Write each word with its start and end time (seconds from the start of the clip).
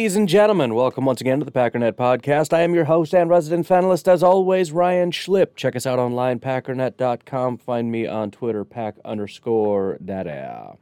Ladies 0.00 0.16
and 0.16 0.30
gentlemen, 0.30 0.74
welcome 0.74 1.04
once 1.04 1.20
again 1.20 1.40
to 1.40 1.44
the 1.44 1.52
Packernet 1.52 1.92
Podcast. 1.92 2.54
I 2.54 2.62
am 2.62 2.74
your 2.74 2.86
host 2.86 3.14
and 3.14 3.28
resident 3.28 3.68
panelist, 3.68 4.08
as 4.08 4.22
always, 4.22 4.72
Ryan 4.72 5.10
Schlip. 5.10 5.56
Check 5.56 5.76
us 5.76 5.84
out 5.84 5.98
online, 5.98 6.40
packernet.com. 6.40 7.58
Find 7.58 7.92
me 7.92 8.06
on 8.06 8.30
Twitter, 8.30 8.64
pack 8.64 8.96
underscore 9.04 9.98
data. 10.02 10.78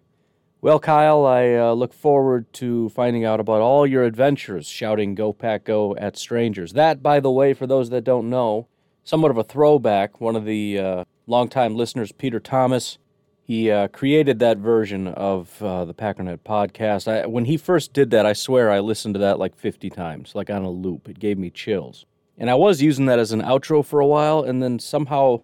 Well, 0.61 0.79
Kyle, 0.79 1.27
I 1.27 1.53
uh, 1.53 1.73
look 1.73 1.93
forward 1.93 2.53
to 2.55 2.91
finding 2.91 3.25
out 3.25 3.41
about 3.41 3.61
all 3.61 3.89
your 3.89 4.05
adventures 4.05 4.69
shouting 4.69 5.17
Go 5.17 5.33
Pack 5.33 5.65
Go 5.65 5.97
at 5.97 6.17
strangers. 6.17 6.75
That, 6.75 7.03
by 7.03 7.19
the 7.19 7.33
way, 7.33 7.55
for 7.55 7.67
those 7.67 7.91
that 7.91 8.05
don't 8.05 8.31
know, 8.31 8.69
somewhat 9.03 9.33
of 9.33 9.37
a 9.37 9.43
throwback. 9.43 10.21
One 10.21 10.37
of 10.37 10.45
the 10.45 10.79
uh, 10.79 11.05
longtime 11.27 11.75
listeners, 11.75 12.13
Peter 12.13 12.39
Thomas, 12.39 12.99
he 13.49 13.71
uh, 13.71 13.89
created 13.89 14.41
that 14.41 14.59
version 14.59 15.09
of 15.09 15.63
uh, 15.63 15.87
the 15.87 15.95
Packernet 15.95 16.41
podcast. 16.41 17.09
I, 17.09 17.27
when 17.27 17.47
he 17.47 17.57
first 17.57 17.95
did 17.95 18.11
that, 18.11 18.27
I 18.27 18.35
swear 18.35 18.71
I 18.71 18.81
listened 18.81 19.15
to 19.15 19.21
that 19.21 19.39
like 19.39 19.57
50 19.57 19.89
times, 19.89 20.35
like 20.35 20.51
on 20.51 20.65
a 20.65 20.71
loop. 20.71 21.09
It 21.09 21.19
gave 21.19 21.39
me 21.39 21.49
chills. 21.49 22.05
And 22.37 22.51
I 22.51 22.55
was 22.55 22.83
using 22.83 23.07
that 23.07 23.19
as 23.19 23.33
an 23.33 23.41
outro 23.41 23.83
for 23.83 24.01
a 24.01 24.07
while, 24.07 24.43
and 24.43 24.63
then 24.63 24.79
somehow 24.79 25.41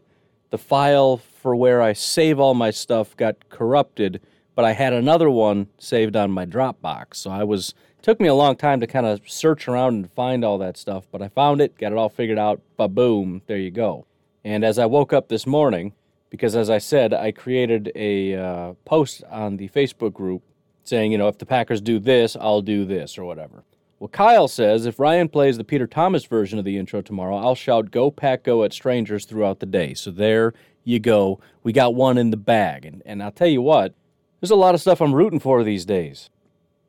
the 0.50 0.58
file 0.58 1.16
for 1.16 1.56
where 1.56 1.80
I 1.80 1.94
save 1.94 2.38
all 2.38 2.52
my 2.52 2.70
stuff 2.70 3.16
got 3.16 3.48
corrupted, 3.48 4.20
but 4.54 4.66
I 4.66 4.72
had 4.72 4.92
another 4.92 5.30
one 5.30 5.68
saved 5.78 6.14
on 6.14 6.30
my 6.30 6.44
Dropbox. 6.44 7.14
So 7.14 7.30
I 7.30 7.42
was 7.42 7.72
took 8.02 8.20
me 8.20 8.28
a 8.28 8.34
long 8.34 8.54
time 8.54 8.80
to 8.80 8.86
kind 8.86 9.06
of 9.06 9.22
search 9.26 9.66
around 9.66 9.94
and 9.94 10.12
find 10.12 10.44
all 10.44 10.58
that 10.58 10.76
stuff, 10.76 11.06
but 11.10 11.22
I 11.22 11.28
found 11.28 11.62
it, 11.62 11.78
got 11.78 11.92
it 11.92 11.96
all 11.96 12.10
figured 12.10 12.38
out. 12.38 12.60
Ba 12.76 12.86
boom, 12.86 13.40
there 13.46 13.56
you 13.56 13.70
go. 13.70 14.04
And 14.44 14.62
as 14.62 14.78
I 14.78 14.84
woke 14.84 15.14
up 15.14 15.28
this 15.28 15.46
morning, 15.46 15.94
because 16.34 16.56
as 16.56 16.68
I 16.68 16.78
said, 16.78 17.14
I 17.14 17.30
created 17.30 17.92
a 17.94 18.34
uh, 18.34 18.72
post 18.84 19.22
on 19.30 19.56
the 19.56 19.68
Facebook 19.68 20.12
group 20.12 20.42
saying, 20.82 21.12
you 21.12 21.16
know, 21.16 21.28
if 21.28 21.38
the 21.38 21.46
Packers 21.46 21.80
do 21.80 22.00
this, 22.00 22.34
I'll 22.34 22.60
do 22.60 22.84
this 22.84 23.16
or 23.16 23.24
whatever. 23.24 23.62
Well, 24.00 24.08
Kyle 24.08 24.48
says 24.48 24.84
if 24.84 24.98
Ryan 24.98 25.28
plays 25.28 25.58
the 25.58 25.62
Peter 25.62 25.86
Thomas 25.86 26.24
version 26.24 26.58
of 26.58 26.64
the 26.64 26.76
intro 26.76 27.02
tomorrow, 27.02 27.36
I'll 27.36 27.54
shout 27.54 27.92
"Go 27.92 28.10
Pack 28.10 28.42
Go" 28.42 28.64
at 28.64 28.72
strangers 28.72 29.26
throughout 29.26 29.60
the 29.60 29.66
day. 29.66 29.94
So 29.94 30.10
there 30.10 30.54
you 30.82 30.98
go. 30.98 31.38
We 31.62 31.72
got 31.72 31.94
one 31.94 32.18
in 32.18 32.30
the 32.30 32.36
bag, 32.36 32.84
and 32.84 33.00
and 33.06 33.22
I'll 33.22 33.30
tell 33.30 33.46
you 33.46 33.62
what, 33.62 33.94
there's 34.40 34.50
a 34.50 34.56
lot 34.56 34.74
of 34.74 34.80
stuff 34.80 35.00
I'm 35.00 35.14
rooting 35.14 35.38
for 35.38 35.62
these 35.62 35.84
days. 35.84 36.30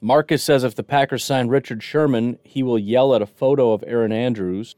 Marcus 0.01 0.43
says 0.43 0.63
if 0.63 0.73
the 0.73 0.81
Packers 0.81 1.23
sign 1.23 1.49
Richard 1.49 1.83
Sherman, 1.83 2.39
he 2.43 2.63
will 2.63 2.79
yell 2.79 3.13
at 3.13 3.21
a 3.21 3.27
photo 3.27 3.73
of 3.73 3.83
Aaron 3.85 4.11
Andrews. 4.11 4.75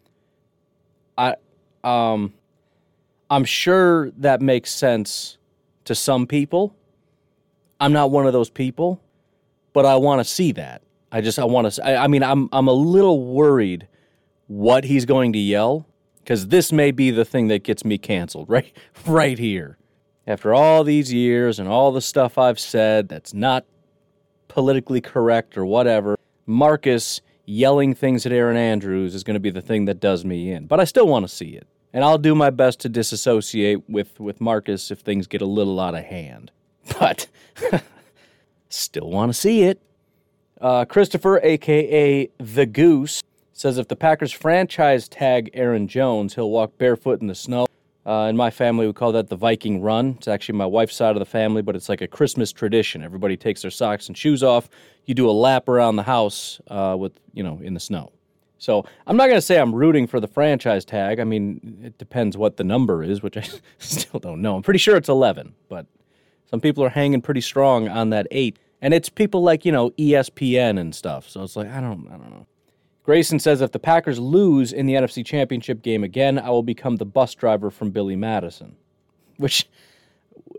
I 1.18 1.36
um 1.86 2.34
I'm 3.30 3.46
sure 3.46 4.12
that 4.12 4.42
makes 4.42 4.72
sense 4.72 5.38
to 5.86 5.96
some 5.96 6.28
people. 6.28 6.76
I'm 7.80 7.94
not 7.94 8.12
one 8.12 8.26
of 8.26 8.34
those 8.34 8.50
people, 8.50 9.02
but 9.74 9.86
I 9.86 9.96
want 9.96 10.20
to 10.20 10.26
see 10.26 10.52
that. 10.54 10.82
I 11.12 11.22
just 11.22 11.40
I 11.40 11.46
want 11.46 11.72
to. 11.72 11.86
I, 11.86 12.04
I 12.06 12.08
mean, 12.08 12.24
I'm 12.24 12.50
I'm 12.52 12.68
a 12.68 12.74
little 12.74 13.24
worried 13.24 13.88
what 14.48 14.84
he's 14.86 15.06
going 15.06 15.34
to 15.34 15.40
yell 15.40 15.86
because 16.20 16.48
this 16.48 16.72
may 16.72 16.92
be 16.92 17.12
the 17.12 17.26
thing 17.26 17.48
that 17.50 17.64
gets 17.64 17.86
me 17.86 17.98
canceled 17.98 18.50
right 18.50 18.76
right 19.06 19.38
here. 19.38 19.78
After 20.26 20.54
all 20.54 20.84
these 20.84 21.14
years 21.14 21.58
and 21.58 21.70
all 21.70 21.94
the 21.94 22.02
stuff 22.02 22.38
I've 22.38 22.60
said 22.60 23.08
that's 23.08 23.34
not 23.34 23.66
politically 24.50 25.00
correct 25.00 25.58
or 25.58 25.66
whatever, 25.66 26.18
Marcus 26.46 27.22
yelling 27.46 27.94
things 27.94 28.26
at 28.26 28.34
Aaron 28.34 28.58
Andrews 28.58 29.16
is 29.16 29.24
going 29.24 29.36
to 29.36 29.40
be 29.40 29.50
the 29.50 29.62
thing 29.62 29.86
that 29.86 30.02
does 30.02 30.26
me 30.26 30.52
in. 30.52 30.68
But 30.68 30.82
I 30.82 30.84
still 30.84 31.08
want 31.08 31.24
to 31.24 31.34
see 31.34 31.52
it 31.52 31.66
and 31.98 32.06
I'll 32.06 32.20
do 32.20 32.36
my 32.36 32.52
best 32.52 32.80
to 32.82 32.90
disassociate 32.90 33.90
with 33.90 34.20
with 34.20 34.40
Marcus 34.40 34.92
if 34.92 35.00
things 35.00 35.26
get 35.26 35.42
a 35.42 35.48
little 35.48 35.80
out 35.80 35.96
of 35.96 36.04
hand. 36.04 36.52
But 37.00 37.28
still 38.70 39.10
want 39.10 39.30
to 39.30 39.34
see 39.34 39.64
it. 39.64 39.82
Uh, 40.62 40.86
Christopher, 40.86 41.40
aka 41.42 42.30
the 42.38 42.66
Goose, 42.68 43.24
says 43.52 43.80
if 43.80 43.88
the 43.88 43.96
Packers 43.96 44.32
franchise 44.32 45.10
tag 45.10 45.50
Aaron 45.56 45.88
Jones, 45.88 46.36
he'll 46.36 46.52
walk 46.52 46.78
barefoot 46.78 47.20
in 47.20 47.28
the 47.28 47.36
snow. 47.36 47.66
Uh, 48.06 48.28
in 48.30 48.38
my 48.38 48.52
family, 48.52 48.86
we 48.86 48.94
call 48.94 49.12
that 49.14 49.30
the 49.30 49.36
Viking 49.36 49.82
Run. 49.82 50.16
It's 50.18 50.28
actually 50.28 50.58
my 50.60 50.68
wife's 50.68 50.96
side 50.96 51.16
of 51.16 51.20
the 51.20 51.26
family, 51.26 51.64
but 51.64 51.76
it's 51.76 51.90
like 51.90 52.02
a 52.02 52.08
Christmas 52.08 52.52
tradition. 52.52 53.04
Everybody 53.04 53.36
takes 53.36 53.64
their 53.64 53.72
socks 53.72 54.08
and 54.08 54.16
shoes 54.16 54.44
off. 54.44 54.70
You 55.06 55.16
do 55.16 55.28
a 55.28 55.32
lap 55.32 55.68
around 55.68 55.96
the 55.96 56.04
house 56.04 56.62
uh, 56.68 56.96
with, 56.98 57.14
you 57.34 57.42
know, 57.42 57.60
in 57.64 57.74
the 57.74 57.80
snow. 57.80 58.12
So 58.60 58.86
I'm 59.06 59.18
not 59.18 59.26
going 59.26 59.38
to 59.38 59.42
say 59.42 59.60
I'm 59.60 59.74
rooting 59.74 60.08
for 60.08 60.20
the 60.20 60.28
franchise 60.28 60.84
tag. 60.84 61.20
I 61.20 61.24
mean, 61.24 61.80
it 61.84 61.98
depends 61.98 62.38
what 62.38 62.58
the 62.58 62.64
number 62.64 63.04
is, 63.04 63.22
which 63.22 63.38
I 63.38 63.46
still 63.78 64.20
don't 64.20 64.42
know. 64.42 64.56
I'm 64.56 64.64
pretty 64.64 64.80
sure 64.80 64.98
it's 64.98 65.10
11, 65.10 65.54
but 65.70 65.86
some 66.50 66.62
people 66.62 66.84
are 66.84 66.90
hanging 66.90 67.22
pretty 67.22 67.42
strong 67.42 67.88
on 67.90 68.10
that 68.12 68.28
eight, 68.32 68.58
and 68.82 68.94
it's 68.94 69.10
people 69.10 69.44
like 69.44 69.66
you 69.66 69.72
know 69.72 69.92
ESPN 69.92 70.80
and 70.80 70.96
stuff. 70.96 71.30
So 71.30 71.44
it's 71.44 71.56
like 71.56 71.70
I 71.70 71.82
don't, 71.82 72.08
I 72.08 72.12
don't 72.12 72.30
know. 72.30 72.48
Grayson 73.04 73.40
says 73.40 73.62
if 73.62 73.72
the 73.72 73.80
Packers 73.80 74.20
lose 74.20 74.74
in 74.74 74.86
the 74.86 74.94
NFC 74.94 75.26
Championship 75.26 75.82
game 75.82 76.04
again, 76.04 76.38
I 76.38 76.50
will 76.50 76.64
become 76.64 76.98
the 76.98 77.06
bus 77.06 77.34
driver 77.36 77.70
from 77.70 77.92
Billy 77.92 78.18
Madison, 78.18 78.76
which 79.38 79.68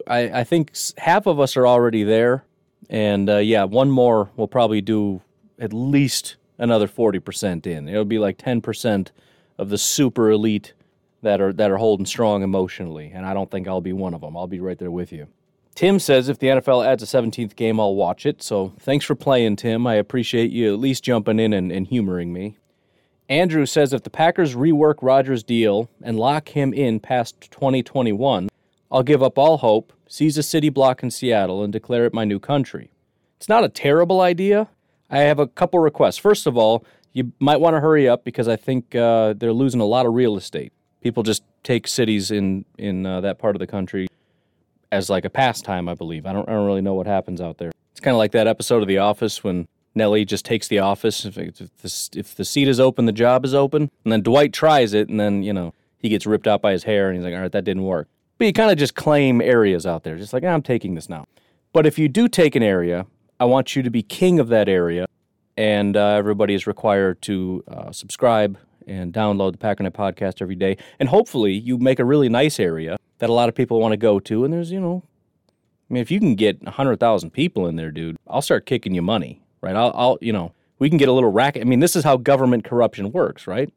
I, 0.07 0.41
I 0.41 0.45
think 0.45 0.73
half 0.97 1.27
of 1.27 1.41
us 1.41 1.57
are 1.57 1.67
already 1.67 2.05
there, 2.05 2.45
and 2.89 3.29
uh, 3.29 3.37
yeah, 3.37 3.65
one 3.65 3.91
more 3.91 4.31
will 4.37 4.49
probably 4.49 4.81
do 4.81 5.23
at 5.59 5.73
least 5.73 6.37
another 6.59 6.89
40% 6.89 7.67
in. 7.67 7.89
It'll 7.89 8.05
be 8.05 8.19
like 8.19 8.39
10% 8.39 9.09
of 9.57 9.69
the 9.71 9.79
super 9.79 10.31
elite 10.31 10.75
that 11.23 11.41
are 11.41 11.53
that 11.53 11.71
are 11.71 11.79
holding 11.79 12.07
strong 12.07 12.43
emotionally, 12.43 13.11
and 13.13 13.27
I 13.27 13.35
don't 13.35 13.51
think 13.51 13.67
I'll 13.67 13.81
be 13.81 13.93
one 13.93 14.15
of 14.15 14.21
them. 14.21 14.37
I'll 14.37 14.47
be 14.47 14.61
right 14.61 14.79
there 14.79 14.91
with 14.91 15.13
you. 15.13 15.27
Tim 15.75 15.99
says 15.99 16.29
if 16.29 16.39
the 16.39 16.49
NFL 16.49 16.85
adds 16.85 17.03
a 17.03 17.07
17th 17.07 17.55
game, 17.55 17.79
I'll 17.79 17.95
watch 17.95 18.27
it. 18.27 18.43
So 18.43 18.73
thanks 18.81 19.05
for 19.05 19.15
playing, 19.15 19.57
Tim. 19.57 19.87
I 19.87 19.95
appreciate 19.95 20.51
you 20.51 20.73
at 20.73 20.81
least 20.81 21.05
jumping 21.05 21.39
in 21.39 21.53
and, 21.53 21.71
and 21.71 21.87
humoring 21.87 22.33
me. 22.33 22.57
Andrew 23.29 23.67
says 23.67 23.93
if 23.93 24.03
the 24.03 24.11
Packers 24.11 24.57
rework 24.57 24.97
Rodgers' 25.03 25.45
deal 25.45 25.89
and 26.03 26.19
lock 26.19 26.49
him 26.49 26.73
in 26.73 26.99
past 26.99 27.41
2021, 27.53 28.49
I'll 28.91 29.03
give 29.03 29.23
up 29.23 29.39
all 29.39 29.59
hope, 29.59 29.93
seize 30.09 30.39
a 30.39 30.43
city 30.43 30.69
block 30.69 31.03
in 31.03 31.11
Seattle, 31.11 31.63
and 31.63 31.73
declare 31.73 32.07
it 32.07 32.15
my 32.15 32.25
new 32.25 32.41
country. 32.41 32.91
It's 33.37 33.49
not 33.49 33.65
a 33.65 33.69
terrible 33.69 34.21
idea, 34.21 34.69
I 35.11 35.19
have 35.21 35.39
a 35.39 35.47
couple 35.47 35.79
requests. 35.81 36.19
First 36.19 36.47
of 36.47 36.57
all, 36.57 36.85
you 37.13 37.33
might 37.39 37.61
want 37.61 37.75
to 37.75 37.81
hurry 37.81 38.09
up 38.09 38.25
because 38.25 38.49
I 38.49 38.57
think 38.57 38.95
uh, 38.95 39.35
they're 39.35 39.53
losing 39.53 39.81
a 39.81 39.87
lot 39.87 40.07
of 40.07 40.15
real 40.15 40.37
estate. 40.37 40.73
People 41.01 41.23
just 41.23 41.43
take 41.63 41.89
cities 41.89 42.31
in 42.31 42.65
in 42.77 43.07
uh, 43.07 43.21
that 43.21 43.39
part 43.39 43.57
of 43.57 43.61
the 43.61 43.67
country 43.67 44.09
as 44.93 45.09
like 45.09 45.25
a 45.25 45.31
pastime. 45.31 45.89
I 45.89 45.95
believe. 45.95 46.27
I 46.27 46.33
don't. 46.33 46.49
I 46.49 46.53
don't 46.53 46.67
really 46.67 46.83
know 46.83 46.95
what 46.95 47.07
happens 47.07 47.41
out 47.41 47.59
there. 47.59 47.71
It's 47.93 48.01
kind 48.01 48.15
of 48.15 48.19
like 48.19 48.33
that 48.33 48.47
episode 48.47 48.83
of 48.83 48.89
The 48.89 48.99
Office 48.99 49.43
when 49.43 49.67
Nellie 49.95 50.25
just 50.25 50.45
takes 50.45 50.69
the 50.69 50.79
office. 50.79 51.25
If, 51.25 51.37
if, 51.37 51.57
the, 51.57 52.09
if 52.15 52.35
the 52.35 52.45
seat 52.45 52.69
is 52.69 52.79
open, 52.79 53.07
the 53.07 53.13
job 53.13 53.45
is 53.45 53.55
open. 53.55 53.91
And 54.05 54.13
then 54.13 54.23
Dwight 54.23 54.53
tries 54.53 54.95
it, 54.95 55.09
and 55.09 55.19
then 55.19 55.43
you 55.43 55.53
know 55.53 55.75
he 55.99 56.09
gets 56.09 56.27
ripped 56.27 56.47
out 56.47 56.63
by 56.63 56.73
his 56.73 56.85
hair, 56.85 57.09
and 57.09 57.17
he's 57.17 57.25
like, 57.25 57.35
"All 57.35 57.41
right, 57.41 57.53
that 57.53 57.65
didn't 57.65 57.85
work." 57.85 58.09
But 58.39 58.47
you 58.47 58.53
kind 58.53 58.71
of 58.71 58.79
just 58.79 58.95
claim 58.95 59.41
areas 59.41 59.87
out 59.87 60.05
there, 60.05 60.17
just 60.17 60.33
like 60.33 60.45
ah, 60.45 60.49
I'm 60.49 60.63
taking 60.63 60.95
this 60.95 61.09
now. 61.09 61.27
But 61.73 61.87
if 61.87 61.99
you 61.99 62.09
do 62.09 62.29
take 62.29 62.55
an 62.55 62.63
area 62.63 63.07
I 63.41 63.45
want 63.45 63.77
you 63.77 63.83
to 63.83 63.91
be 63.91 64.03
king 64.03 64.41
of 64.41 64.49
that 64.49 64.69
area, 64.69 65.07
and 65.57 65.97
uh, 65.97 66.15
everybody 66.15 66.55
is 66.55 66.67
required 66.67 67.23
to 67.23 67.63
uh, 67.69 67.93
subscribe 67.93 68.59
and 68.87 69.13
download 69.13 69.53
the 69.53 69.59
Packernet 69.59 69.93
podcast 69.93 70.43
every 70.43 70.57
day. 70.57 70.77
And 70.99 71.09
hopefully, 71.09 71.53
you 71.53 71.79
make 71.79 72.01
a 72.01 72.05
really 72.05 72.29
nice 72.29 72.59
area 72.59 72.97
that 73.19 73.31
a 73.31 73.33
lot 73.33 73.49
of 73.49 73.55
people 73.55 73.81
want 73.81 73.93
to 73.93 73.97
go 73.97 74.19
to. 74.19 74.45
And 74.45 74.53
there's, 74.53 74.73
you 74.73 74.81
know, 74.81 75.05
I 75.89 75.95
mean, 75.95 76.01
if 76.01 76.11
you 76.11 76.19
can 76.19 76.35
get 76.35 76.63
100,000 76.63 77.31
people 77.31 77.67
in 77.67 77.77
there, 77.77 77.93
dude, 77.93 78.17
I'll 78.27 78.43
start 78.43 78.67
kicking 78.67 78.95
you 78.95 79.03
money, 79.03 79.41
right? 79.61 79.77
I'll, 79.77 79.93
I'll, 79.95 80.19
you 80.21 80.33
know, 80.33 80.53
we 80.79 80.89
can 80.89 80.99
get 80.99 81.09
a 81.09 81.13
little 81.13 81.31
racket. 81.31 81.63
I 81.63 81.65
mean, 81.65 81.81
this 81.81 81.95
is 81.95 82.05
how 82.05 82.17
government 82.17 82.65
corruption 82.65 83.13
works, 83.13 83.47
right? 83.47 83.73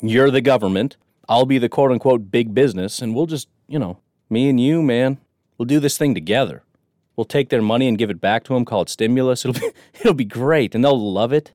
You're 0.00 0.30
the 0.30 0.40
government. 0.40 0.96
I'll 1.28 1.46
be 1.46 1.58
the 1.58 1.68
quote 1.68 1.90
unquote 1.90 2.30
big 2.30 2.54
business, 2.54 3.00
and 3.00 3.14
we'll 3.14 3.26
just, 3.26 3.48
you 3.66 3.78
know, 3.78 3.98
me 4.30 4.48
and 4.48 4.58
you, 4.58 4.82
man, 4.82 5.18
we'll 5.58 5.66
do 5.66 5.80
this 5.80 5.98
thing 5.98 6.14
together. 6.14 6.62
We'll 7.16 7.24
take 7.24 7.48
their 7.48 7.62
money 7.62 7.88
and 7.88 7.98
give 7.98 8.10
it 8.10 8.20
back 8.20 8.44
to 8.44 8.54
them, 8.54 8.64
call 8.64 8.82
it 8.82 8.88
stimulus. 8.88 9.44
It'll 9.44 9.60
be, 9.60 9.70
it'll 10.00 10.14
be 10.14 10.24
great, 10.24 10.74
and 10.74 10.84
they'll 10.84 11.12
love 11.12 11.32
it. 11.32 11.52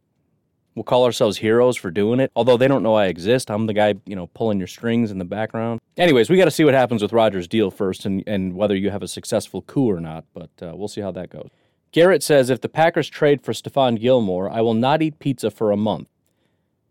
We'll 0.75 0.83
call 0.83 1.03
ourselves 1.03 1.37
heroes 1.37 1.75
for 1.75 1.91
doing 1.91 2.19
it, 2.19 2.31
although 2.35 2.55
they 2.55 2.67
don't 2.67 2.83
know 2.83 2.95
I 2.95 3.07
exist. 3.07 3.51
I'm 3.51 3.65
the 3.65 3.73
guy, 3.73 3.95
you 4.05 4.15
know, 4.15 4.27
pulling 4.27 4.59
your 4.59 4.67
strings 4.67 5.11
in 5.11 5.17
the 5.17 5.25
background. 5.25 5.81
Anyways, 5.97 6.29
we 6.29 6.37
got 6.37 6.45
to 6.45 6.51
see 6.51 6.63
what 6.63 6.73
happens 6.73 7.01
with 7.01 7.11
Rodgers' 7.11 7.47
deal 7.47 7.69
first 7.71 8.05
and, 8.05 8.23
and 8.25 8.53
whether 8.53 8.75
you 8.75 8.89
have 8.89 9.03
a 9.03 9.07
successful 9.07 9.61
coup 9.63 9.89
or 9.89 9.99
not, 9.99 10.23
but 10.33 10.49
uh, 10.61 10.71
we'll 10.75 10.87
see 10.87 11.01
how 11.01 11.11
that 11.11 11.29
goes. 11.29 11.49
Garrett 11.91 12.23
says 12.23 12.49
if 12.49 12.61
the 12.61 12.69
Packers 12.69 13.09
trade 13.09 13.41
for 13.41 13.51
Stephon 13.51 13.99
Gilmore, 13.99 14.49
I 14.49 14.61
will 14.61 14.75
not 14.75 15.01
eat 15.01 15.19
pizza 15.19 15.49
for 15.49 15.71
a 15.71 15.77
month. 15.77 16.07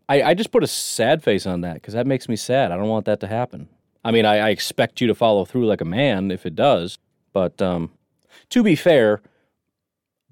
I, 0.09 0.21
I 0.23 0.33
just 0.33 0.51
put 0.51 0.63
a 0.63 0.67
sad 0.67 1.23
face 1.23 1.45
on 1.45 1.61
that 1.61 1.75
because 1.75 1.93
that 1.93 2.07
makes 2.07 2.27
me 2.27 2.35
sad. 2.35 2.71
I 2.71 2.77
don't 2.77 2.89
want 2.89 3.05
that 3.05 3.19
to 3.21 3.27
happen. 3.27 3.69
I 4.03 4.11
mean, 4.11 4.25
I, 4.25 4.37
I, 4.37 4.49
expect 4.49 5.01
you 5.01 5.07
to 5.07 5.15
follow 5.15 5.45
through 5.45 5.67
like 5.67 5.81
a 5.81 5.85
man 5.85 6.31
if 6.31 6.45
it 6.45 6.55
does, 6.55 6.97
but 7.33 7.61
um, 7.61 7.91
to 8.49 8.63
be 8.63 8.75
fair, 8.75 9.21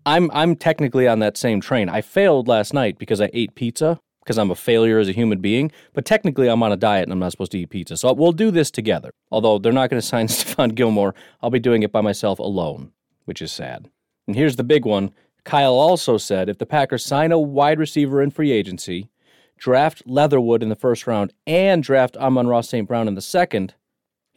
I'm 0.06 0.32
I'm 0.34 0.56
technically 0.56 1.08
on 1.08 1.20
that 1.20 1.38
same 1.38 1.60
train. 1.60 1.90
I 1.90 2.02
failed 2.02 2.48
last 2.48 2.74
night 2.74 2.98
because 2.98 3.20
I 3.20 3.30
ate 3.34 3.56
pizza 3.56 4.00
because 4.28 4.38
I'm 4.38 4.52
a 4.52 4.56
failure 4.56 5.00
as 5.00 5.08
a 5.08 5.14
human 5.14 5.40
being, 5.40 5.72
but 5.94 6.04
technically 6.04 6.50
I'm 6.50 6.62
on 6.62 6.74
a 6.74 6.78
diet 6.78 7.04
and 7.04 7.14
I'm 7.14 7.20
not 7.20 7.32
supposed 7.32 7.54
to 7.54 7.60
eat 7.60 7.70
pizza. 7.70 7.96
So 7.96 8.12
we'll 8.12 8.34
do 8.34 8.52
this 8.52 8.70
together. 8.70 9.12
Although 9.32 9.58
they're 9.58 9.72
not 9.72 9.90
going 9.90 10.02
to 10.02 10.06
sign 10.06 10.28
Stephon 10.28 10.76
Gilmore, 10.76 11.16
I'll 11.42 11.50
be 11.50 11.60
doing 11.60 11.84
it 11.84 11.94
by 11.94 12.02
myself 12.02 12.40
alone, 12.40 12.92
which 13.26 13.42
is 13.42 13.54
sad. 13.54 13.90
And 14.28 14.36
here's 14.36 14.58
the 14.58 14.64
big 14.64 14.86
one. 14.86 15.12
Kyle 15.46 15.76
also 15.76 16.18
said 16.18 16.50
if 16.50 16.58
the 16.58 16.66
Packers 16.66 17.06
sign 17.06 17.32
a 17.32 17.40
wide 17.40 17.80
receiver 17.80 18.22
in 18.22 18.32
free 18.32 18.52
agency, 18.52 19.10
draft 19.58 20.04
Leatherwood 20.06 20.62
in 20.62 20.70
the 20.70 20.76
first 20.76 21.08
round, 21.08 21.34
and 21.46 21.82
draft 21.82 22.18
Amon-Ra 22.18 22.62
St. 22.62 22.86
Brown 22.86 23.08
in 23.08 23.16
the 23.16 23.22
second, 23.22 23.76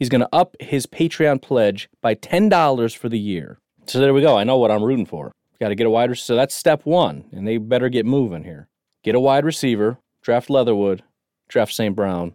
he's 0.01 0.09
going 0.09 0.23
to 0.23 0.29
up 0.33 0.57
his 0.59 0.87
Patreon 0.87 1.41
pledge 1.41 1.89
by 2.01 2.17
$10 2.17 2.97
for 2.97 3.09
the 3.09 3.19
year. 3.19 3.61
So 3.87 4.01
there 4.01 4.13
we 4.13 4.23
go. 4.23 4.37
I 4.37 4.43
know 4.43 4.59
what 4.59 4.73
I'm 4.73 4.83
rooting 4.83 5.07
for. 5.07 5.31
Got 5.61 5.69
to 5.69 5.75
get 5.77 5.87
a 5.87 5.91
wide 5.91 6.11
receiver. 6.11 6.25
So 6.25 6.37
that's 6.37 6.55
step 6.55 6.85
one, 6.85 7.27
and 7.31 7.47
they 7.47 7.59
better 7.59 7.89
get 7.89 8.07
moving 8.07 8.43
here. 8.43 8.69
Get 9.05 9.15
a 9.15 9.21
wide 9.21 9.45
receiver, 9.45 9.99
draft 10.23 10.51
Leatherwood, 10.51 11.05
draft 11.49 11.73
St. 11.73 11.95
Brown. 11.95 12.33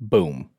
Boom. 0.00 0.50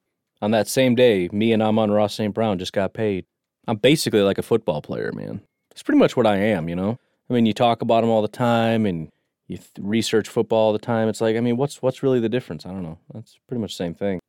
On 0.42 0.52
that 0.52 0.68
same 0.68 0.94
day, 0.94 1.30
me 1.32 1.54
and 1.54 1.64
Amon-Ra 1.64 2.08
St. 2.08 2.34
Brown 2.34 2.60
just 2.60 2.74
got 2.74 2.94
paid. 2.94 3.26
I'm 3.68 3.78
basically 3.78 4.22
like 4.22 4.38
a 4.38 4.44
football 4.44 4.82
player, 4.82 5.12
man. 5.14 5.42
It's 5.72 5.84
pretty 5.84 6.00
much 6.00 6.16
what 6.16 6.28
I 6.28 6.38
am, 6.38 6.70
you 6.70 6.76
know? 6.76 7.00
I 7.30 7.34
mean, 7.34 7.46
you 7.46 7.54
talk 7.54 7.82
about 7.82 8.02
them 8.02 8.10
all 8.10 8.22
the 8.22 8.28
time 8.28 8.86
and 8.86 9.10
you 9.48 9.58
th- 9.58 9.70
research 9.80 10.28
football 10.28 10.68
all 10.68 10.74
the 10.74 10.80
time. 10.80 11.10
It's 11.10 11.22
like, 11.22 11.36
I 11.36 11.40
mean, 11.40 11.58
what's 11.58 11.82
what's 11.82 12.04
really 12.04 12.20
the 12.20 12.30
difference? 12.30 12.66
I 12.66 12.70
don't 12.70 12.84
know. 12.84 13.00
That's 13.14 13.40
pretty 13.48 13.62
much 13.62 13.72
the 13.72 13.84
same 13.84 13.96
thing. 13.96 14.20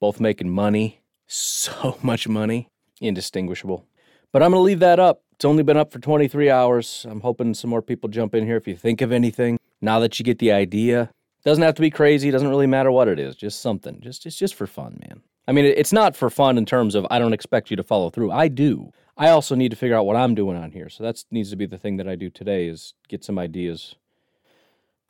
Both 0.00 0.20
making 0.20 0.50
money, 0.50 1.02
so 1.26 1.98
much 2.02 2.28
money, 2.28 2.68
indistinguishable. 3.00 3.84
But 4.32 4.42
I'm 4.42 4.50
going 4.50 4.60
to 4.60 4.64
leave 4.64 4.80
that 4.80 5.00
up. 5.00 5.22
It's 5.32 5.44
only 5.44 5.62
been 5.62 5.76
up 5.76 5.92
for 5.92 5.98
23 5.98 6.50
hours. 6.50 7.06
I'm 7.08 7.20
hoping 7.20 7.54
some 7.54 7.70
more 7.70 7.82
people 7.82 8.08
jump 8.08 8.34
in 8.34 8.46
here 8.46 8.56
if 8.56 8.66
you 8.66 8.76
think 8.76 9.00
of 9.00 9.12
anything. 9.12 9.58
Now 9.80 9.98
that 10.00 10.18
you 10.18 10.24
get 10.24 10.38
the 10.38 10.52
idea, 10.52 11.10
doesn't 11.44 11.62
have 11.62 11.74
to 11.74 11.82
be 11.82 11.90
crazy. 11.90 12.30
Doesn't 12.30 12.48
really 12.48 12.66
matter 12.66 12.90
what 12.90 13.06
it 13.06 13.18
is. 13.18 13.36
Just 13.36 13.60
something. 13.60 14.00
Just 14.00 14.26
it's 14.26 14.36
just 14.36 14.54
for 14.54 14.66
fun, 14.66 14.98
man. 15.06 15.22
I 15.46 15.52
mean, 15.52 15.64
it's 15.64 15.92
not 15.92 16.16
for 16.16 16.28
fun 16.28 16.58
in 16.58 16.66
terms 16.66 16.94
of 16.94 17.06
I 17.10 17.18
don't 17.18 17.32
expect 17.32 17.70
you 17.70 17.76
to 17.76 17.84
follow 17.84 18.10
through. 18.10 18.32
I 18.32 18.48
do. 18.48 18.90
I 19.16 19.28
also 19.28 19.54
need 19.54 19.70
to 19.70 19.76
figure 19.76 19.96
out 19.96 20.06
what 20.06 20.16
I'm 20.16 20.34
doing 20.34 20.56
on 20.56 20.72
here. 20.72 20.88
So 20.88 21.04
that 21.04 21.22
needs 21.30 21.50
to 21.50 21.56
be 21.56 21.66
the 21.66 21.78
thing 21.78 21.98
that 21.98 22.08
I 22.08 22.16
do 22.16 22.30
today 22.30 22.66
is 22.66 22.94
get 23.08 23.24
some 23.24 23.38
ideas. 23.38 23.94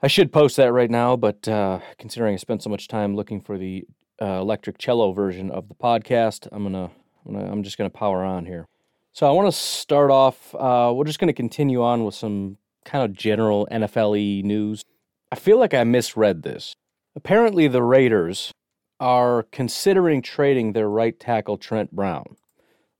I 0.02 0.08
should 0.08 0.30
post 0.30 0.56
that 0.58 0.72
right 0.72 0.90
now, 0.90 1.16
but 1.16 1.48
uh, 1.48 1.80
considering 1.98 2.34
I 2.34 2.36
spent 2.36 2.62
so 2.62 2.70
much 2.70 2.86
time 2.86 3.16
looking 3.16 3.40
for 3.40 3.56
the 3.56 3.86
uh, 4.20 4.40
electric 4.40 4.78
cello 4.78 5.12
version 5.12 5.50
of 5.50 5.68
the 5.68 5.74
podcast, 5.74 6.48
I'm 6.52 6.62
gonna, 6.62 6.90
I'm, 7.26 7.34
gonna, 7.34 7.52
I'm 7.52 7.62
just 7.62 7.78
gonna 7.78 7.90
power 7.90 8.24
on 8.24 8.46
here. 8.46 8.66
So 9.12 9.26
I 9.26 9.30
want 9.30 9.48
to 9.48 9.58
start 9.58 10.10
off. 10.10 10.54
Uh, 10.54 10.92
we're 10.94 11.04
just 11.04 11.18
to 11.20 11.32
continue 11.32 11.82
on 11.82 12.04
with 12.04 12.14
some 12.14 12.58
kind 12.84 13.04
of 13.04 13.16
general 13.16 13.66
NFLE 13.70 14.44
news. 14.44 14.84
I 15.32 15.36
feel 15.36 15.58
like 15.58 15.74
I 15.74 15.84
misread 15.84 16.42
this. 16.42 16.74
Apparently, 17.14 17.66
the 17.66 17.82
Raiders 17.82 18.52
are 19.00 19.44
considering 19.52 20.22
trading 20.22 20.72
their 20.72 20.88
right 20.88 21.18
tackle 21.18 21.56
Trent 21.56 21.92
Brown. 21.92 22.36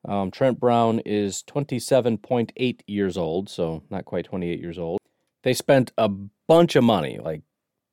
Um, 0.07 0.31
Trent 0.31 0.61
Brown 0.61 1.01
is 1.01 1.43
27.8 1.47 2.81
years 2.87 3.17
old, 3.17 3.49
so 3.49 3.83
not 3.91 4.05
quite 4.05 4.25
28 4.25 4.61
years 4.61 4.79
old. 4.79 5.01
They 5.43 5.53
spent 5.53 5.93
a 5.99 6.09
bunch 6.09 6.77
of 6.77 6.85
money, 6.85 7.19
like 7.19 7.43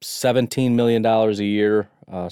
$17 0.04 0.74
million 0.74 1.06
a 1.06 1.32
year, 1.34 1.90
uh, 2.12 2.30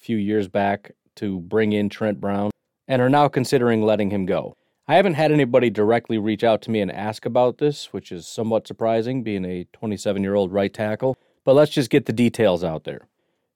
few 0.00 0.16
years 0.16 0.48
back, 0.48 0.92
to 1.16 1.40
bring 1.40 1.72
in 1.72 1.88
Trent 1.88 2.20
Brown, 2.20 2.50
and 2.88 3.00
are 3.00 3.08
now 3.08 3.28
considering 3.28 3.82
letting 3.82 4.10
him 4.10 4.26
go. 4.26 4.56
I 4.88 4.96
haven't 4.96 5.14
had 5.14 5.30
anybody 5.30 5.70
directly 5.70 6.18
reach 6.18 6.42
out 6.42 6.62
to 6.62 6.70
me 6.70 6.80
and 6.80 6.90
ask 6.90 7.24
about 7.24 7.58
this, 7.58 7.92
which 7.92 8.10
is 8.10 8.26
somewhat 8.26 8.66
surprising, 8.66 9.22
being 9.22 9.44
a 9.44 9.66
27 9.72 10.22
year 10.22 10.34
old 10.34 10.52
right 10.52 10.72
tackle. 10.72 11.16
But 11.44 11.54
let's 11.54 11.70
just 11.70 11.90
get 11.90 12.06
the 12.06 12.12
details 12.12 12.64
out 12.64 12.84
there. 12.84 13.06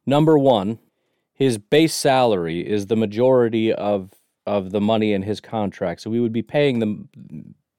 Number 0.07 0.39
one, 0.39 0.79
his 1.33 1.59
base 1.59 1.95
salary 1.95 2.61
is 2.61 2.87
the 2.87 2.97
majority 2.97 3.73
of 3.73 4.13
of 4.47 4.71
the 4.71 4.81
money 4.81 5.13
in 5.13 5.23
his 5.23 5.41
contract, 5.41 6.03
so 6.03 6.11
we 6.11 6.21
would 6.21 6.33
be 6.33 6.43
paying 6.43 6.79
them 6.79 7.09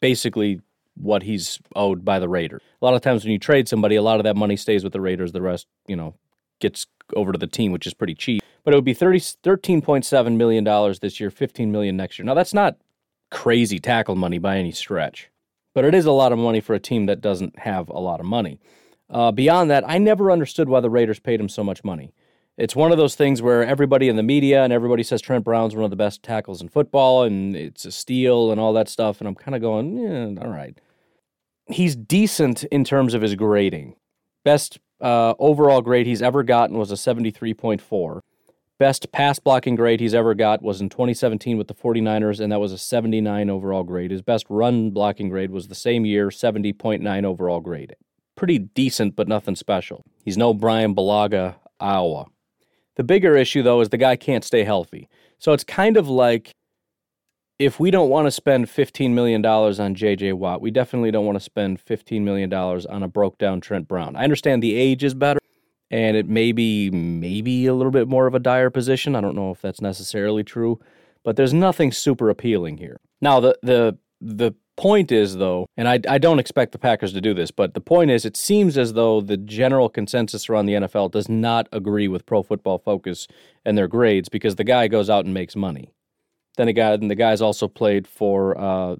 basically 0.01 0.59
what 0.95 1.23
he's 1.23 1.59
owed 1.75 2.03
by 2.03 2.19
the 2.19 2.27
Raiders. 2.27 2.61
A 2.81 2.85
lot 2.85 2.95
of 2.95 3.01
times 3.01 3.23
when 3.23 3.31
you 3.31 3.39
trade 3.39 3.67
somebody, 3.67 3.95
a 3.95 4.01
lot 4.01 4.19
of 4.19 4.23
that 4.23 4.35
money 4.35 4.55
stays 4.57 4.83
with 4.83 4.91
the 4.91 5.01
Raiders. 5.01 5.31
The 5.31 5.41
rest, 5.41 5.67
you 5.87 5.95
know, 5.95 6.15
gets 6.59 6.87
over 7.15 7.31
to 7.31 7.37
the 7.37 7.47
team, 7.47 7.71
which 7.71 7.85
is 7.85 7.93
pretty 7.93 8.15
cheap. 8.15 8.41
But 8.65 8.73
it 8.73 8.77
would 8.77 8.83
be 8.83 8.93
30, 8.93 9.19
$13.7 9.19 10.35
million 10.35 10.63
this 10.99 11.19
year, 11.19 11.29
15 11.29 11.71
million 11.71 11.95
next 11.95 12.19
year. 12.19 12.25
Now, 12.25 12.33
that's 12.33 12.53
not 12.53 12.77
crazy 13.31 13.79
tackle 13.79 14.15
money 14.15 14.39
by 14.39 14.57
any 14.57 14.71
stretch, 14.71 15.29
but 15.73 15.85
it 15.85 15.93
is 15.93 16.05
a 16.05 16.11
lot 16.11 16.33
of 16.33 16.39
money 16.39 16.59
for 16.59 16.73
a 16.73 16.79
team 16.79 17.05
that 17.05 17.21
doesn't 17.21 17.59
have 17.59 17.87
a 17.89 17.99
lot 17.99 18.19
of 18.19 18.25
money. 18.25 18.59
Uh, 19.09 19.31
beyond 19.31 19.69
that, 19.69 19.87
I 19.87 19.99
never 19.99 20.31
understood 20.31 20.67
why 20.67 20.79
the 20.79 20.89
Raiders 20.89 21.19
paid 21.19 21.39
him 21.39 21.47
so 21.47 21.63
much 21.63 21.83
money. 21.83 22.11
It's 22.57 22.75
one 22.75 22.91
of 22.91 22.97
those 22.97 23.15
things 23.15 23.41
where 23.41 23.65
everybody 23.65 24.07
in 24.07 24.15
the 24.15 24.23
media 24.23 24.63
and 24.63 24.71
everybody 24.71 25.03
says 25.03 25.21
Trent 25.21 25.43
Brown's 25.43 25.75
one 25.75 25.83
of 25.83 25.89
the 25.89 25.97
best 25.97 26.23
tackles 26.23 26.61
in 26.61 26.69
football 26.69 27.23
and 27.23 27.55
it's 27.55 27.83
a 27.85 27.91
steal 27.91 28.51
and 28.51 28.61
all 28.61 28.71
that 28.73 28.87
stuff. 28.87 29.19
And 29.19 29.27
I'm 29.27 29.35
kind 29.35 29.55
of 29.55 29.61
going, 29.61 29.97
yeah, 29.97 30.41
all 30.41 30.49
right. 30.49 30.79
He's 31.67 31.95
decent 31.95 32.63
in 32.65 32.83
terms 32.85 33.13
of 33.13 33.21
his 33.21 33.35
grading. 33.35 33.95
Best 34.45 34.79
uh, 35.01 35.33
overall 35.37 35.81
grade 35.81 36.07
he's 36.07 36.21
ever 36.21 36.43
gotten 36.43 36.77
was 36.77 36.91
a 36.91 36.95
73.4. 36.95 38.21
Best 38.77 39.09
pass 39.13 39.39
blocking 39.39 39.75
grade 39.75 40.01
he's 40.01 40.13
ever 40.13 40.33
got 40.33 40.61
was 40.61 40.81
in 40.81 40.89
2017 40.89 41.57
with 41.57 41.69
the 41.69 41.73
49ers, 41.73 42.41
and 42.41 42.51
that 42.51 42.59
was 42.59 42.73
a 42.73 42.77
79 42.77 43.49
overall 43.49 43.83
grade. 43.83 44.11
His 44.11 44.21
best 44.21 44.45
run 44.49 44.89
blocking 44.89 45.29
grade 45.29 45.51
was 45.51 45.69
the 45.69 45.75
same 45.75 46.05
year, 46.05 46.27
70.9 46.27 47.23
overall 47.23 47.61
grade. 47.61 47.95
Pretty 48.35 48.59
decent, 48.59 49.15
but 49.15 49.29
nothing 49.29 49.55
special. 49.55 50.03
He's 50.25 50.37
no 50.37 50.53
Brian 50.53 50.93
Bulaga, 50.93 51.55
Iowa. 51.79 52.25
The 52.97 53.05
bigger 53.05 53.37
issue, 53.37 53.63
though, 53.63 53.79
is 53.79 53.89
the 53.89 53.97
guy 53.97 54.17
can't 54.17 54.43
stay 54.43 54.65
healthy. 54.65 55.07
So 55.39 55.53
it's 55.53 55.63
kind 55.63 55.95
of 55.95 56.09
like 56.09 56.51
if 57.57 57.79
we 57.79 57.91
don't 57.91 58.09
want 58.09 58.27
to 58.27 58.31
spend 58.31 58.67
$15 58.67 59.11
million 59.11 59.45
on 59.45 59.95
JJ 59.95 60.33
Watt, 60.33 60.59
we 60.59 60.69
definitely 60.69 61.11
don't 61.11 61.25
want 61.25 61.37
to 61.37 61.43
spend 61.43 61.79
$15 61.79 62.21
million 62.23 62.53
on 62.53 63.03
a 63.03 63.07
broke 63.07 63.37
down 63.37 63.61
Trent 63.61 63.87
Brown. 63.87 64.17
I 64.17 64.25
understand 64.25 64.61
the 64.61 64.75
age 64.75 65.05
is 65.05 65.13
better 65.13 65.39
and 65.95 66.17
it 66.17 66.27
may 66.27 66.51
be 66.51 66.89
maybe 66.91 67.65
a 67.67 67.73
little 67.73 67.91
bit 67.91 68.09
more 68.09 68.27
of 68.27 68.35
a 68.35 68.39
dire 68.39 68.69
position. 68.69 69.15
I 69.15 69.21
don't 69.21 69.35
know 69.35 69.51
if 69.51 69.61
that's 69.61 69.79
necessarily 69.79 70.43
true, 70.43 70.77
but 71.23 71.37
there's 71.37 71.53
nothing 71.53 71.93
super 71.93 72.29
appealing 72.29 72.77
here. 72.77 72.99
Now 73.21 73.39
the 73.39 73.57
the 73.63 73.97
the 74.19 74.51
point 74.75 75.13
is 75.13 75.37
though, 75.37 75.67
and 75.77 75.87
I 75.87 76.01
I 76.09 76.17
don't 76.17 76.39
expect 76.39 76.73
the 76.73 76.79
Packers 76.79 77.13
to 77.13 77.21
do 77.21 77.33
this, 77.33 77.49
but 77.49 77.75
the 77.75 77.81
point 77.81 78.11
is 78.11 78.25
it 78.25 78.35
seems 78.35 78.77
as 78.77 78.91
though 78.91 79.21
the 79.21 79.37
general 79.37 79.87
consensus 79.87 80.49
around 80.49 80.65
the 80.65 80.73
NFL 80.73 81.11
does 81.11 81.29
not 81.29 81.69
agree 81.71 82.09
with 82.09 82.25
Pro 82.25 82.43
Football 82.43 82.79
Focus 82.79 83.25
and 83.63 83.77
their 83.77 83.87
grades 83.87 84.27
because 84.27 84.57
the 84.57 84.65
guy 84.65 84.89
goes 84.89 85.09
out 85.09 85.23
and 85.23 85.33
makes 85.33 85.55
money. 85.55 85.93
Then 86.57 86.67
again, 86.67 87.07
the 87.07 87.15
guy's 87.15 87.41
also 87.41 87.69
played 87.69 88.05
for 88.05 88.57
uh, 88.57 88.97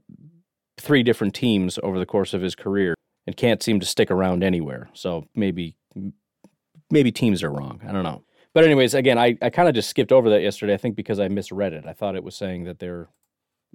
three 0.78 1.04
different 1.04 1.36
teams 1.36 1.78
over 1.84 2.00
the 2.00 2.06
course 2.06 2.34
of 2.34 2.42
his 2.42 2.56
career 2.56 2.96
and 3.28 3.36
can't 3.36 3.62
seem 3.62 3.82
to 3.82 3.86
stick 3.86 4.10
around 4.10 4.46
anywhere. 4.46 4.90
So 4.94 5.26
maybe 5.36 5.76
maybe 6.92 7.12
teams 7.12 7.44
are 7.44 7.52
wrong. 7.52 7.82
I 7.88 7.92
don't 7.92 8.04
know. 8.04 8.24
But 8.54 8.64
anyways, 8.64 8.94
again, 8.94 9.18
I, 9.18 9.38
I 9.42 9.50
kind 9.50 9.68
of 9.68 9.76
just 9.76 9.90
skipped 9.90 10.14
over 10.14 10.30
that 10.30 10.42
yesterday. 10.42 10.74
I 10.74 10.78
think 10.78 10.96
because 10.96 11.20
I 11.20 11.28
misread 11.28 11.74
it. 11.74 11.86
I 11.86 11.94
thought 11.94 12.16
it 12.16 12.24
was 12.24 12.36
saying 12.36 12.64
that 12.64 12.80
they're, 12.80 13.10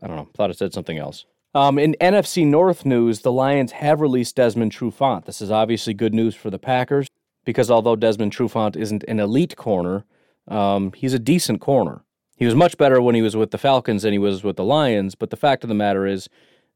I 0.02 0.07
don't 0.07 0.17
know, 0.17 0.29
thought 0.35 0.50
it 0.50 0.57
said 0.57 0.73
something 0.73 0.97
else. 0.97 1.26
Um, 1.55 1.79
in 1.79 1.97
NFC 2.00 2.47
North 2.47 2.87
news, 2.87 3.21
the 3.21 3.33
Lions 3.33 3.73
have 3.73 4.00
released 4.00 4.37
Desmond 4.37 4.73
Trufant. 4.73 5.26
This 5.26 5.43
is 5.43 5.50
obviously 5.50 5.93
good 5.93 6.14
news 6.14 6.35
for 6.35 6.49
the 6.49 6.59
Packers 6.59 7.09
because 7.45 7.71
although 7.71 7.97
Desmond 7.97 8.33
Trufant 8.33 8.76
isn't 8.76 9.05
an 9.07 9.21
elite 9.21 9.57
corner, 9.57 10.05
um, 10.49 10.93
he's 10.93 11.12
a 11.12 11.19
decent 11.19 11.61
corner. 11.61 12.05
He 12.37 12.47
was 12.47 12.55
much 12.55 12.79
better 12.79 13.02
when 13.02 13.14
he 13.14 13.21
was 13.21 13.37
with 13.37 13.50
the 13.50 13.59
Falcons 13.59 14.02
than 14.02 14.12
he 14.12 14.19
was 14.19 14.43
with 14.43 14.57
the 14.57 14.64
Lions. 14.64 15.14
But 15.14 15.29
the 15.29 15.37
fact 15.37 15.62
of 15.62 15.69
the 15.69 15.75
matter 15.75 16.07
is, 16.07 16.29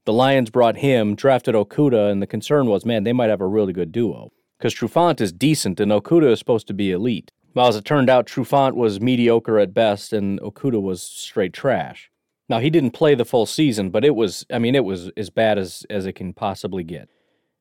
the 0.05 0.13
Lions 0.13 0.51
brought 0.51 0.77
him, 0.77 1.15
drafted 1.15 1.55
Okudah, 1.55 2.11
and 2.11 2.21
the 2.21 2.27
concern 2.27 2.67
was, 2.67 2.85
man, 2.85 3.05
they 3.05 3.15
might 3.15 3.31
have 3.31 3.41
a 3.41 3.47
really 3.47 3.73
good 3.73 3.91
duo 3.91 4.31
because 4.59 4.75
Trufant 4.75 5.21
is 5.21 5.33
decent 5.33 5.81
and 5.81 5.93
Okudah 5.93 6.33
is 6.33 6.39
supposed 6.39 6.67
to 6.69 6.75
be 6.75 6.91
elite. 6.91 7.33
Well, 7.55 7.69
as 7.69 7.77
it 7.77 7.85
turned 7.85 8.11
out, 8.11 8.27
Trufant 8.27 8.75
was 8.75 9.01
mediocre 9.01 9.59
at 9.59 9.75
best 9.75 10.13
and 10.13 10.41
Okudah 10.41 10.83
was 10.83 11.03
straight 11.03 11.53
trash. 11.53 12.11
Now, 12.49 12.59
he 12.59 12.69
didn't 12.69 12.91
play 12.91 13.15
the 13.15 13.25
full 13.25 13.47
season, 13.47 13.91
but 13.91 14.05
it 14.05 14.15
was, 14.15 14.45
I 14.53 14.59
mean, 14.59 14.75
it 14.75 14.85
was 14.85 15.11
as 15.17 15.31
bad 15.31 15.57
as, 15.57 15.87
as 15.89 16.05
it 16.05 16.13
can 16.15 16.35
possibly 16.35 16.85
get. 16.85 17.09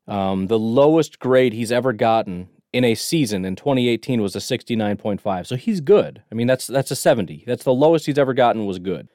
Um, 0.07 0.47
the 0.47 0.59
lowest 0.59 1.19
grade 1.19 1.53
he's 1.53 1.71
ever 1.71 1.93
gotten 1.93 2.49
in 2.73 2.83
a 2.83 2.95
season 2.95 3.45
in 3.45 3.55
2018 3.55 4.21
was 4.21 4.35
a 4.35 4.39
69.5. 4.39 5.47
So 5.47 5.55
he's 5.55 5.79
good. 5.79 6.23
I 6.31 6.35
mean, 6.35 6.47
that's 6.47 6.67
that's 6.67 6.91
a 6.91 6.95
70. 6.95 7.43
That's 7.47 7.63
the 7.63 7.73
lowest 7.73 8.07
he's 8.07 8.17
ever 8.17 8.33
gotten 8.33 8.65
was 8.65 8.79
good. 8.79 9.07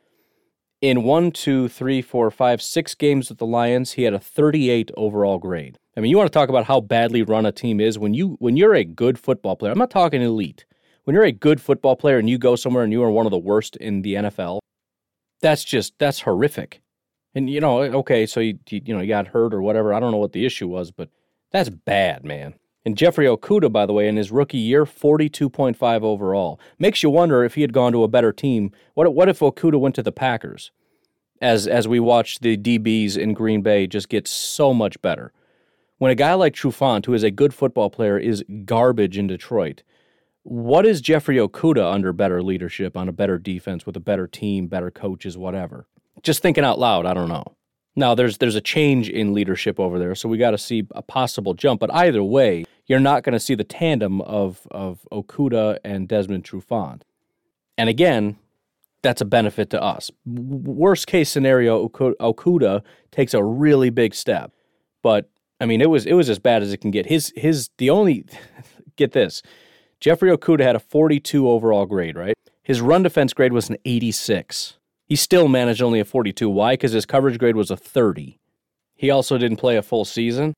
In 0.81 1.03
one, 1.03 1.33
two, 1.33 1.69
three, 1.69 2.01
four, 2.01 2.31
five, 2.31 2.63
six 2.63 2.95
games 2.95 3.29
with 3.29 3.39
the 3.39 3.47
Lions, 3.47 3.93
he 3.93 4.05
had 4.05 4.15
a 4.15 4.21
38 4.21 4.93
overall 4.97 5.39
grade. 5.39 5.79
I 5.99 6.00
mean, 6.00 6.12
you 6.12 6.17
want 6.17 6.33
to 6.33 6.38
talk 6.38 6.49
about 6.49 6.67
how 6.67 6.81
badly 6.81 7.25
run 7.25 7.45
a 7.45 7.50
team 7.50 7.81
is 7.81 7.99
when 7.99 8.14
you 8.14 8.37
when 8.38 8.57
you're 8.57 8.76
a 8.76 8.85
good 8.85 9.19
football 9.19 9.57
player. 9.57 9.73
I'm 9.73 9.78
not 9.78 9.90
talking 9.90 10.23
elite. 10.23 10.64
When 11.02 11.14
you're 11.14 11.25
a 11.25 11.33
good 11.33 11.61
football 11.61 11.97
player 11.97 12.19
and 12.19 12.31
you 12.31 12.38
go 12.38 12.55
somewhere 12.55 12.85
and 12.85 12.93
you 12.93 13.02
are 13.02 13.11
one 13.11 13.26
of 13.26 13.33
the 13.33 13.38
worst 13.38 13.75
in 13.75 14.02
the 14.02 14.14
NFL, 14.14 14.61
that's 15.43 15.64
just 15.64 15.99
that's 15.99 16.21
horrific. 16.21 16.83
And 17.35 17.50
you 17.50 17.61
know, 17.61 17.81
eh, 17.81 17.88
okay, 17.88 18.26
so 18.26 18.38
you 18.38 18.61
you 18.71 18.95
know 18.95 19.00
you 19.00 19.09
got 19.09 19.26
hurt 19.26 19.52
or 19.52 19.61
whatever. 19.61 19.93
I 19.93 19.99
don't 19.99 20.12
know 20.12 20.19
what 20.19 20.35
the 20.35 20.47
issue 20.47 20.69
was, 20.69 20.93
but 20.93 21.09
that's 21.50 21.69
bad, 21.69 22.25
man. 22.25 22.55
And 22.85 22.97
Jeffrey 22.97 23.26
Okudah, 23.26 23.73
by 23.73 23.85
the 23.85 23.93
way, 23.93 24.07
in 24.07 24.17
his 24.17 24.31
rookie 24.31 24.57
year, 24.57 24.85
42.5 24.85 26.02
overall. 26.02 26.61
Makes 26.78 27.02
you 27.02 27.11
wonder 27.11 27.43
if 27.43 27.57
he 27.57 27.62
had 27.62 27.73
gone 27.73 27.90
to 27.90 28.05
a 28.05 28.09
better 28.09 28.33
team. 28.33 28.71
What, 28.95 29.12
what 29.14 29.28
if 29.28 29.40
Okudah 29.40 29.81
went 29.81 29.97
to 29.97 30.02
the 30.05 30.12
Packers? 30.12 30.71
As, 31.43 31.67
as 31.67 31.88
we 31.88 32.00
watch 32.00 32.38
the 32.38 32.57
DBs 32.57 33.17
in 33.17 33.35
Green 33.35 33.62
Bay 33.62 33.88
just 33.88 34.09
get 34.09 34.28
so 34.28 34.73
much 34.73 35.00
better. 35.02 35.33
When 35.99 36.12
a 36.12 36.17
guy 36.17 36.35
like 36.35 36.55
Trufant, 36.55 37.07
who 37.07 37.14
is 37.14 37.25
a 37.25 37.31
good 37.31 37.52
football 37.52 37.90
player, 37.90 38.19
is 38.19 38.45
garbage 38.64 39.19
in 39.19 39.26
Detroit, 39.26 39.83
what 40.45 40.87
is 40.87 41.00
Jeffrey 41.00 41.37
Okudah 41.37 41.93
under 41.93 42.12
better 42.12 42.43
leadership 42.43 42.97
on 42.97 43.09
a 43.09 43.12
better 43.12 43.37
defense 43.37 43.85
with 43.85 43.97
a 43.97 44.00
better 44.00 44.26
team, 44.26 44.69
better 44.69 44.90
coaches, 44.90 45.37
whatever? 45.37 45.87
Just 46.23 46.40
thinking 46.40 46.64
out 46.64 46.78
loud, 46.78 47.05
I 47.05 47.14
don't 47.14 47.28
know. 47.28 47.45
Now 47.97 48.14
there's 48.14 48.38
there's 48.38 48.55
a 48.55 48.61
change 48.61 49.09
in 49.09 49.35
leadership 49.35 49.81
over 49.81 49.99
there, 49.99 50.14
so 50.14 50.28
we 50.28 50.38
got 50.38 50.52
to 50.52 50.59
see 50.59 50.87
a 50.93 51.02
possible 51.02 51.52
jump. 51.52 51.81
But 51.81 51.93
either 51.93 52.23
way, 52.23 52.64
you're 52.87 53.00
not 53.00 53.25
going 53.25 53.33
to 53.33 53.40
see 53.40 53.57
the 53.57 53.64
tandem 53.64 54.21
of 54.21 54.69
of 54.71 55.05
Okudah 55.11 55.78
and 55.83 56.07
Desmond 56.07 56.45
Trufant. 56.45 57.02
And 57.76 57.88
again, 57.88 58.37
that's 59.02 59.21
a 59.21 59.25
benefit 59.25 59.71
to 59.71 59.83
us. 59.83 60.12
Worst 60.25 61.09
case 61.09 61.28
scenario, 61.28 61.88
Okudah 61.88 62.83
takes 63.11 63.35
a 63.35 63.43
really 63.43 63.90
big 63.90 64.14
step, 64.14 64.52
but 65.02 65.28
I 65.61 65.67
mean, 65.67 65.81
it 65.81 65.91
was 65.91 66.07
it 66.07 66.15
was 66.15 66.31
as 66.31 66.38
bad 66.38 66.62
as 66.62 66.73
it 66.73 66.79
can 66.79 66.91
get. 66.91 67.07
His 67.07 67.33
his 67.37 67.71
the 67.79 67.91
only 67.91 68.25
get 68.97 69.12
this, 69.12 69.43
Jeffrey 70.00 70.31
Okudah 70.31 70.62
had 70.62 70.77
a 70.77 70.81
42 70.81 71.49
overall 71.49 71.87
grade, 71.87 72.17
right? 72.17 72.35
His 72.62 72.81
run 72.81 73.03
defense 73.03 73.33
grade 73.33 73.53
was 73.53 73.69
an 73.71 73.79
86. 73.85 74.77
He 75.07 75.17
still 75.17 75.49
managed 75.49 75.83
only 75.83 76.00
a 76.00 76.05
42. 76.05 76.50
Why? 76.50 76.75
Because 76.75 76.93
his 76.93 77.07
coverage 77.07 77.38
grade 77.38 77.57
was 77.57 77.71
a 77.71 77.77
30. 77.77 78.38
He 78.95 79.11
also 79.11 79.38
didn't 79.38 79.57
play 79.57 79.77
a 79.77 79.83
full 79.83 80.05
season, 80.05 80.55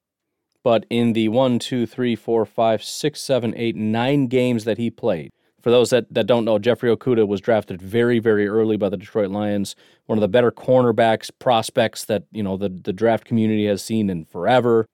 but 0.65 0.85
in 0.91 1.13
the 1.13 1.29
one, 1.29 1.59
two, 1.59 1.87
three, 1.87 2.17
four, 2.17 2.45
five, 2.45 2.83
six, 2.83 3.21
seven, 3.21 3.55
eight, 3.57 3.77
nine 3.77 4.27
games 4.27 4.65
that 4.65 4.79
he 4.79 4.91
played, 4.91 5.31
for 5.61 5.71
those 5.71 5.91
that, 5.91 6.13
that 6.13 6.27
don't 6.27 6.45
know, 6.45 6.59
Jeffrey 6.59 6.95
Okudah 6.95 7.27
was 7.27 7.41
drafted 7.41 7.81
very, 7.81 8.19
very 8.19 8.49
early 8.49 8.77
by 8.77 8.89
the 8.89 8.97
Detroit 8.97 9.31
Lions, 9.31 9.77
one 10.07 10.19
of 10.19 10.21
the 10.21 10.29
better 10.29 10.51
cornerbacks 10.51 11.31
prospects 11.39 12.05
that, 12.07 12.25
you 12.33 12.43
know, 12.43 12.57
the, 12.57 12.69
the 12.69 12.93
draft 12.93 13.25
community 13.25 13.67
has 13.67 13.83
seen 13.83 14.11
in 14.11 14.25
forever. 14.25 14.87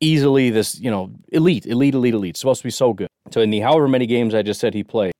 Easily 0.00 0.50
this, 0.50 0.78
you 0.78 0.90
know, 0.90 1.10
elite, 1.32 1.66
elite, 1.66 1.94
elite, 1.94 2.14
elite. 2.14 2.36
Supposed 2.36 2.60
to 2.60 2.66
be 2.66 2.70
so 2.70 2.92
good. 2.92 3.08
So 3.30 3.40
in 3.40 3.50
the 3.50 3.60
however 3.60 3.88
many 3.88 4.06
games 4.06 4.34
I 4.34 4.42
just 4.42 4.60
said 4.60 4.74
he 4.74 4.84
played, 4.84 5.12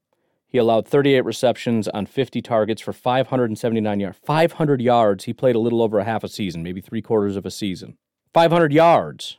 he 0.46 0.56
allowed 0.56 0.88
38 0.88 1.24
receptions 1.24 1.88
on 1.88 2.06
50 2.06 2.40
targets 2.40 2.80
for 2.80 2.92
579 2.92 4.00
yards. 4.00 4.18
500 4.24 4.80
yards. 4.80 5.24
He 5.24 5.32
played 5.32 5.56
a 5.56 5.58
little 5.58 5.82
over 5.82 5.98
a 5.98 6.04
half 6.04 6.24
a 6.24 6.28
season, 6.28 6.62
maybe 6.62 6.80
three 6.80 7.02
quarters 7.02 7.36
of 7.36 7.44
a 7.44 7.50
season. 7.50 7.96
500 8.32 8.72
yards. 8.72 9.38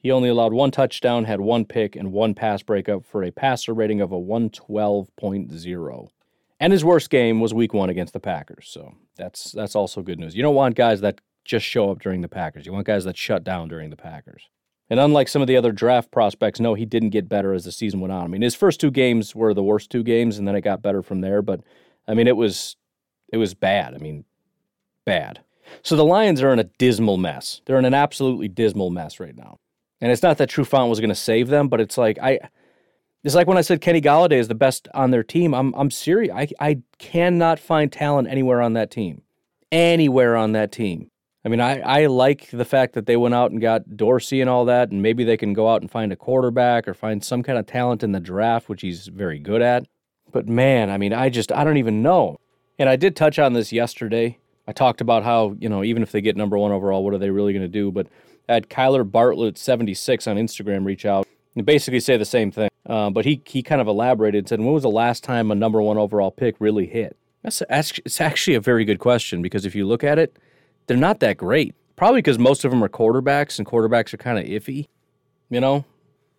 He 0.00 0.10
only 0.12 0.28
allowed 0.28 0.52
one 0.52 0.70
touchdown, 0.70 1.24
had 1.24 1.40
one 1.40 1.64
pick, 1.64 1.96
and 1.96 2.12
one 2.12 2.34
pass 2.34 2.62
breakup 2.62 3.04
for 3.04 3.24
a 3.24 3.32
passer 3.32 3.74
rating 3.74 4.00
of 4.00 4.12
a 4.12 4.16
112.0. 4.16 6.08
And 6.60 6.72
his 6.72 6.84
worst 6.84 7.10
game 7.10 7.40
was 7.40 7.54
week 7.54 7.72
one 7.74 7.90
against 7.90 8.12
the 8.12 8.20
Packers. 8.20 8.68
So 8.70 8.94
that's 9.16 9.52
that's 9.52 9.74
also 9.76 10.02
good 10.02 10.18
news. 10.18 10.36
You 10.36 10.42
don't 10.42 10.54
want 10.54 10.74
guys 10.76 11.00
that 11.00 11.20
just 11.44 11.64
show 11.64 11.90
up 11.90 12.00
during 12.00 12.20
the 12.20 12.28
Packers. 12.28 12.66
You 12.66 12.72
want 12.72 12.86
guys 12.86 13.04
that 13.04 13.16
shut 13.16 13.44
down 13.44 13.68
during 13.68 13.90
the 13.90 13.96
Packers. 13.96 14.48
And 14.90 14.98
unlike 14.98 15.28
some 15.28 15.42
of 15.42 15.48
the 15.48 15.56
other 15.56 15.72
draft 15.72 16.10
prospects, 16.10 16.60
no, 16.60 16.74
he 16.74 16.86
didn't 16.86 17.10
get 17.10 17.28
better 17.28 17.52
as 17.52 17.64
the 17.64 17.72
season 17.72 18.00
went 18.00 18.12
on. 18.12 18.24
I 18.24 18.28
mean, 18.28 18.42
his 18.42 18.54
first 18.54 18.80
two 18.80 18.90
games 18.90 19.34
were 19.34 19.52
the 19.52 19.62
worst 19.62 19.90
two 19.90 20.02
games, 20.02 20.38
and 20.38 20.48
then 20.48 20.56
it 20.56 20.62
got 20.62 20.82
better 20.82 21.02
from 21.02 21.20
there. 21.20 21.42
But 21.42 21.60
I 22.06 22.14
mean, 22.14 22.26
it 22.26 22.36
was 22.36 22.76
it 23.32 23.36
was 23.36 23.54
bad. 23.54 23.94
I 23.94 23.98
mean, 23.98 24.24
bad. 25.04 25.40
So 25.82 25.96
the 25.96 26.04
Lions 26.04 26.42
are 26.42 26.52
in 26.52 26.58
a 26.58 26.64
dismal 26.64 27.18
mess. 27.18 27.60
They're 27.66 27.78
in 27.78 27.84
an 27.84 27.94
absolutely 27.94 28.48
dismal 28.48 28.90
mess 28.90 29.20
right 29.20 29.36
now. 29.36 29.58
And 30.00 30.12
it's 30.12 30.22
not 30.22 30.38
that 30.38 30.50
Trufant 30.50 30.88
was 30.88 31.00
going 31.00 31.08
to 31.08 31.14
save 31.14 31.48
them, 31.48 31.68
but 31.68 31.80
it's 31.80 31.98
like 31.98 32.18
I 32.20 32.38
it's 33.24 33.34
like 33.34 33.46
when 33.46 33.58
I 33.58 33.62
said 33.62 33.80
Kenny 33.80 34.00
Golladay 34.00 34.38
is 34.38 34.48
the 34.48 34.54
best 34.54 34.88
on 34.94 35.10
their 35.10 35.24
team. 35.24 35.54
I'm 35.54 35.74
I'm 35.74 35.90
serious. 35.90 36.32
I 36.34 36.48
I 36.60 36.82
cannot 36.98 37.58
find 37.58 37.90
talent 37.90 38.28
anywhere 38.28 38.62
on 38.62 38.74
that 38.74 38.90
team. 38.90 39.22
Anywhere 39.70 40.36
on 40.36 40.52
that 40.52 40.72
team. 40.72 41.10
I 41.44 41.48
mean, 41.48 41.60
I, 41.60 41.80
I 41.80 42.06
like 42.06 42.50
the 42.50 42.64
fact 42.64 42.94
that 42.94 43.06
they 43.06 43.16
went 43.16 43.34
out 43.34 43.50
and 43.50 43.60
got 43.60 43.96
Dorsey 43.96 44.40
and 44.40 44.50
all 44.50 44.64
that, 44.64 44.90
and 44.90 45.02
maybe 45.02 45.24
they 45.24 45.36
can 45.36 45.52
go 45.52 45.68
out 45.68 45.80
and 45.80 45.90
find 45.90 46.12
a 46.12 46.16
quarterback 46.16 46.88
or 46.88 46.94
find 46.94 47.24
some 47.24 47.42
kind 47.42 47.58
of 47.58 47.66
talent 47.66 48.02
in 48.02 48.12
the 48.12 48.20
draft, 48.20 48.68
which 48.68 48.82
he's 48.82 49.06
very 49.06 49.38
good 49.38 49.62
at. 49.62 49.86
But 50.32 50.48
man, 50.48 50.90
I 50.90 50.98
mean, 50.98 51.12
I 51.12 51.30
just, 51.30 51.52
I 51.52 51.64
don't 51.64 51.76
even 51.76 52.02
know. 52.02 52.38
And 52.78 52.88
I 52.88 52.96
did 52.96 53.16
touch 53.16 53.38
on 53.38 53.54
this 53.54 53.72
yesterday. 53.72 54.38
I 54.66 54.72
talked 54.72 55.00
about 55.00 55.24
how, 55.24 55.56
you 55.58 55.68
know, 55.68 55.82
even 55.82 56.02
if 56.02 56.12
they 56.12 56.20
get 56.20 56.36
number 56.36 56.58
one 56.58 56.72
overall, 56.72 57.02
what 57.02 57.14
are 57.14 57.18
they 57.18 57.30
really 57.30 57.52
going 57.52 57.62
to 57.62 57.68
do? 57.68 57.90
But 57.90 58.08
Had 58.48 58.68
Kyler 58.68 59.08
Bartlett76 59.08 60.30
on 60.30 60.36
Instagram 60.36 60.84
reach 60.84 61.04
out 61.04 61.26
and 61.54 61.66
basically 61.66 62.00
say 62.00 62.16
the 62.16 62.24
same 62.24 62.50
thing. 62.50 62.70
Uh, 62.86 63.10
but 63.10 63.24
he, 63.24 63.42
he 63.44 63.62
kind 63.62 63.80
of 63.80 63.88
elaborated 63.88 64.38
and 64.38 64.48
said, 64.48 64.60
when 64.60 64.72
was 64.72 64.82
the 64.82 64.90
last 64.90 65.22
time 65.22 65.50
a 65.50 65.54
number 65.54 65.82
one 65.82 65.98
overall 65.98 66.30
pick 66.30 66.56
really 66.58 66.86
hit? 66.86 67.16
That's, 67.42 67.62
that's 67.68 67.98
it's 68.04 68.20
actually 68.20 68.54
a 68.54 68.60
very 68.60 68.84
good 68.84 68.98
question 68.98 69.42
because 69.42 69.64
if 69.64 69.74
you 69.74 69.86
look 69.86 70.02
at 70.02 70.18
it, 70.18 70.38
they're 70.86 70.96
not 70.96 71.20
that 71.20 71.36
great. 71.36 71.74
Probably 71.96 72.18
because 72.18 72.38
most 72.38 72.64
of 72.64 72.70
them 72.70 72.82
are 72.82 72.88
quarterbacks, 72.88 73.58
and 73.58 73.66
quarterbacks 73.66 74.14
are 74.14 74.18
kind 74.18 74.38
of 74.38 74.44
iffy, 74.44 74.86
you 75.50 75.60
know. 75.60 75.84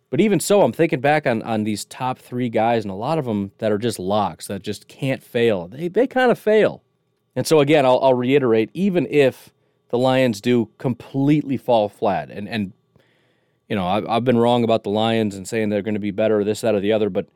But 0.08 0.20
even 0.20 0.40
so, 0.40 0.62
I'm 0.62 0.72
thinking 0.72 1.00
back 1.00 1.26
on 1.26 1.42
on 1.42 1.64
these 1.64 1.84
top 1.84 2.18
three 2.18 2.48
guys, 2.48 2.84
and 2.84 2.90
a 2.90 2.94
lot 2.96 3.18
of 3.18 3.26
them 3.26 3.52
that 3.58 3.70
are 3.70 3.78
just 3.78 3.98
locks 3.98 4.46
that 4.46 4.62
just 4.62 4.88
can't 4.88 5.22
fail. 5.22 5.68
They 5.68 5.88
they 5.88 6.06
kind 6.06 6.30
of 6.30 6.38
fail. 6.38 6.82
And 7.36 7.46
so 7.46 7.60
again, 7.60 7.84
I'll, 7.84 8.00
I'll 8.02 8.14
reiterate: 8.14 8.70
even 8.72 9.06
if 9.10 9.52
the 9.90 9.98
Lions 9.98 10.40
do 10.40 10.70
completely 10.78 11.56
fall 11.56 11.88
flat, 11.88 12.30
and 12.30 12.48
and 12.48 12.72
you 13.68 13.76
know 13.76 13.86
I've, 13.86 14.08
I've 14.08 14.24
been 14.24 14.38
wrong 14.38 14.64
about 14.64 14.84
the 14.84 14.90
Lions 14.90 15.34
and 15.34 15.46
saying 15.46 15.68
they're 15.68 15.82
going 15.82 15.94
to 15.94 16.00
be 16.00 16.10
better, 16.10 16.40
or 16.40 16.44
this, 16.44 16.60
that, 16.62 16.74
or 16.74 16.80
the 16.80 16.92
other, 16.92 17.10
but 17.10 17.26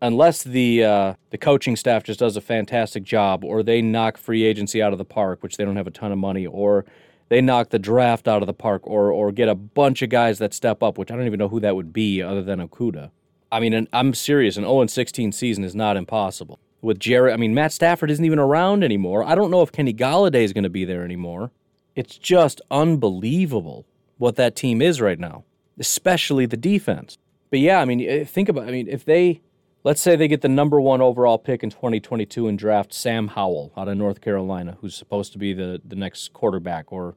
unless 0.00 0.42
the 0.42 0.84
uh, 0.84 1.14
the 1.30 1.38
coaching 1.38 1.76
staff 1.76 2.04
just 2.04 2.20
does 2.20 2.36
a 2.36 2.40
fantastic 2.40 3.04
job, 3.04 3.44
or 3.44 3.62
they 3.62 3.82
knock 3.82 4.16
free 4.16 4.44
agency 4.44 4.82
out 4.82 4.92
of 4.92 4.98
the 4.98 5.04
park, 5.04 5.42
which 5.42 5.56
they 5.56 5.64
don't 5.64 5.76
have 5.76 5.86
a 5.86 5.92
ton 5.92 6.12
of 6.12 6.18
money, 6.18 6.46
or 6.46 6.84
they 7.28 7.40
knock 7.40 7.70
the 7.70 7.78
draft 7.78 8.28
out 8.28 8.42
of 8.42 8.46
the 8.46 8.54
park, 8.54 8.82
or 8.84 9.12
or 9.12 9.32
get 9.32 9.48
a 9.48 9.54
bunch 9.54 10.02
of 10.02 10.10
guys 10.10 10.38
that 10.38 10.54
step 10.54 10.82
up, 10.82 10.98
which 10.98 11.10
I 11.10 11.16
don't 11.16 11.26
even 11.26 11.38
know 11.38 11.48
who 11.48 11.60
that 11.60 11.76
would 11.76 11.92
be 11.92 12.22
other 12.22 12.42
than 12.42 12.66
Okudah. 12.66 13.10
I 13.50 13.60
mean, 13.60 13.88
I'm 13.92 14.14
serious. 14.14 14.56
An 14.56 14.64
0 14.64 14.86
16 14.86 15.32
season 15.32 15.64
is 15.64 15.74
not 15.74 15.96
impossible. 15.96 16.58
With 16.80 17.00
Jared, 17.00 17.34
I 17.34 17.36
mean, 17.36 17.54
Matt 17.54 17.72
Stafford 17.72 18.10
isn't 18.10 18.24
even 18.24 18.38
around 18.38 18.84
anymore. 18.84 19.24
I 19.24 19.34
don't 19.34 19.50
know 19.50 19.62
if 19.62 19.72
Kenny 19.72 19.92
Golladay 19.92 20.44
is 20.44 20.52
going 20.52 20.64
to 20.64 20.70
be 20.70 20.84
there 20.84 21.02
anymore. 21.02 21.50
It's 21.98 22.16
just 22.16 22.60
unbelievable 22.70 23.86
what 24.18 24.36
that 24.36 24.54
team 24.54 24.80
is 24.80 25.00
right 25.00 25.18
now, 25.18 25.44
especially 25.78 26.46
the 26.46 26.56
defense. 26.56 27.18
But 27.50 27.58
yeah, 27.58 27.80
I 27.80 27.84
mean, 27.84 28.00
eh, 28.00 28.24
think 28.24 28.48
about. 28.48 28.68
I 28.68 28.70
mean, 28.70 28.88
if 28.88 29.04
they 29.04 29.40
Let's 29.84 30.02
say 30.02 30.16
they 30.16 30.28
get 30.28 30.40
the 30.40 30.48
number 30.48 30.80
one 30.80 31.00
overall 31.00 31.38
pick 31.38 31.62
in 31.62 31.70
2022 31.70 32.48
and 32.48 32.58
draft 32.58 32.92
Sam 32.92 33.28
Howell 33.28 33.72
out 33.76 33.88
of 33.88 33.96
North 33.96 34.20
Carolina, 34.20 34.76
who's 34.80 34.94
supposed 34.94 35.32
to 35.32 35.38
be 35.38 35.52
the, 35.52 35.80
the 35.82 35.96
next 35.96 36.32
quarterback, 36.32 36.92
or, 36.92 37.14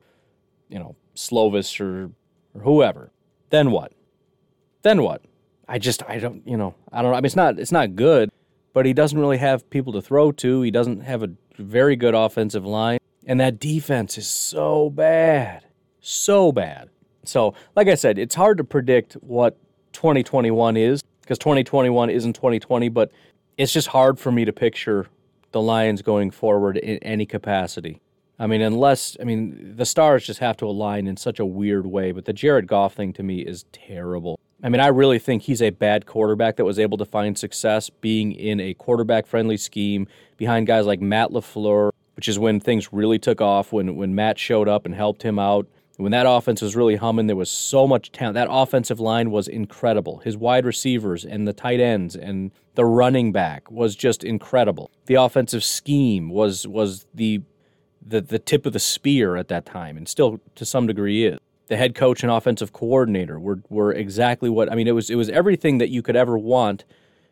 you 0.69 0.77
know, 0.77 0.95
Slovis 1.15 1.81
or, 1.81 2.11
or 2.53 2.61
whoever. 2.61 3.11
Then 3.49 3.71
what? 3.71 3.93
Then 4.83 5.01
what? 5.01 5.23
I 5.67 5.79
just, 5.79 6.03
I 6.07 6.19
don't, 6.19 6.47
you 6.47 6.55
know, 6.55 6.75
I 6.91 7.01
don't 7.01 7.11
know. 7.11 7.17
I 7.17 7.19
mean, 7.19 7.25
it's 7.25 7.35
not, 7.35 7.59
it's 7.59 7.71
not 7.71 7.95
good, 7.95 8.29
but 8.73 8.85
he 8.85 8.93
doesn't 8.93 9.19
really 9.19 9.39
have 9.39 9.69
people 9.69 9.91
to 9.93 10.01
throw 10.01 10.31
to. 10.31 10.61
He 10.61 10.71
doesn't 10.71 11.01
have 11.01 11.23
a 11.23 11.31
very 11.57 11.95
good 11.95 12.13
offensive 12.13 12.65
line. 12.65 12.99
And 13.25 13.39
that 13.39 13.59
defense 13.59 14.17
is 14.17 14.27
so 14.27 14.89
bad. 14.89 15.65
So 15.99 16.51
bad. 16.51 16.89
So, 17.23 17.53
like 17.75 17.87
I 17.87 17.95
said, 17.95 18.17
it's 18.17 18.35
hard 18.35 18.57
to 18.57 18.63
predict 18.63 19.13
what 19.13 19.57
2021 19.93 20.77
is 20.77 21.01
because 21.21 21.37
2021 21.37 22.09
isn't 22.09 22.33
2020, 22.33 22.89
but 22.89 23.11
it's 23.57 23.71
just 23.71 23.87
hard 23.87 24.19
for 24.19 24.31
me 24.31 24.45
to 24.45 24.51
picture 24.51 25.07
the 25.51 25.61
Lions 25.61 26.01
going 26.01 26.31
forward 26.31 26.77
in 26.77 26.97
any 26.99 27.25
capacity. 27.25 28.01
I 28.39 28.47
mean, 28.47 28.61
unless, 28.61 29.15
I 29.21 29.23
mean, 29.23 29.75
the 29.75 29.85
stars 29.85 30.25
just 30.25 30.39
have 30.39 30.57
to 30.57 30.65
align 30.65 31.05
in 31.05 31.15
such 31.15 31.39
a 31.39 31.45
weird 31.45 31.85
way, 31.85 32.11
but 32.11 32.25
the 32.25 32.33
Jared 32.33 32.65
Goff 32.65 32.95
thing 32.95 33.13
to 33.13 33.23
me 33.23 33.41
is 33.41 33.65
terrible. 33.71 34.39
I 34.63 34.69
mean, 34.69 34.81
I 34.81 34.87
really 34.87 35.19
think 35.19 35.43
he's 35.43 35.61
a 35.61 35.69
bad 35.69 36.05
quarterback 36.07 36.55
that 36.55 36.65
was 36.65 36.79
able 36.79 36.97
to 36.97 37.05
find 37.05 37.37
success 37.37 37.89
being 37.89 38.31
in 38.31 38.59
a 38.59 38.73
quarterback 38.73 39.27
friendly 39.27 39.57
scheme 39.57 40.07
behind 40.37 40.65
guys 40.65 40.87
like 40.87 41.01
Matt 41.01 41.29
LaFleur, 41.29 41.91
which 42.15 42.27
is 42.27 42.37
when 42.37 42.59
things 42.59 42.91
really 42.93 43.19
took 43.19 43.41
off, 43.41 43.71
when, 43.71 43.95
when 43.95 44.13
Matt 44.15 44.37
showed 44.37 44.67
up 44.67 44.85
and 44.85 44.93
helped 44.95 45.23
him 45.23 45.39
out 45.39 45.67
When 45.97 46.11
that 46.13 46.25
offense 46.27 46.61
was 46.61 46.75
really 46.75 46.95
humming, 46.95 47.27
there 47.27 47.35
was 47.35 47.49
so 47.49 47.87
much 47.87 48.11
talent. 48.11 48.33
That 48.33 48.47
offensive 48.49 48.99
line 48.99 49.29
was 49.29 49.47
incredible. 49.47 50.17
His 50.19 50.35
wide 50.35 50.65
receivers 50.65 51.23
and 51.25 51.47
the 51.47 51.53
tight 51.53 51.79
ends 51.79 52.15
and 52.15 52.51
the 52.73 52.85
running 52.85 53.31
back 53.31 53.69
was 53.69 53.95
just 53.95 54.23
incredible. 54.23 54.89
The 55.05 55.15
offensive 55.15 55.63
scheme 55.63 56.29
was 56.29 56.67
was 56.67 57.05
the 57.13 57.41
the, 58.03 58.19
the 58.19 58.39
tip 58.39 58.65
of 58.65 58.73
the 58.73 58.79
spear 58.79 59.35
at 59.35 59.47
that 59.49 59.63
time, 59.63 59.95
and 59.95 60.07
still 60.09 60.39
to 60.55 60.65
some 60.65 60.87
degree 60.87 61.25
is. 61.25 61.37
The 61.67 61.77
head 61.77 61.93
coach 61.93 62.23
and 62.23 62.31
offensive 62.31 62.73
coordinator 62.73 63.39
were 63.39 63.59
were 63.69 63.91
exactly 63.91 64.49
what 64.49 64.71
I 64.71 64.75
mean. 64.75 64.87
It 64.87 64.95
was 64.95 65.09
it 65.09 65.15
was 65.15 65.29
everything 65.29 65.77
that 65.77 65.89
you 65.89 66.01
could 66.01 66.15
ever 66.15 66.35
want 66.37 66.83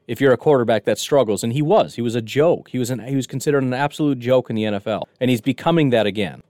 if 0.10 0.20
you're 0.20 0.34
a 0.34 0.38
quarterback 0.38 0.86
that 0.86 0.98
struggles, 0.98 1.44
and 1.44 1.54
he 1.54 1.62
was. 1.62 1.94
He 1.94 2.01
was 2.01 2.16
a 2.16 2.22
joke. 2.22 2.70
He 2.70 2.80
was 2.80 2.89
an 2.89 3.00
he 3.00 3.16
was 3.16 3.28
considered 3.28 3.62
an 3.62 3.75
absolute 3.75 4.18
joke 4.18 4.50
in 4.50 4.56
the 4.56 4.63
NFL, 4.63 5.04
and 5.22 5.30
he's 5.30 5.39
becoming 5.39 5.92
that 5.92 6.08
again. 6.08 6.42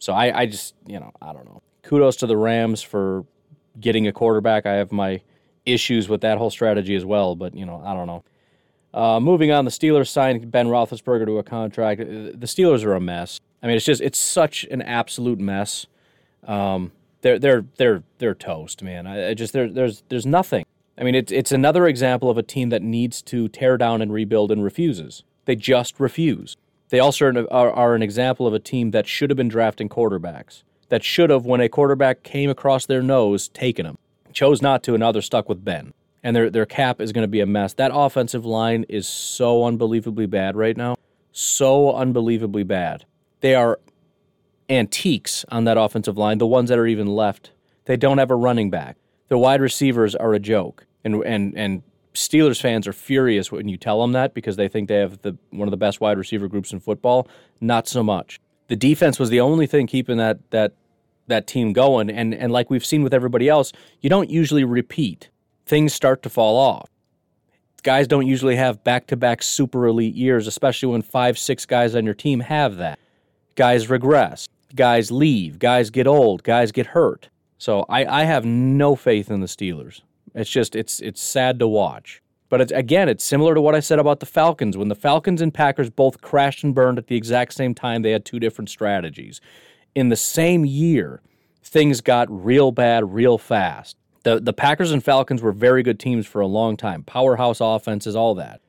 So 0.00 0.12
I, 0.12 0.40
I 0.40 0.46
just 0.46 0.74
you 0.84 0.98
know 0.98 1.12
I 1.22 1.32
don't 1.32 1.44
know. 1.44 1.62
Kudos 1.84 2.16
to 2.16 2.26
the 2.26 2.36
Rams 2.36 2.82
for 2.82 3.24
getting 3.78 4.08
a 4.08 4.12
quarterback. 4.12 4.66
I 4.66 4.72
have 4.72 4.90
my 4.90 5.20
issues 5.64 6.08
with 6.08 6.22
that 6.22 6.38
whole 6.38 6.50
strategy 6.50 6.96
as 6.96 7.04
well, 7.04 7.36
but 7.36 7.54
you 7.54 7.64
know 7.64 7.80
I 7.86 7.94
don't 7.94 8.08
know. 8.08 8.24
Uh, 8.92 9.20
moving 9.20 9.52
on, 9.52 9.64
the 9.64 9.70
Steelers 9.70 10.08
signed 10.08 10.50
Ben 10.50 10.66
Roethlisberger 10.66 11.26
to 11.26 11.38
a 11.38 11.44
contract. 11.44 12.00
The 12.00 12.46
Steelers 12.46 12.84
are 12.84 12.94
a 12.94 13.00
mess. 13.00 13.40
I 13.62 13.68
mean, 13.68 13.76
it's 13.76 13.86
just 13.86 14.00
it's 14.00 14.18
such 14.18 14.64
an 14.72 14.82
absolute 14.82 15.38
mess. 15.38 15.86
Um, 16.48 16.90
they're 17.20 17.38
they're 17.38 17.64
they're 17.76 18.02
they're 18.18 18.34
toast, 18.34 18.82
man. 18.82 19.06
I, 19.06 19.28
I 19.28 19.34
just 19.34 19.52
there 19.52 19.68
there's 19.70 20.02
there's 20.08 20.26
nothing. 20.26 20.64
I 20.98 21.04
mean, 21.04 21.14
it's 21.14 21.30
it's 21.30 21.52
another 21.52 21.86
example 21.86 22.28
of 22.28 22.38
a 22.38 22.42
team 22.42 22.70
that 22.70 22.82
needs 22.82 23.22
to 23.22 23.48
tear 23.48 23.76
down 23.76 24.02
and 24.02 24.12
rebuild 24.12 24.50
and 24.50 24.64
refuses. 24.64 25.22
They 25.44 25.54
just 25.54 26.00
refuse. 26.00 26.56
They 26.88 26.98
also 26.98 27.46
are, 27.50 27.70
are 27.70 27.94
an 27.94 28.02
example 28.02 28.46
of 28.46 28.54
a 28.54 28.58
team 28.58 28.90
that 28.90 29.06
should 29.06 29.30
have 29.30 29.36
been 29.36 29.48
drafting 29.48 29.88
quarterbacks. 29.88 30.62
That 30.88 31.04
should 31.04 31.30
have, 31.30 31.44
when 31.44 31.60
a 31.60 31.68
quarterback 31.68 32.22
came 32.22 32.48
across 32.48 32.86
their 32.86 33.02
nose, 33.02 33.48
taken 33.48 33.84
him. 33.86 33.98
Chose 34.32 34.62
not 34.62 34.82
to, 34.84 34.94
and 34.94 35.00
now 35.00 35.12
they're 35.12 35.22
stuck 35.22 35.48
with 35.48 35.64
Ben. 35.64 35.92
And 36.22 36.34
their 36.34 36.50
their 36.50 36.66
cap 36.66 37.00
is 37.00 37.12
going 37.12 37.22
to 37.22 37.28
be 37.28 37.40
a 37.40 37.46
mess. 37.46 37.74
That 37.74 37.92
offensive 37.94 38.44
line 38.44 38.84
is 38.88 39.06
so 39.06 39.64
unbelievably 39.64 40.26
bad 40.26 40.56
right 40.56 40.76
now. 40.76 40.96
So 41.30 41.94
unbelievably 41.94 42.64
bad. 42.64 43.04
They 43.40 43.54
are 43.54 43.78
antiques 44.68 45.44
on 45.50 45.64
that 45.64 45.78
offensive 45.78 46.18
line, 46.18 46.38
the 46.38 46.46
ones 46.46 46.68
that 46.70 46.78
are 46.78 46.86
even 46.86 47.06
left. 47.06 47.52
They 47.84 47.96
don't 47.96 48.18
have 48.18 48.30
a 48.30 48.36
running 48.36 48.70
back. 48.70 48.96
Their 49.28 49.38
wide 49.38 49.60
receivers 49.60 50.14
are 50.16 50.34
a 50.34 50.40
joke. 50.40 50.86
And 51.04 51.22
and 51.24 51.56
and 51.56 51.82
Steelers 52.14 52.60
fans 52.60 52.86
are 52.86 52.92
furious 52.92 53.52
when 53.52 53.68
you 53.68 53.76
tell 53.76 54.00
them 54.00 54.12
that 54.12 54.34
because 54.34 54.56
they 54.56 54.68
think 54.68 54.88
they 54.88 54.96
have 54.96 55.22
the 55.22 55.36
one 55.50 55.68
of 55.68 55.70
the 55.70 55.76
best 55.76 56.00
wide 56.00 56.18
receiver 56.18 56.48
groups 56.48 56.72
in 56.72 56.80
football. 56.80 57.28
Not 57.60 57.88
so 57.88 58.02
much. 58.02 58.40
The 58.68 58.76
defense 58.76 59.18
was 59.18 59.30
the 59.30 59.40
only 59.40 59.66
thing 59.66 59.86
keeping 59.86 60.18
that 60.18 60.50
that 60.50 60.72
that 61.26 61.46
team 61.46 61.72
going 61.72 62.10
and 62.10 62.34
and 62.34 62.52
like 62.52 62.70
we've 62.70 62.86
seen 62.86 63.02
with 63.02 63.14
everybody 63.14 63.48
else, 63.48 63.72
you 64.00 64.10
don't 64.10 64.30
usually 64.30 64.64
repeat. 64.64 65.30
Things 65.66 65.92
start 65.92 66.22
to 66.22 66.30
fall 66.30 66.56
off. 66.56 66.88
Guys 67.82 68.08
don't 68.08 68.26
usually 68.26 68.56
have 68.56 68.82
back-to-back 68.82 69.40
super 69.42 69.86
elite 69.86 70.14
years, 70.14 70.48
especially 70.48 70.88
when 70.88 71.02
5 71.02 71.38
6 71.38 71.66
guys 71.66 71.94
on 71.94 72.04
your 72.04 72.14
team 72.14 72.40
have 72.40 72.76
that 72.76 72.98
guys 73.58 73.90
regress, 73.90 74.48
guys 74.76 75.10
leave, 75.10 75.58
guys 75.58 75.90
get 75.90 76.06
old, 76.06 76.44
guys 76.44 76.70
get 76.70 76.86
hurt. 76.86 77.28
So 77.58 77.84
I, 77.88 78.20
I 78.20 78.24
have 78.24 78.44
no 78.44 78.94
faith 78.94 79.32
in 79.32 79.40
the 79.40 79.48
Steelers. 79.48 80.02
It's 80.34 80.50
just 80.50 80.76
it's 80.76 81.00
it's 81.00 81.22
sad 81.22 81.58
to 81.58 81.68
watch. 81.68 82.22
But 82.50 82.62
it's, 82.62 82.72
again, 82.72 83.10
it's 83.10 83.24
similar 83.24 83.54
to 83.54 83.60
what 83.60 83.74
I 83.74 83.80
said 83.80 83.98
about 83.98 84.20
the 84.20 84.26
Falcons. 84.26 84.76
When 84.76 84.88
the 84.88 84.94
Falcons 84.94 85.42
and 85.42 85.52
Packers 85.52 85.90
both 85.90 86.22
crashed 86.22 86.64
and 86.64 86.74
burned 86.74 86.96
at 86.96 87.06
the 87.08 87.16
exact 87.16 87.52
same 87.52 87.74
time, 87.74 88.00
they 88.00 88.12
had 88.12 88.24
two 88.24 88.40
different 88.40 88.70
strategies. 88.70 89.42
In 89.94 90.08
the 90.08 90.16
same 90.16 90.64
year, 90.64 91.20
things 91.62 92.00
got 92.00 92.26
real 92.30 92.72
bad 92.72 93.12
real 93.12 93.36
fast. 93.36 93.96
The 94.24 94.40
the 94.40 94.52
Packers 94.52 94.92
and 94.92 95.04
Falcons 95.04 95.42
were 95.42 95.52
very 95.52 95.82
good 95.82 96.00
teams 96.00 96.26
for 96.26 96.40
a 96.40 96.46
long 96.46 96.76
time, 96.76 97.02
powerhouse 97.02 97.58
offenses, 97.60 98.16
all 98.16 98.34
that 98.36 98.60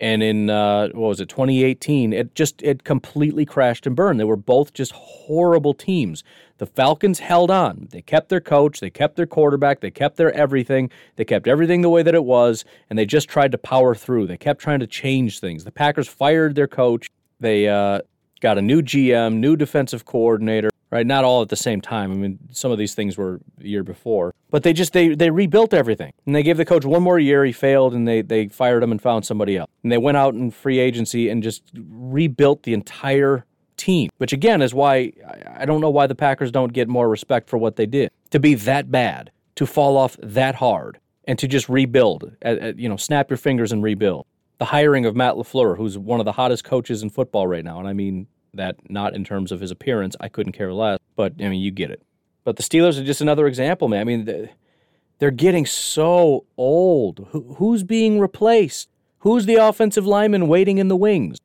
and 0.00 0.22
in 0.22 0.50
uh, 0.50 0.88
what 0.88 1.08
was 1.08 1.20
it 1.20 1.28
2018 1.28 2.12
it 2.12 2.34
just 2.34 2.62
it 2.62 2.84
completely 2.84 3.44
crashed 3.44 3.86
and 3.86 3.94
burned. 3.94 4.18
They 4.18 4.24
were 4.24 4.36
both 4.36 4.72
just 4.72 4.92
horrible 4.92 5.74
teams. 5.74 6.24
The 6.58 6.66
falcons 6.66 7.18
held 7.18 7.50
on. 7.50 7.88
They 7.90 8.02
kept 8.02 8.28
their 8.28 8.40
coach 8.40 8.80
they 8.80 8.90
kept 8.90 9.16
their 9.16 9.26
quarterback 9.26 9.80
they 9.80 9.90
kept 9.90 10.16
their 10.16 10.32
everything. 10.32 10.90
They 11.16 11.24
kept 11.24 11.46
everything 11.46 11.82
the 11.82 11.90
way 11.90 12.02
that 12.02 12.14
it 12.14 12.24
was 12.24 12.64
and 12.90 12.98
they 12.98 13.06
just 13.06 13.28
tried 13.28 13.52
to 13.52 13.58
power 13.58 13.94
through. 13.94 14.26
They 14.26 14.36
kept 14.36 14.60
trying 14.60 14.80
to 14.80 14.86
change 14.86 15.40
things. 15.40 15.64
The 15.64 15.72
packers 15.72 16.08
fired 16.08 16.54
their 16.54 16.68
coach. 16.68 17.08
They 17.40 17.68
uh, 17.68 18.00
got 18.40 18.58
a 18.58 18.62
new 18.62 18.82
gm 18.82 19.34
new 19.34 19.56
defensive 19.56 20.04
coordinator 20.04 20.70
right? 20.94 21.08
Not 21.08 21.24
all 21.24 21.42
at 21.42 21.48
the 21.48 21.56
same 21.56 21.80
time. 21.80 22.12
I 22.12 22.14
mean, 22.14 22.38
some 22.52 22.70
of 22.70 22.78
these 22.78 22.94
things 22.94 23.18
were 23.18 23.40
a 23.60 23.66
year 23.66 23.82
before, 23.82 24.32
but 24.54 24.62
they 24.62 24.72
just 24.72 24.92
they 24.92 25.16
they 25.16 25.30
rebuilt 25.30 25.74
everything, 25.74 26.12
and 26.26 26.32
they 26.32 26.44
gave 26.44 26.58
the 26.58 26.64
coach 26.64 26.84
one 26.84 27.02
more 27.02 27.18
year. 27.18 27.44
He 27.44 27.50
failed, 27.50 27.92
and 27.92 28.06
they 28.06 28.22
they 28.22 28.46
fired 28.46 28.84
him 28.84 28.92
and 28.92 29.02
found 29.02 29.26
somebody 29.26 29.56
else. 29.56 29.68
And 29.82 29.90
they 29.90 29.98
went 29.98 30.16
out 30.16 30.34
in 30.34 30.52
free 30.52 30.78
agency 30.78 31.28
and 31.28 31.42
just 31.42 31.64
rebuilt 31.74 32.62
the 32.62 32.72
entire 32.72 33.46
team, 33.76 34.10
which 34.18 34.32
again 34.32 34.62
is 34.62 34.72
why 34.72 35.10
I 35.56 35.64
don't 35.64 35.80
know 35.80 35.90
why 35.90 36.06
the 36.06 36.14
Packers 36.14 36.52
don't 36.52 36.72
get 36.72 36.86
more 36.86 37.08
respect 37.08 37.50
for 37.50 37.58
what 37.58 37.74
they 37.74 37.84
did 37.84 38.12
to 38.30 38.38
be 38.38 38.54
that 38.54 38.92
bad, 38.92 39.32
to 39.56 39.66
fall 39.66 39.96
off 39.96 40.16
that 40.22 40.54
hard, 40.54 41.00
and 41.24 41.36
to 41.40 41.48
just 41.48 41.68
rebuild. 41.68 42.36
at 42.42 42.78
you 42.78 42.88
know, 42.88 42.96
snap 42.96 43.30
your 43.30 43.38
fingers 43.38 43.72
and 43.72 43.82
rebuild. 43.82 44.24
The 44.58 44.66
hiring 44.66 45.04
of 45.04 45.16
Matt 45.16 45.34
LaFleur, 45.34 45.76
who's 45.76 45.98
one 45.98 46.20
of 46.20 46.26
the 46.26 46.30
hottest 46.30 46.62
coaches 46.62 47.02
in 47.02 47.10
football 47.10 47.48
right 47.48 47.64
now, 47.64 47.80
and 47.80 47.88
I 47.88 47.92
mean 47.92 48.28
that 48.52 48.76
not 48.88 49.16
in 49.16 49.24
terms 49.24 49.50
of 49.50 49.58
his 49.58 49.72
appearance. 49.72 50.14
I 50.20 50.28
couldn't 50.28 50.52
care 50.52 50.72
less, 50.72 51.00
but 51.16 51.32
I 51.40 51.48
mean, 51.48 51.60
you 51.60 51.72
get 51.72 51.90
it. 51.90 52.02
But 52.44 52.56
the 52.56 52.62
Steelers 52.62 53.00
are 53.00 53.04
just 53.04 53.20
another 53.20 53.46
example, 53.46 53.88
man. 53.88 54.00
I 54.00 54.04
mean, 54.04 54.50
they're 55.18 55.30
getting 55.30 55.66
so 55.66 56.44
old. 56.56 57.26
Who's 57.56 57.82
being 57.82 58.20
replaced? 58.20 58.90
Who's 59.20 59.46
the 59.46 59.56
offensive 59.56 60.06
lineman 60.06 60.48
waiting 60.48 60.78
in 60.78 60.88
the 60.88 60.96
wings? 60.96 61.38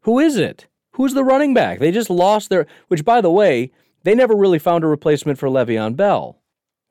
Who 0.00 0.18
is 0.18 0.36
it? 0.36 0.66
Who's 0.92 1.14
the 1.14 1.24
running 1.24 1.54
back? 1.54 1.78
They 1.78 1.90
just 1.90 2.10
lost 2.10 2.48
their, 2.48 2.66
which 2.88 3.04
by 3.04 3.20
the 3.20 3.30
way, 3.30 3.70
they 4.02 4.14
never 4.14 4.34
really 4.34 4.58
found 4.58 4.84
a 4.84 4.88
replacement 4.88 5.38
for 5.38 5.48
Le'Veon 5.48 5.96
Bell. 5.96 6.38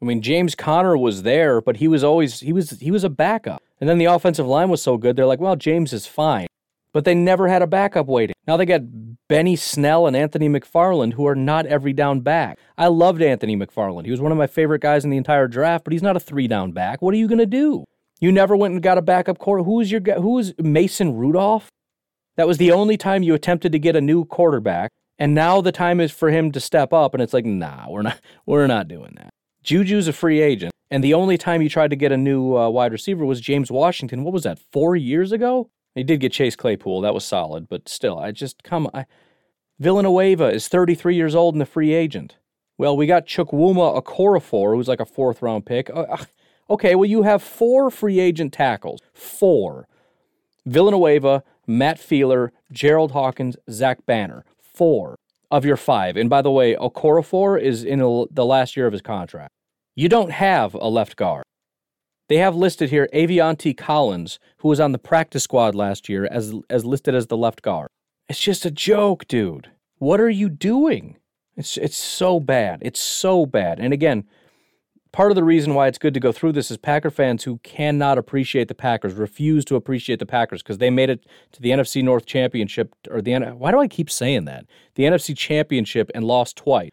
I 0.02 0.06
mean, 0.06 0.22
James 0.22 0.56
Conner 0.56 0.98
was 0.98 1.24
there, 1.24 1.62
but 1.62 1.78
he 1.78 1.88
was 1.88 2.04
always 2.04 2.40
he 2.40 2.54
was 2.54 2.72
he 2.80 2.90
was 2.90 3.04
a 3.04 3.10
backup. 3.10 3.62
And 3.80 3.90
then 3.90 3.98
the 3.98 4.06
offensive 4.06 4.48
line 4.48 4.70
was 4.70 4.82
so 4.82 4.98
good, 4.98 5.16
they're 5.16 5.26
like, 5.26 5.40
well, 5.40 5.56
James 5.56 5.94
is 5.94 6.08
fine 6.08 6.48
but 6.94 7.06
they 7.06 7.16
never 7.16 7.48
had 7.48 7.62
a 7.62 7.68
backup 7.68 8.08
waiting. 8.08 8.36
Now 8.48 8.58
they 8.58 8.66
got 8.66 8.82
Benny 9.28 9.56
Snell 9.56 10.08
and 10.08 10.16
Anthony 10.16 10.50
McFarland, 10.50 11.14
who 11.14 11.26
are 11.26 11.36
not 11.36 11.66
every 11.66 11.94
down 11.94 12.20
back. 12.20 12.60
I 12.78 12.88
loved 12.88 13.22
Anthony 13.22 13.56
McFarland. 13.56 14.06
He 14.06 14.12
was 14.12 14.22
one 14.22 14.32
of 14.32 14.38
my 14.38 14.48
favorite 14.48 14.82
guys 14.82 15.04
in 15.04 15.10
the 15.10 15.18
entire 15.18 15.48
draft, 15.48 15.84
but 15.84 15.94
he's 15.94 16.02
not 16.02 16.18
a 16.18 16.20
three 16.20 16.48
down 16.48 16.72
back. 16.72 17.02
What 17.02 17.14
are 17.14 17.18
you 17.18 17.28
going 17.28 17.38
to 17.40 17.46
do? 17.46 17.86
You 18.20 18.32
never 18.32 18.56
went 18.56 18.74
and 18.74 18.84
got 18.84 18.98
a 18.98 19.02
backup 19.02 19.40
quarter. 19.40 19.64
Who 19.64 19.76
was 19.76 19.92
your 19.92 20.02
who 20.02 20.34
was 20.36 20.54
Mason 20.60 21.16
Rudolph? 21.16 21.70
That 22.38 22.48
was 22.48 22.58
the 22.58 22.72
only 22.72 22.98
time 22.98 23.24
you 23.24 23.34
attempted 23.34 23.72
to 23.72 23.80
get 23.80 23.96
a 23.96 24.02
new 24.02 24.26
quarterback, 24.26 24.92
and 25.18 25.34
now 25.34 25.60
the 25.62 25.72
time 25.72 26.00
is 26.00 26.12
for 26.12 26.30
him 26.30 26.52
to 26.52 26.60
step 26.60 26.94
up. 26.94 27.14
And 27.14 27.22
it's 27.22 27.34
like, 27.34 27.46
nah, 27.46 27.90
we're 27.90 28.04
not, 28.04 28.20
we're 28.46 28.68
not 28.68 28.88
doing 28.88 29.14
that. 29.18 29.30
Juju's 29.64 30.08
a 30.08 30.14
free 30.14 30.42
agent, 30.42 30.74
and 30.90 31.04
the 31.04 31.14
only 31.14 31.38
time 31.38 31.62
you 31.62 31.70
tried 31.70 31.90
to 31.90 31.96
get 31.96 32.12
a 32.12 32.18
new 32.18 32.58
uh, 32.58 32.70
wide 32.70 32.92
receiver 32.92 33.26
was 33.26 33.42
James 33.42 33.72
Washington. 33.72 34.24
What 34.24 34.34
was 34.34 34.44
that? 34.44 34.60
Four 34.72 34.96
years 34.96 35.32
ago? 35.32 35.70
He 35.96 36.04
did 36.04 36.20
get 36.20 36.32
Chase 36.32 36.56
Claypool. 36.56 37.02
That 37.02 37.14
was 37.14 37.26
solid, 37.26 37.68
but 37.68 37.90
still, 37.90 38.18
I 38.18 38.32
just 38.32 38.64
come. 38.64 38.90
I, 38.94 39.06
Villanueva 39.80 40.48
is 40.50 40.68
33 40.68 41.16
years 41.16 41.36
old 41.36 41.56
and 41.56 41.62
a 41.62 41.66
free 41.66 41.94
agent. 41.94 42.38
Well, 42.78 42.96
we 42.96 43.08
got 43.08 43.26
Chukwuma 43.26 44.02
Okorafor, 44.02 44.76
who's 44.76 44.88
like 44.88 45.00
a 45.00 45.06
fourth 45.06 45.42
round 45.42 45.66
pick. 45.66 45.90
Uh, 45.94 46.18
okay, 46.70 46.96
well, 46.96 47.10
you 47.10 47.24
have 47.24 47.44
four 47.44 47.92
free 47.92 48.20
agent 48.20 48.54
tackles. 48.54 49.02
Four. 49.14 49.88
Villanueva, 50.66 51.44
Matt 51.68 52.00
Feiler, 52.00 52.52
Gerald 52.72 53.12
Hawkins, 53.12 53.58
Zach 53.70 54.06
Banner. 54.06 54.46
Four 54.60 55.16
of 55.50 55.66
your 55.66 55.78
five. 55.78 56.16
And 56.16 56.30
by 56.30 56.42
the 56.42 56.52
way, 56.52 56.76
Okorafor 56.76 57.60
is 57.62 57.84
in 57.84 58.00
the 58.00 58.46
last 58.46 58.78
year 58.78 58.88
of 58.88 58.94
his 58.94 59.02
contract. 59.02 59.52
You 59.96 60.08
don't 60.08 60.32
have 60.32 60.74
a 60.74 60.88
left 60.88 61.18
guard. 61.18 61.44
They 62.32 62.38
have 62.38 62.56
listed 62.56 62.92
here 62.92 63.10
Aviante 63.14 63.76
Collins, 63.76 64.40
who 64.60 64.70
was 64.70 64.80
on 64.80 64.94
the 64.94 64.98
practice 64.98 65.44
squad 65.44 65.76
last 65.76 66.08
year, 66.08 66.30
as, 66.32 66.54
as 66.70 66.86
listed 66.86 67.14
as 67.14 67.28
the 67.28 67.36
left 67.36 67.62
guard. 67.62 67.90
It's 68.30 68.40
just 68.40 68.66
a 68.66 68.72
joke, 68.72 69.28
dude. 69.28 69.70
What 69.98 70.22
are 70.22 70.30
you 70.30 70.48
doing? 70.48 71.18
It's, 71.58 71.76
it's 71.76 71.98
so 71.98 72.40
bad. 72.40 72.80
It's 72.84 73.02
so 73.02 73.46
bad. 73.46 73.82
And 73.82 73.92
again, 73.92 74.24
part 75.12 75.32
of 75.32 75.36
the 75.36 75.44
reason 75.44 75.74
why 75.74 75.88
it's 75.88 75.98
good 75.98 76.14
to 76.14 76.22
go 76.22 76.32
through 76.32 76.54
this 76.54 76.72
is 76.72 76.78
Packer 76.78 77.12
fans 77.12 77.44
who 77.44 77.58
cannot 77.64 78.18
appreciate 78.18 78.70
the 78.70 78.76
Packers 78.76 79.16
refuse 79.16 79.66
to 79.66 79.76
appreciate 79.76 80.20
the 80.20 80.26
Packers 80.26 80.64
because 80.64 80.78
they 80.78 80.90
made 80.90 81.10
it 81.10 81.26
to 81.52 81.62
the 81.62 81.72
NFC 81.72 82.02
North 82.02 82.26
Championship 82.26 82.96
or 83.10 83.22
the 83.22 83.38
why 83.40 83.72
do 83.72 83.80
I 83.80 83.90
keep 83.90 84.10
saying 84.10 84.46
that? 84.46 84.68
The 84.96 85.04
NFC 85.04 85.36
Championship 85.36 86.10
and 86.16 86.24
lost 86.24 86.56
twice 86.56 86.92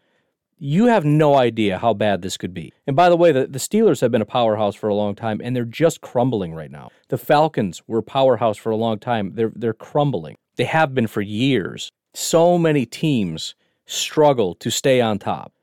you 0.59 0.85
have 0.85 1.05
no 1.05 1.35
idea 1.35 1.79
how 1.79 1.93
bad 1.93 2.21
this 2.21 2.37
could 2.37 2.53
be. 2.53 2.73
And 2.85 2.95
by 2.95 3.09
the 3.09 3.15
way, 3.15 3.31
the, 3.31 3.47
the 3.47 3.59
Steelers 3.59 4.01
have 4.01 4.11
been 4.11 4.21
a 4.21 4.25
powerhouse 4.25 4.75
for 4.75 4.89
a 4.89 4.93
long 4.93 5.15
time, 5.15 5.39
and 5.43 5.55
they're 5.55 5.63
just 5.63 6.01
crumbling 6.01 6.53
right 6.53 6.69
now. 6.69 6.89
The 7.07 7.17
Falcons 7.17 7.81
were 7.87 8.01
powerhouse 8.01 8.57
for 8.57 8.69
a 8.69 8.75
long 8.75 8.99
time. 8.99 9.31
They're 9.35 9.53
they're 9.55 9.73
crumbling. 9.73 10.35
They 10.57 10.65
have 10.65 10.93
been 10.93 11.07
for 11.07 11.21
years. 11.21 11.91
So 12.13 12.57
many 12.57 12.85
teams 12.85 13.55
struggle 13.85 14.53
to 14.55 14.69
stay 14.69 14.99
on 14.99 15.17
top. 15.17 15.53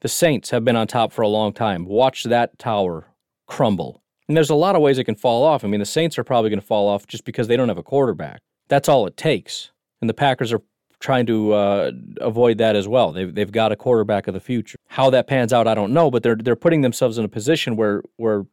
The 0.00 0.08
Saints 0.08 0.50
have 0.50 0.64
been 0.64 0.76
on 0.76 0.88
top 0.88 1.12
for 1.12 1.22
a 1.22 1.28
long 1.28 1.52
time. 1.52 1.86
Watch 1.86 2.24
that 2.24 2.58
tower 2.58 3.06
crumble. 3.46 4.02
And 4.26 4.36
there's 4.36 4.50
a 4.50 4.54
lot 4.54 4.74
of 4.74 4.82
ways 4.82 4.98
it 4.98 5.04
can 5.04 5.14
fall 5.14 5.44
off. 5.44 5.64
I 5.64 5.68
mean, 5.68 5.80
the 5.80 5.86
Saints 5.86 6.18
are 6.18 6.24
probably 6.24 6.50
going 6.50 6.60
to 6.60 6.66
fall 6.66 6.88
off 6.88 7.06
just 7.06 7.24
because 7.24 7.46
they 7.46 7.56
don't 7.56 7.68
have 7.68 7.78
a 7.78 7.82
quarterback. 7.82 8.40
That's 8.68 8.88
all 8.88 9.06
it 9.06 9.16
takes. 9.16 9.70
And 10.00 10.10
the 10.10 10.14
Packers 10.14 10.52
are 10.52 10.62
trying 11.02 11.26
to 11.26 11.52
uh, 11.52 11.90
avoid 12.20 12.58
that 12.58 12.76
as 12.76 12.88
well. 12.88 13.12
They've, 13.12 13.34
they've 13.34 13.52
got 13.52 13.72
a 13.72 13.76
quarterback 13.76 14.28
of 14.28 14.34
the 14.34 14.40
future. 14.40 14.78
How 14.88 15.10
that 15.10 15.26
pans 15.26 15.52
out, 15.52 15.66
I 15.66 15.74
don't 15.74 15.92
know, 15.92 16.10
but 16.10 16.22
they're 16.22 16.36
they're 16.36 16.56
putting 16.56 16.80
themselves 16.80 17.18
in 17.18 17.24
a 17.24 17.28
position 17.28 17.76
where 17.76 18.02
where 18.16 18.46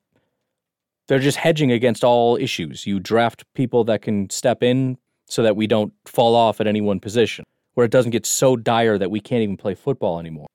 they're 1.07 1.19
just 1.19 1.38
hedging 1.38 1.71
against 1.71 2.03
all 2.03 2.35
issues. 2.35 2.85
You 2.85 2.99
draft 2.99 3.45
people 3.53 3.83
that 3.85 4.01
can 4.01 4.29
step 4.29 4.62
in 4.62 4.97
so 5.27 5.43
that 5.43 5.55
we 5.55 5.67
don't 5.67 5.93
fall 6.05 6.35
off 6.35 6.59
at 6.59 6.67
any 6.67 6.81
one 6.81 6.99
position, 6.99 7.45
where 7.75 7.85
it 7.85 7.91
doesn't 7.91 8.12
get 8.12 8.25
so 8.25 8.55
dire 8.55 8.97
that 8.97 9.12
we 9.12 9.19
can't 9.19 9.43
even 9.43 9.57
play 9.57 9.75
football 9.75 10.19
anymore. 10.19 10.47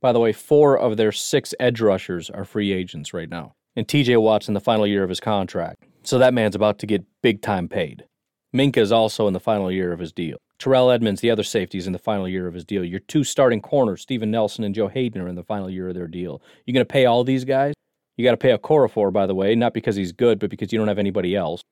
By 0.00 0.12
the 0.12 0.18
way, 0.18 0.32
four 0.32 0.76
of 0.76 0.96
their 0.96 1.12
six 1.12 1.54
edge 1.60 1.80
rushers 1.80 2.28
are 2.28 2.44
free 2.44 2.72
agents 2.72 3.14
right 3.14 3.28
now. 3.28 3.54
And 3.76 3.86
TJ 3.86 4.20
Watt's 4.20 4.48
in 4.48 4.54
the 4.54 4.60
final 4.60 4.86
year 4.86 5.04
of 5.04 5.08
his 5.08 5.20
contract. 5.20 5.84
So 6.02 6.18
that 6.18 6.34
man's 6.34 6.56
about 6.56 6.78
to 6.80 6.86
get 6.86 7.04
big 7.22 7.40
time 7.40 7.68
paid. 7.68 8.04
Minkah 8.54 8.78
is 8.78 8.92
also 8.92 9.26
in 9.28 9.32
the 9.32 9.40
final 9.40 9.70
year 9.70 9.92
of 9.92 10.00
his 10.00 10.12
deal. 10.12 10.38
Terrell 10.62 10.92
Edmunds, 10.92 11.20
the 11.20 11.30
other 11.30 11.42
safety, 11.42 11.76
is 11.76 11.88
in 11.88 11.92
the 11.92 11.98
final 11.98 12.28
year 12.28 12.46
of 12.46 12.54
his 12.54 12.64
deal. 12.64 12.84
Your 12.84 13.00
two 13.00 13.24
starting 13.24 13.60
corners, 13.60 14.02
Steven 14.02 14.30
Nelson 14.30 14.62
and 14.62 14.72
Joe 14.72 14.86
Haden, 14.86 15.20
are 15.20 15.26
in 15.26 15.34
the 15.34 15.42
final 15.42 15.68
year 15.68 15.88
of 15.88 15.94
their 15.96 16.06
deal. 16.06 16.40
You're 16.64 16.74
going 16.74 16.86
to 16.86 16.92
pay 16.92 17.04
all 17.04 17.24
these 17.24 17.44
guys? 17.44 17.74
You 18.16 18.24
got 18.24 18.30
to 18.30 18.36
pay 18.36 18.52
a 18.52 18.58
Okorafor, 18.58 19.12
by 19.12 19.26
the 19.26 19.34
way, 19.34 19.56
not 19.56 19.74
because 19.74 19.96
he's 19.96 20.12
good, 20.12 20.38
but 20.38 20.50
because 20.50 20.72
you 20.72 20.78
don't 20.78 20.86
have 20.86 21.00
anybody 21.00 21.34
else. 21.34 21.62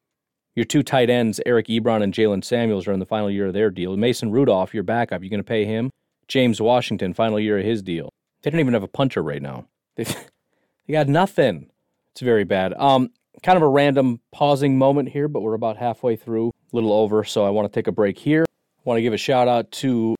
Your 0.56 0.64
two 0.64 0.82
tight 0.82 1.08
ends, 1.08 1.40
Eric 1.46 1.68
Ebron 1.68 2.02
and 2.02 2.12
Jaylen 2.12 2.42
Samuels, 2.42 2.88
are 2.88 2.92
in 2.92 2.98
the 2.98 3.06
final 3.06 3.30
year 3.30 3.46
of 3.46 3.52
their 3.52 3.70
deal. 3.70 3.96
Mason 3.96 4.32
Rudolph, 4.32 4.74
your 4.74 4.82
backup, 4.82 5.22
you're 5.22 5.30
going 5.30 5.38
to 5.38 5.44
pay 5.44 5.64
him? 5.64 5.90
James 6.26 6.60
Washington, 6.60 7.14
final 7.14 7.38
year 7.38 7.58
of 7.58 7.64
his 7.64 7.82
deal. 7.82 8.10
They 8.42 8.50
don't 8.50 8.58
even 8.58 8.74
have 8.74 8.82
a 8.82 8.88
punter 8.88 9.22
right 9.22 9.40
now. 9.42 9.66
They, 9.94 10.04
they 10.86 10.92
got 10.92 11.06
nothing. 11.06 11.70
It's 12.12 12.22
very 12.22 12.44
bad. 12.44 12.74
Um, 12.74 13.10
kind 13.44 13.56
of 13.56 13.62
a 13.62 13.68
random 13.68 14.18
pausing 14.32 14.76
moment 14.76 15.10
here, 15.10 15.28
but 15.28 15.42
we're 15.42 15.54
about 15.54 15.76
halfway 15.76 16.16
through, 16.16 16.48
a 16.48 16.76
little 16.76 16.92
over, 16.92 17.22
so 17.22 17.46
I 17.46 17.50
want 17.50 17.72
to 17.72 17.78
take 17.78 17.86
a 17.86 17.92
break 17.92 18.18
here. 18.18 18.44
Want 18.84 18.96
to 18.98 19.02
give 19.02 19.12
a 19.12 19.18
shout 19.18 19.46
out 19.46 19.70
to 19.72 20.16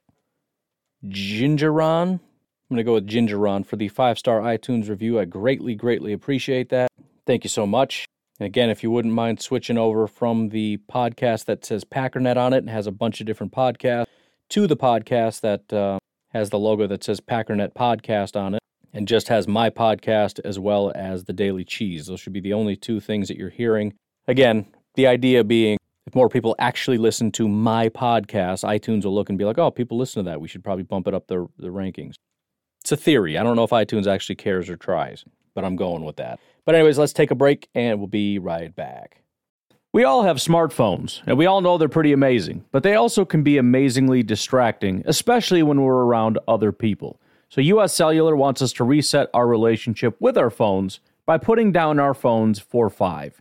Gingeron. 1.07 2.21
I'm 2.71 2.77
going 2.77 2.77
to 2.77 2.85
go 2.85 2.95
with 2.95 3.07
Gingeron 3.07 3.67
for 3.67 3.77
the 3.77 3.89
five 3.89 4.19
star 4.19 4.41
iTunes 4.41 4.89
review. 4.89 5.19
I 5.19 5.25
greatly, 5.25 5.75
greatly 5.75 6.13
appreciate 6.13 6.69
that. 6.69 6.91
Thank 7.27 7.45
you 7.45 7.51
so 7.51 7.67
much. 7.67 8.07
And 8.39 8.47
again, 8.47 8.71
if 8.71 8.83
you 8.83 8.91
wouldn't 8.91 9.15
mind 9.15 9.41
switching 9.41 9.79
over 9.79 10.07
from 10.07 10.51
the 10.51 10.79
podcast 10.91 11.47
that 11.47 11.65
says 11.65 11.85
Packernet 11.85 12.37
on 12.37 12.53
it 12.53 12.59
and 12.59 12.71
has 12.71 12.87
a 12.87 12.93
bunch 12.93 13.21
of 13.21 13.27
different 13.27 13.53
podcasts 13.53 14.07
to 14.51 14.67
the 14.67 14.77
podcast 14.77 15.41
that 15.41 15.73
uh, 15.73 15.99
has 16.29 16.51
the 16.51 16.59
logo 16.59 16.87
that 16.87 17.03
says 17.03 17.21
Packernet 17.21 17.73
Podcast 17.75 18.39
on 18.39 18.55
it 18.55 18.61
and 18.93 19.09
just 19.09 19.29
has 19.29 19.47
my 19.49 19.71
podcast 19.71 20.41
as 20.45 20.59
well 20.59 20.93
as 20.95 21.25
the 21.25 21.33
Daily 21.33 21.65
Cheese. 21.65 22.07
Those 22.07 22.21
should 22.21 22.33
be 22.33 22.41
the 22.41 22.53
only 22.53 22.77
two 22.77 23.01
things 23.01 23.29
that 23.29 23.37
you're 23.37 23.51
hearing. 23.51 23.95
Again, 24.27 24.67
the 24.95 25.07
idea 25.07 25.45
being 25.45 25.79
if 26.11 26.17
more 26.17 26.29
people 26.29 26.57
actually 26.59 26.99
listen 26.99 27.31
to 27.31 27.47
my 27.47 27.89
podcast, 27.89 28.65
iTunes 28.65 29.05
will 29.05 29.15
look 29.15 29.29
and 29.29 29.39
be 29.39 29.45
like, 29.45 29.59
oh, 29.59 29.71
people 29.71 29.97
listen 29.97 30.25
to 30.25 30.29
that. 30.29 30.41
We 30.41 30.49
should 30.49 30.65
probably 30.65 30.83
bump 30.83 31.07
it 31.07 31.15
up 31.15 31.29
the, 31.29 31.47
the 31.57 31.69
rankings. 31.69 32.17
It's 32.81 32.91
a 32.91 32.97
theory. 32.97 33.39
I 33.39 33.45
don't 33.45 33.55
know 33.55 33.63
if 33.63 33.71
iTunes 33.71 34.09
actually 34.09 34.35
cares 34.35 34.69
or 34.69 34.77
tries, 34.77 35.25
but 35.55 35.65
I'm 35.65 35.77
going 35.77 36.05
with 36.05 36.17
that. 36.17 36.41
But, 36.65 36.75
anyways, 36.75 36.99
let's 36.99 37.13
take 37.13 37.31
a 37.31 37.37
break 37.37 37.69
and 37.77 38.01
we'll 38.01 38.09
be 38.09 38.41
right 38.41 38.75
back. 38.75 39.23
We 39.93 40.03
all 40.03 40.25
have 40.25 40.39
smartphones, 40.39 41.21
and 41.27 41.39
we 41.39 41.47
all 41.47 41.61
know 41.61 41.79
they're 41.79 41.89
pretty 41.89 42.13
amazing, 42.13 42.65
but 42.73 42.83
they 42.83 42.97
also 42.97 43.25
can 43.25 43.45
be 43.45 43.57
amazingly 43.57 44.25
distracting, 44.25 45.05
especially 45.07 45.63
when 45.63 45.81
we're 45.81 46.05
around 46.05 46.41
other 46.49 46.73
people. 46.73 47.21
So, 47.51 47.61
US 47.61 47.95
Cellular 47.95 48.35
wants 48.35 48.63
us 48.63 48.73
to 48.75 48.85
reset 48.85 49.31
our 49.33 49.47
relationship 49.47 50.17
with 50.19 50.37
our 50.37 50.51
phones 50.51 50.99
by 51.25 51.39
putting 51.39 51.71
down 51.71 52.01
our 52.01 52.15
phones 52.15 52.59
for 52.59 52.91
five. 52.91 53.41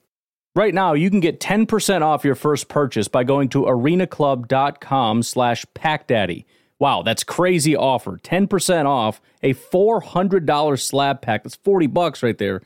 Right 0.53 0.73
now, 0.73 0.93
you 0.93 1.09
can 1.09 1.21
get 1.21 1.39
10% 1.39 2.01
off 2.01 2.25
your 2.25 2.35
first 2.35 2.67
purchase 2.67 3.07
by 3.07 3.23
going 3.23 3.47
to 3.49 3.63
arenaclub.com 3.63 5.23
slash 5.23 5.65
packdaddy. 5.73 6.43
Wow, 6.77 7.03
that's 7.03 7.23
crazy 7.23 7.75
offer. 7.75 8.17
10% 8.17 8.85
off 8.85 9.21
a 9.41 9.53
$400 9.53 10.81
slab 10.81 11.21
pack. 11.21 11.43
That's 11.43 11.55
40 11.55 11.87
bucks 11.87 12.21
right 12.21 12.37
there. 12.37 12.61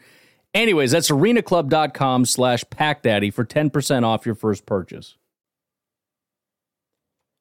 Anyways, 0.54 0.92
that's 0.92 1.12
arenaclub.com 1.12 2.26
slash 2.26 2.64
packdaddy 2.66 3.32
for 3.32 3.46
10% 3.46 4.04
off 4.04 4.26
your 4.26 4.36
first 4.36 4.66
purchase. 4.66 5.16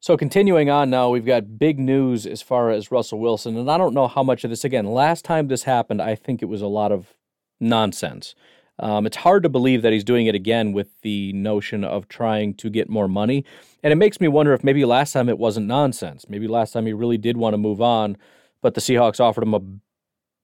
So 0.01 0.19
continuing 0.19 0.69
on 0.69 0.91
now, 0.91 1.09
we've 1.09 1.25
got 1.25 1.59
big 1.59 1.79
news 1.79 2.27
as 2.27 2.43
far 2.43 2.71
as 2.71 2.91
Russell 2.91 3.21
Wilson, 3.21 3.57
and 3.57 3.71
I 3.71 3.79
don't 3.79 3.95
know 3.95 4.09
how 4.09 4.23
much 4.23 4.45
of 4.45 4.51
this. 4.51 4.63
Again, 4.63 4.85
last 4.85 5.25
time 5.25 5.49
this 5.49 5.63
happened, 5.63 6.03
I 6.03 6.15
think 6.15 6.43
it 6.43 6.47
was 6.47 6.61
a 6.61 6.67
lot 6.67 6.93
of 6.93 7.15
nonsense. 7.59 8.35
Um, 8.79 9.07
it's 9.07 9.17
hard 9.17 9.43
to 9.45 9.49
believe 9.49 9.83
that 9.83 9.93
he's 9.93 10.05
doing 10.05 10.27
it 10.27 10.35
again 10.35 10.73
with 10.73 11.01
the 11.03 11.33
notion 11.33 11.85
of 11.85 12.09
trying 12.09 12.55
to 12.55 12.71
get 12.71 12.89
more 12.89 13.07
money, 13.07 13.45
and 13.83 13.93
it 13.93 13.97
makes 13.97 14.21
me 14.21 14.29
wonder 14.29 14.53
if 14.53 14.65
maybe 14.65 14.85
last 14.85 15.13
time 15.13 15.29
it 15.29 15.39
wasn't 15.39 15.67
nonsense. 15.67 16.27
Maybe 16.29 16.49
last 16.49 16.73
time 16.73 16.87
he 16.87 16.93
really 16.93 17.19
did 17.19 17.37
want 17.37 17.55
to 17.55 17.59
move 17.59 17.81
on, 17.81 18.17
but 18.63 18.75
the 18.75 18.81
Seahawks 18.81 19.21
offered 19.21 19.45
him 19.45 19.55
a, 19.55 19.61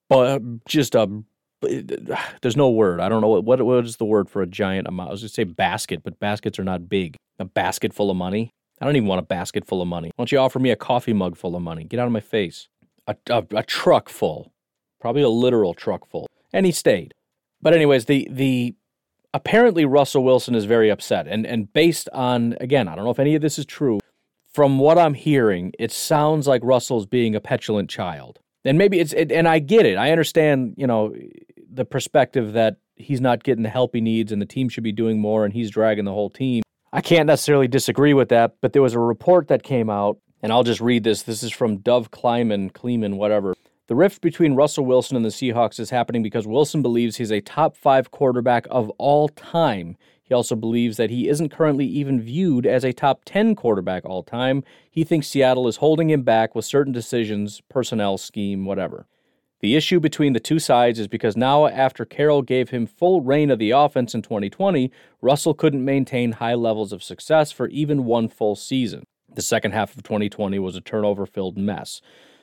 but 0.09 0.65
just 0.67 0.95
a. 0.95 1.23
There's 2.41 2.57
no 2.57 2.71
word. 2.71 3.01
I 3.01 3.09
don't 3.09 3.21
know 3.21 3.29
what 3.29 3.45
what, 3.45 3.63
what 3.63 3.85
is 3.85 3.97
the 3.97 4.05
word 4.05 4.31
for 4.31 4.43
a 4.43 4.47
giant 4.47 4.87
amount. 4.87 5.09
I 5.09 5.13
was 5.13 5.23
going 5.23 5.29
to 5.29 5.35
say 5.35 5.45
basket, 5.45 6.03
but 6.05 6.21
baskets 6.21 6.59
are 6.59 6.65
not 6.65 6.89
big. 6.89 7.17
A 7.39 7.45
basket 7.45 7.93
full 7.93 8.11
of 8.11 8.17
money. 8.17 8.51
I 8.81 8.87
don't 8.87 8.97
even 8.97 9.09
want 9.09 9.19
a 9.19 9.27
basket 9.27 9.67
full 9.67 9.83
of 9.83 9.89
money. 9.89 10.09
Why 10.17 10.23
don't 10.23 10.33
you 10.33 10.39
offer 10.39 10.59
me 10.59 10.71
a 10.71 10.77
coffee 10.77 11.13
mug 11.13 11.37
full 11.37 11.55
of 11.55 11.63
money? 11.63 11.85
Get 11.85 12.01
out 12.01 12.07
of 12.07 12.13
my 12.13 12.21
face. 12.21 12.69
A, 13.07 13.17
a, 13.29 13.45
a 13.55 13.63
truck 13.63 14.09
full. 14.09 14.53
Probably 15.01 15.23
a 15.23 15.29
literal 15.29 15.75
truck 15.75 16.07
full. 16.07 16.27
And 16.53 16.65
he 16.65 16.73
stayed. 16.73 17.13
But 17.63 17.75
anyways, 17.75 18.07
the 18.07 18.29
the 18.31 18.75
apparently 19.33 19.85
Russell 19.85 20.25
Wilson 20.25 20.55
is 20.55 20.65
very 20.65 20.91
upset. 20.91 21.27
And 21.29 21.47
and 21.47 21.73
based 21.73 22.09
on 22.13 22.57
again, 22.61 22.89
I 22.89 22.95
don't 22.95 23.05
know 23.05 23.11
if 23.11 23.19
any 23.19 23.35
of 23.35 23.43
this 23.43 23.59
is 23.59 23.67
true. 23.67 24.01
From 24.53 24.79
what 24.79 24.99
I'm 24.99 25.15
hearing, 25.15 25.73
it 25.79 25.93
sounds 25.93 26.49
like 26.49 26.63
Russell's 26.65 27.07
being 27.07 27.35
a 27.35 27.41
petulant 27.41 27.89
child. 27.89 28.41
And 28.65 28.77
maybe 28.77 28.99
it's 28.99 29.13
it, 29.13 29.31
and 29.31 29.47
I 29.47 29.59
get 29.59 29.87
it. 29.87 29.97
I 29.97 30.11
understand, 30.11 30.75
you 30.77 30.87
know, 30.87 31.15
the 31.73 31.85
perspective 31.85 32.53
that 32.55 32.77
he's 32.97 33.21
not 33.21 33.43
getting 33.43 33.63
the 33.63 33.71
help 33.71 33.95
he 33.95 34.01
needs 34.01 34.33
and 34.33 34.43
the 34.43 34.47
team 34.47 34.69
should 34.69 34.85
be 34.85 34.93
doing 34.93 35.21
more 35.21 35.45
and 35.45 35.55
he's 35.55 35.71
dragging 35.71 36.05
the 36.05 36.13
whole 36.13 36.31
team. 36.31 36.63
I 36.93 37.01
can't 37.01 37.27
necessarily 37.27 37.69
disagree 37.69 38.15
with 38.15 38.29
that, 38.31 38.57
but 38.61 38.73
there 38.73 38.83
was 38.83 38.95
a 38.95 38.99
report 38.99 39.49
that 39.49 39.63
came 39.63 39.89
out, 39.89 40.19
and 40.43 40.53
I'll 40.53 40.65
just 40.65 40.81
read 40.81 41.05
this. 41.05 41.23
This 41.23 41.43
is 41.43 41.53
from 41.53 41.79
Dov 41.79 42.11
Kleiman, 42.11 42.71
Kleeman, 42.71 43.17
whatever. 43.17 43.55
The 43.91 43.97
rift 43.97 44.21
between 44.21 44.55
Russell 44.55 44.87
Wilson 44.87 45.17
and 45.17 45.25
the 45.25 45.31
Seahawks 45.31 45.81
is 45.81 45.91
happening 45.91 46.23
because 46.23 46.47
Wilson 46.47 46.81
believes 46.81 47.17
he's 47.17 47.33
a 47.33 47.41
top 47.41 47.77
five 47.77 48.13
quarterback 48.13 48.69
of 48.71 48.89
all 48.99 49.29
time. 49.29 49.97
He 50.23 50.33
also 50.33 50.55
believes 50.55 50.97
that 50.97 51.11
he 51.11 51.29
isn't 51.29 51.49
currently 51.49 51.87
even 51.87 52.21
viewed 52.21 52.67
as 52.67 52.85
a 52.85 52.93
top 52.93 53.23
10 53.25 53.57
quarterback 53.57 54.05
all 54.05 54.23
time. 54.23 54.63
He 54.89 55.03
thinks 55.03 55.27
Seattle 55.27 55.67
is 55.67 55.79
holding 55.79 56.09
him 56.09 56.23
back 56.23 56.55
with 56.55 56.65
certain 56.65 56.93
decisions, 56.93 57.63
personnel, 57.69 58.17
scheme, 58.17 58.65
whatever. 58.65 59.09
The 59.59 59.75
issue 59.75 59.99
between 59.99 60.35
the 60.35 60.39
two 60.39 60.61
sides 60.61 61.01
is 61.01 61.09
because 61.09 61.37
now, 61.37 61.67
after 61.67 62.05
Carroll 62.05 62.43
gave 62.43 62.71
him 62.71 62.87
full 62.87 63.23
reign 63.23 63.51
of 63.51 63.59
the 63.59 63.73
offense 63.73 64.15
in 64.15 64.23
2020, 64.23 64.93
Russell 65.21 65.53
couldn't 65.53 65.85
maintain 65.85 66.31
high 66.31 66.55
levels 66.55 66.93
of 66.93 67.03
success 67.03 67.51
for 67.51 67.67
even 67.67 68.05
one 68.05 68.29
full 68.29 68.55
season. 68.55 69.03
The 69.35 69.43
second 69.43 69.73
half 69.73 69.97
of 69.97 70.05
2020 70.05 70.61
was 70.61 70.77
a 70.77 70.81
turnover 70.81 71.27
filled 71.27 71.59
mess. 71.59 72.01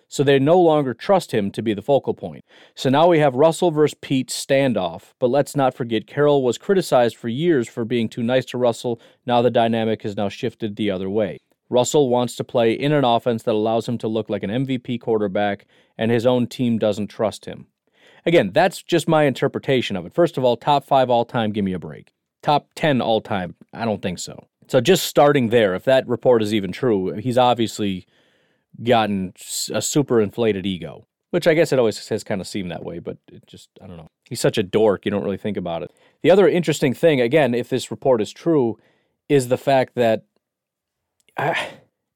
So 0.08 0.24
they 0.24 0.40
no 0.40 0.60
longer 0.60 0.94
trust 0.94 1.34
him 1.34 1.52
to 1.52 1.62
be 1.62 1.74
the 1.74 1.82
focal 1.82 2.14
point. 2.14 2.46
So 2.76 2.90
now 2.90 3.08
we 3.08 3.20
have 3.20 3.36
Russell 3.36 3.72
versus 3.72 3.98
Pete 4.00 4.30
standoff. 4.30 5.14
But 5.20 5.30
let's 5.30 5.56
not 5.56 5.74
forget, 5.74 6.08
Carroll 6.08 6.44
was 6.44 6.58
criticized 6.58 7.18
for 7.18 7.28
years 7.28 7.68
for 7.68 7.84
being 7.84 8.08
too 8.08 8.24
nice 8.24 8.46
to 8.46 8.58
Russell. 8.58 9.02
Now 9.26 9.42
the 9.42 9.52
dynamic 9.52 10.04
has 10.04 10.16
now 10.16 10.30
shifted 10.30 10.76
the 10.76 10.92
other 10.92 11.10
way. 11.10 11.40
Russell 11.70 12.10
wants 12.10 12.36
to 12.38 12.44
play 12.44 12.72
in 12.72 12.94
an 12.94 13.04
offense 13.04 13.44
that 13.44 13.56
allows 13.56 13.88
him 13.88 13.98
to 13.98 14.08
look 14.08 14.30
like 14.30 14.44
an 14.44 14.50
MVP 14.50 15.02
quarterback, 15.02 15.66
and 15.98 16.12
his 16.12 16.26
own 16.26 16.48
team 16.48 16.78
doesn't 16.78 17.08
trust 17.08 17.46
him. 17.46 17.68
Again, 18.26 18.52
that's 18.54 18.82
just 18.82 19.08
my 19.08 19.24
interpretation 19.24 19.96
of 19.96 20.06
it. 20.06 20.14
First 20.14 20.38
of 20.38 20.44
all, 20.44 20.56
top 20.56 20.86
five 20.86 21.10
all 21.10 21.26
time, 21.26 21.52
give 21.52 21.66
me 21.66 21.74
a 21.74 21.80
break. 21.80 22.14
Top 22.42 22.70
10 22.76 23.02
all 23.02 23.20
time, 23.20 23.56
I 23.74 23.84
don't 23.84 24.02
think 24.02 24.20
so. 24.20 24.48
So 24.68 24.82
just 24.82 25.06
starting 25.06 25.50
there, 25.50 25.76
if 25.76 25.84
that 25.86 26.08
report 26.08 26.42
is 26.42 26.54
even 26.54 26.72
true, 26.72 27.14
he's 27.14 27.38
obviously 27.38 28.06
gotten 28.84 29.34
a 29.74 29.82
super 29.82 30.22
inflated 30.22 30.66
ego, 30.66 31.08
which 31.32 31.48
I 31.48 31.54
guess 31.54 31.72
it 31.72 31.80
always 31.80 32.08
has 32.10 32.24
kind 32.24 32.42
of 32.42 32.48
seemed 32.48 32.72
that 32.72 32.84
way, 32.84 33.00
but 33.00 33.18
it 33.32 33.46
just, 33.48 33.70
I 33.82 33.88
don't 33.88 33.98
know. 33.98 34.10
He's 34.26 34.40
such 34.40 34.58
a 34.58 34.64
dork, 34.64 35.06
you 35.06 35.12
don't 35.12 35.24
really 35.24 35.38
think 35.38 35.58
about 35.58 35.84
it. 35.84 35.92
The 36.22 36.32
other 36.32 36.48
interesting 36.48 36.94
thing, 36.94 37.22
again, 37.22 37.54
if 37.54 37.70
this 37.70 37.92
report 37.92 38.22
is 38.22 38.32
true, 38.32 38.78
is 39.30 39.48
the 39.48 39.58
fact 39.58 39.96
that 39.96 40.26
uh, 41.36 41.54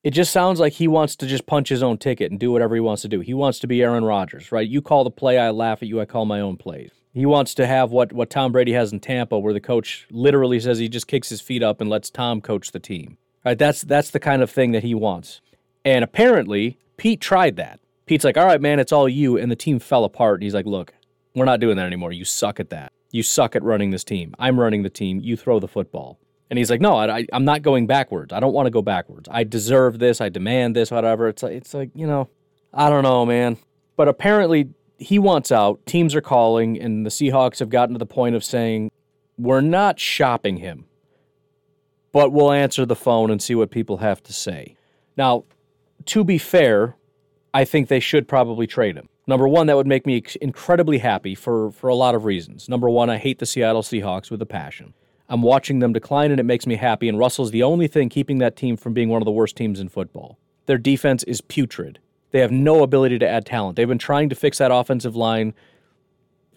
it 0.04 0.12
just 0.12 0.32
sounds 0.32 0.60
like 0.60 0.74
he 0.74 0.88
wants 0.88 1.16
to 1.18 1.28
just 1.28 1.46
punch 1.46 1.70
his 1.70 1.84
own 1.84 1.98
ticket 1.98 2.32
and 2.32 2.40
do 2.40 2.52
whatever 2.52 2.76
he 2.76 2.82
wants 2.82 3.02
to 3.04 3.08
do. 3.08 3.20
He 3.20 3.34
wants 3.34 3.60
to 3.60 3.68
be 3.68 3.84
Aaron 3.84 4.04
Rodgers, 4.04 4.52
right? 4.52 4.68
You 4.68 4.82
call 4.82 5.04
the 5.04 5.12
play, 5.12 5.38
I 5.38 5.52
laugh 5.52 5.82
at 5.82 5.88
you, 5.88 6.00
I 6.02 6.06
call 6.06 6.26
my 6.26 6.40
own 6.40 6.58
plays. 6.58 6.92
He 7.14 7.26
wants 7.26 7.54
to 7.56 7.68
have 7.68 7.92
what, 7.92 8.14
what 8.14 8.30
Tom 8.30 8.52
Brady 8.52 8.72
has 8.72 8.94
in 8.94 9.02
Tampa, 9.02 9.38
where 9.38 9.54
the 9.54 9.60
coach 9.60 10.08
literally 10.10 10.60
says 10.60 10.78
he 10.80 10.88
just 10.88 11.08
kicks 11.08 11.30
his 11.30 11.42
feet 11.42 11.62
up 11.62 11.82
and 11.82 11.90
lets 11.90 12.10
Tom 12.10 12.40
coach 12.40 12.72
the 12.72 12.80
team. 12.80 13.18
Right? 13.44 13.58
That's 13.58 13.82
that's 13.82 14.12
the 14.12 14.20
kind 14.20 14.42
of 14.42 14.50
thing 14.50 14.72
that 14.72 14.84
he 14.84 14.96
wants. 14.96 15.42
And 15.84 16.04
apparently, 16.04 16.78
Pete 16.98 17.22
tried 17.22 17.56
that. 17.56 17.80
Pete's 18.06 18.24
like, 18.24 18.38
all 18.38 18.46
right, 18.46 18.62
man, 18.62 18.80
it's 18.80 18.92
all 18.92 19.08
you. 19.08 19.38
And 19.38 19.52
the 19.52 19.56
team 19.56 19.80
fell 19.80 20.04
apart. 20.04 20.36
And 20.36 20.44
he's 20.44 20.54
like, 20.54 20.66
look, 20.66 20.94
we're 21.36 21.46
not 21.46 21.60
doing 21.60 21.78
that 21.78 21.86
anymore. 21.86 22.12
You 22.12 22.26
suck 22.26 22.60
at 22.60 22.70
that. 22.70 22.92
You 23.12 23.24
suck 23.24 23.56
at 23.56 23.64
running 23.64 23.92
this 23.92 24.04
team. 24.04 24.34
I'm 24.40 24.60
running 24.60 24.84
the 24.84 24.90
team. 24.90 25.20
You 25.22 25.36
throw 25.36 25.60
the 25.60 25.68
football. 25.68 26.20
And 26.50 26.58
he's 26.58 26.70
like, 26.70 26.82
no, 26.82 26.98
I, 26.98 27.26
am 27.32 27.46
not 27.46 27.62
going 27.62 27.88
backwards. 27.88 28.34
I 28.34 28.42
don't 28.42 28.54
want 28.54 28.66
to 28.66 28.72
go 28.72 28.82
backwards. 28.82 29.30
I 29.32 29.46
deserve 29.46 30.00
this. 30.00 30.20
I 30.20 30.28
demand 30.28 30.76
this, 30.76 30.92
whatever. 30.92 31.30
It's 31.30 31.44
like, 31.44 31.54
it's 31.54 31.74
like, 31.74 31.92
you 31.96 32.06
know, 32.06 32.28
I 32.74 32.90
don't 32.90 33.04
know, 33.04 33.26
man. 33.26 33.58
But 33.96 34.10
apparently, 34.10 34.70
he 34.98 35.18
wants 35.18 35.52
out. 35.52 35.86
Teams 35.86 36.14
are 36.14 36.22
calling, 36.22 36.80
and 36.80 37.06
the 37.06 37.10
Seahawks 37.10 37.60
have 37.60 37.70
gotten 37.70 37.96
to 37.96 38.00
the 38.00 38.06
point 38.06 38.36
of 38.36 38.44
saying, 38.44 38.92
we're 39.38 39.62
not 39.62 40.00
shopping 40.00 40.58
him, 40.58 40.86
but 42.12 42.32
we'll 42.34 42.52
answer 42.52 42.86
the 42.86 42.96
phone 42.96 43.32
and 43.32 43.42
see 43.42 43.56
what 43.56 43.72
people 43.72 43.98
have 43.98 44.22
to 44.24 44.34
say. 44.34 44.76
Now, 45.16 45.46
to 46.06 46.24
be 46.24 46.38
fair, 46.38 46.96
I 47.54 47.66
think 47.66 47.88
they 47.88 48.00
should 48.00 48.28
probably 48.28 48.68
trade 48.68 48.96
him. 48.96 49.10
Number 49.28 49.48
one, 49.48 49.68
that 49.68 49.76
would 49.76 49.88
make 49.88 50.06
me 50.06 50.24
incredibly 50.42 50.98
happy 50.98 51.36
for, 51.36 51.72
for 51.72 51.90
a 51.90 51.96
lot 51.96 52.16
of 52.16 52.26
reasons. 52.26 52.68
Number 52.68 52.90
one, 52.90 53.10
I 53.10 53.18
hate 53.18 53.40
the 53.40 53.46
Seattle 53.46 53.84
Seahawks 53.84 54.32
with 54.32 54.42
a 54.42 54.46
passion. 54.46 54.94
I'm 55.30 55.42
watching 55.42 55.80
them 55.80 55.94
decline 55.94 56.32
and 56.32 56.40
it 56.40 56.44
makes 56.44 56.68
me 56.68 56.76
happy, 56.76 57.08
and 57.08 57.18
Russell's 57.18 57.52
the 57.52 57.64
only 57.64 57.88
thing 57.88 58.10
keeping 58.10 58.40
that 58.40 58.56
team 58.56 58.76
from 58.76 58.94
being 58.94 59.10
one 59.10 59.22
of 59.22 59.26
the 59.26 59.32
worst 59.32 59.56
teams 59.56 59.80
in 59.80 59.90
football. 59.90 60.38
Their 60.66 60.78
defense 60.78 61.24
is 61.24 61.40
putrid. 61.42 62.00
They 62.32 62.40
have 62.40 62.52
no 62.52 62.84
ability 62.84 63.20
to 63.20 63.28
add 63.28 63.46
talent. 63.46 63.76
They've 63.76 63.88
been 63.88 63.98
trying 63.98 64.30
to 64.30 64.36
fix 64.36 64.58
that 64.58 64.72
offensive 64.72 65.16
line 65.16 65.54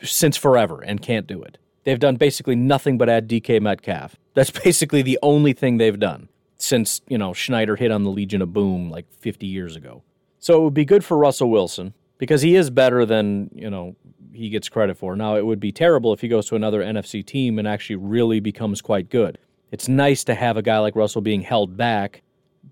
since 0.02 0.36
forever 0.36 0.82
and 0.82 1.02
can't 1.02 1.26
do 1.26 1.42
it. 1.42 1.58
They've 1.84 1.98
done 1.98 2.16
basically 2.16 2.56
nothing 2.56 2.98
but 2.98 3.08
add 3.08 3.28
DK 3.28 3.60
Metcalf. 3.60 4.16
That's 4.34 4.50
basically 4.64 5.02
the 5.02 5.18
only 5.22 5.52
thing 5.52 5.78
they've 5.78 5.98
done 5.98 6.28
since, 6.56 7.00
you 7.08 7.18
know, 7.18 7.32
Schneider 7.32 7.76
hit 7.76 7.90
on 7.90 8.04
the 8.04 8.10
Legion 8.10 8.42
of 8.42 8.52
Boom 8.52 8.90
like 8.90 9.06
50 9.20 9.46
years 9.46 9.76
ago. 9.76 10.02
So 10.38 10.60
it 10.60 10.64
would 10.64 10.74
be 10.74 10.84
good 10.84 11.04
for 11.04 11.16
Russell 11.16 11.50
Wilson 11.50 11.94
because 12.18 12.42
he 12.42 12.54
is 12.54 12.70
better 12.70 13.04
than, 13.04 13.50
you 13.54 13.70
know, 13.70 13.96
he 14.32 14.48
gets 14.50 14.68
credit 14.68 14.96
for. 14.96 15.16
Now, 15.16 15.36
it 15.36 15.46
would 15.46 15.60
be 15.60 15.72
terrible 15.72 16.12
if 16.12 16.20
he 16.20 16.28
goes 16.28 16.46
to 16.46 16.56
another 16.56 16.82
NFC 16.82 17.24
team 17.24 17.58
and 17.58 17.66
actually 17.66 17.96
really 17.96 18.40
becomes 18.40 18.82
quite 18.82 19.08
good. 19.08 19.38
It's 19.70 19.88
nice 19.88 20.24
to 20.24 20.34
have 20.34 20.56
a 20.56 20.62
guy 20.62 20.78
like 20.78 20.96
Russell 20.96 21.22
being 21.22 21.42
held 21.42 21.76
back 21.76 22.22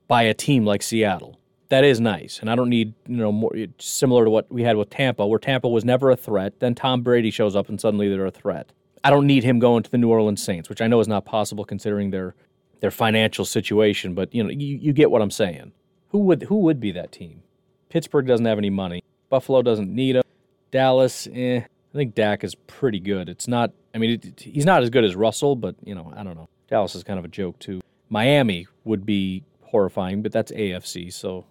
by 0.08 0.22
a 0.22 0.34
team 0.34 0.64
like 0.64 0.82
Seattle. 0.82 1.38
That 1.68 1.84
is 1.84 2.00
nice, 2.00 2.38
and 2.38 2.50
I 2.50 2.54
don't 2.54 2.68
need 2.68 2.92
you 3.08 3.16
know 3.16 3.32
more 3.32 3.50
similar 3.78 4.26
to 4.26 4.30
what 4.30 4.52
we 4.52 4.62
had 4.62 4.76
with 4.76 4.90
Tampa, 4.90 5.26
where 5.26 5.38
Tampa 5.38 5.68
was 5.68 5.86
never 5.86 6.10
a 6.10 6.16
threat. 6.16 6.60
Then 6.60 6.74
Tom 6.74 7.00
Brady 7.00 7.30
shows 7.30 7.56
up, 7.56 7.70
and 7.70 7.80
suddenly 7.80 8.10
they're 8.10 8.26
a 8.26 8.30
threat. 8.30 8.72
I 9.02 9.08
don't 9.08 9.26
need 9.26 9.42
him 9.42 9.58
going 9.58 9.82
to 9.82 9.90
the 9.90 9.96
New 9.96 10.10
Orleans 10.10 10.42
Saints, 10.42 10.68
which 10.68 10.82
I 10.82 10.86
know 10.86 11.00
is 11.00 11.08
not 11.08 11.24
possible 11.24 11.64
considering 11.64 12.10
their 12.10 12.34
their 12.82 12.90
financial 12.90 13.44
situation, 13.44 14.12
but 14.12 14.34
you 14.34 14.42
know, 14.42 14.50
you, 14.50 14.76
you 14.76 14.92
get 14.92 15.10
what 15.10 15.22
I'm 15.22 15.30
saying. 15.30 15.72
Who 16.08 16.18
would 16.18 16.42
who 16.42 16.56
would 16.56 16.80
be 16.80 16.90
that 16.92 17.12
team? 17.12 17.44
Pittsburgh 17.88 18.26
doesn't 18.26 18.44
have 18.44 18.58
any 18.58 18.70
money. 18.70 19.04
Buffalo 19.30 19.62
doesn't 19.62 19.88
need 19.88 20.16
him. 20.16 20.24
Dallas, 20.72 21.28
eh, 21.32 21.60
I 21.60 21.96
think 21.96 22.14
Dak 22.14 22.42
is 22.42 22.56
pretty 22.56 22.98
good. 22.98 23.28
It's 23.28 23.46
not. 23.46 23.72
I 23.94 23.98
mean, 23.98 24.10
it, 24.10 24.40
he's 24.40 24.66
not 24.66 24.82
as 24.82 24.90
good 24.90 25.04
as 25.04 25.14
Russell, 25.14 25.54
but 25.54 25.76
you 25.84 25.94
know, 25.94 26.12
I 26.16 26.24
don't 26.24 26.34
know. 26.34 26.48
Dallas 26.68 26.96
is 26.96 27.04
kind 27.04 27.20
of 27.20 27.24
a 27.24 27.28
joke 27.28 27.58
too. 27.60 27.80
Miami 28.08 28.66
would 28.84 29.06
be 29.06 29.44
horrifying, 29.62 30.20
but 30.20 30.32
that's 30.32 30.50
AFC. 30.50 31.12
So 31.12 31.46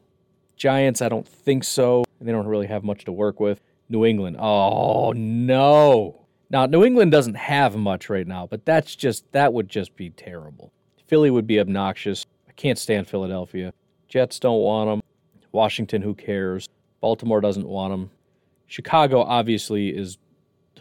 Giants, 0.57 1.01
I 1.01 1.07
don't 1.07 1.27
think 1.27 1.63
so. 1.63 2.03
They 2.19 2.33
don't 2.33 2.45
really 2.45 2.67
have 2.67 2.83
much 2.83 3.05
to 3.05 3.11
work 3.13 3.39
with. 3.39 3.61
New 3.87 4.05
England, 4.05 4.35
oh 4.37 5.13
no. 5.13 6.25
Now 6.49 6.65
New 6.65 6.83
England 6.83 7.13
doesn't 7.13 7.35
have 7.35 7.77
much 7.77 8.09
right 8.09 8.27
now, 8.27 8.47
but 8.47 8.65
that's 8.65 8.97
just 8.97 9.31
that 9.31 9.53
would 9.53 9.69
just 9.69 9.95
be 9.95 10.09
terrible. 10.09 10.73
Philly 11.11 11.29
would 11.29 11.45
be 11.45 11.59
obnoxious. 11.59 12.25
I 12.47 12.53
can't 12.53 12.79
stand 12.79 13.05
Philadelphia. 13.05 13.73
Jets 14.07 14.39
don't 14.39 14.61
want 14.61 14.89
them. 14.89 15.01
Washington, 15.51 16.01
who 16.01 16.15
cares? 16.15 16.69
Baltimore 17.01 17.41
doesn't 17.41 17.67
want 17.67 17.91
them. 17.91 18.11
Chicago 18.67 19.21
obviously 19.21 19.89
is 19.89 20.17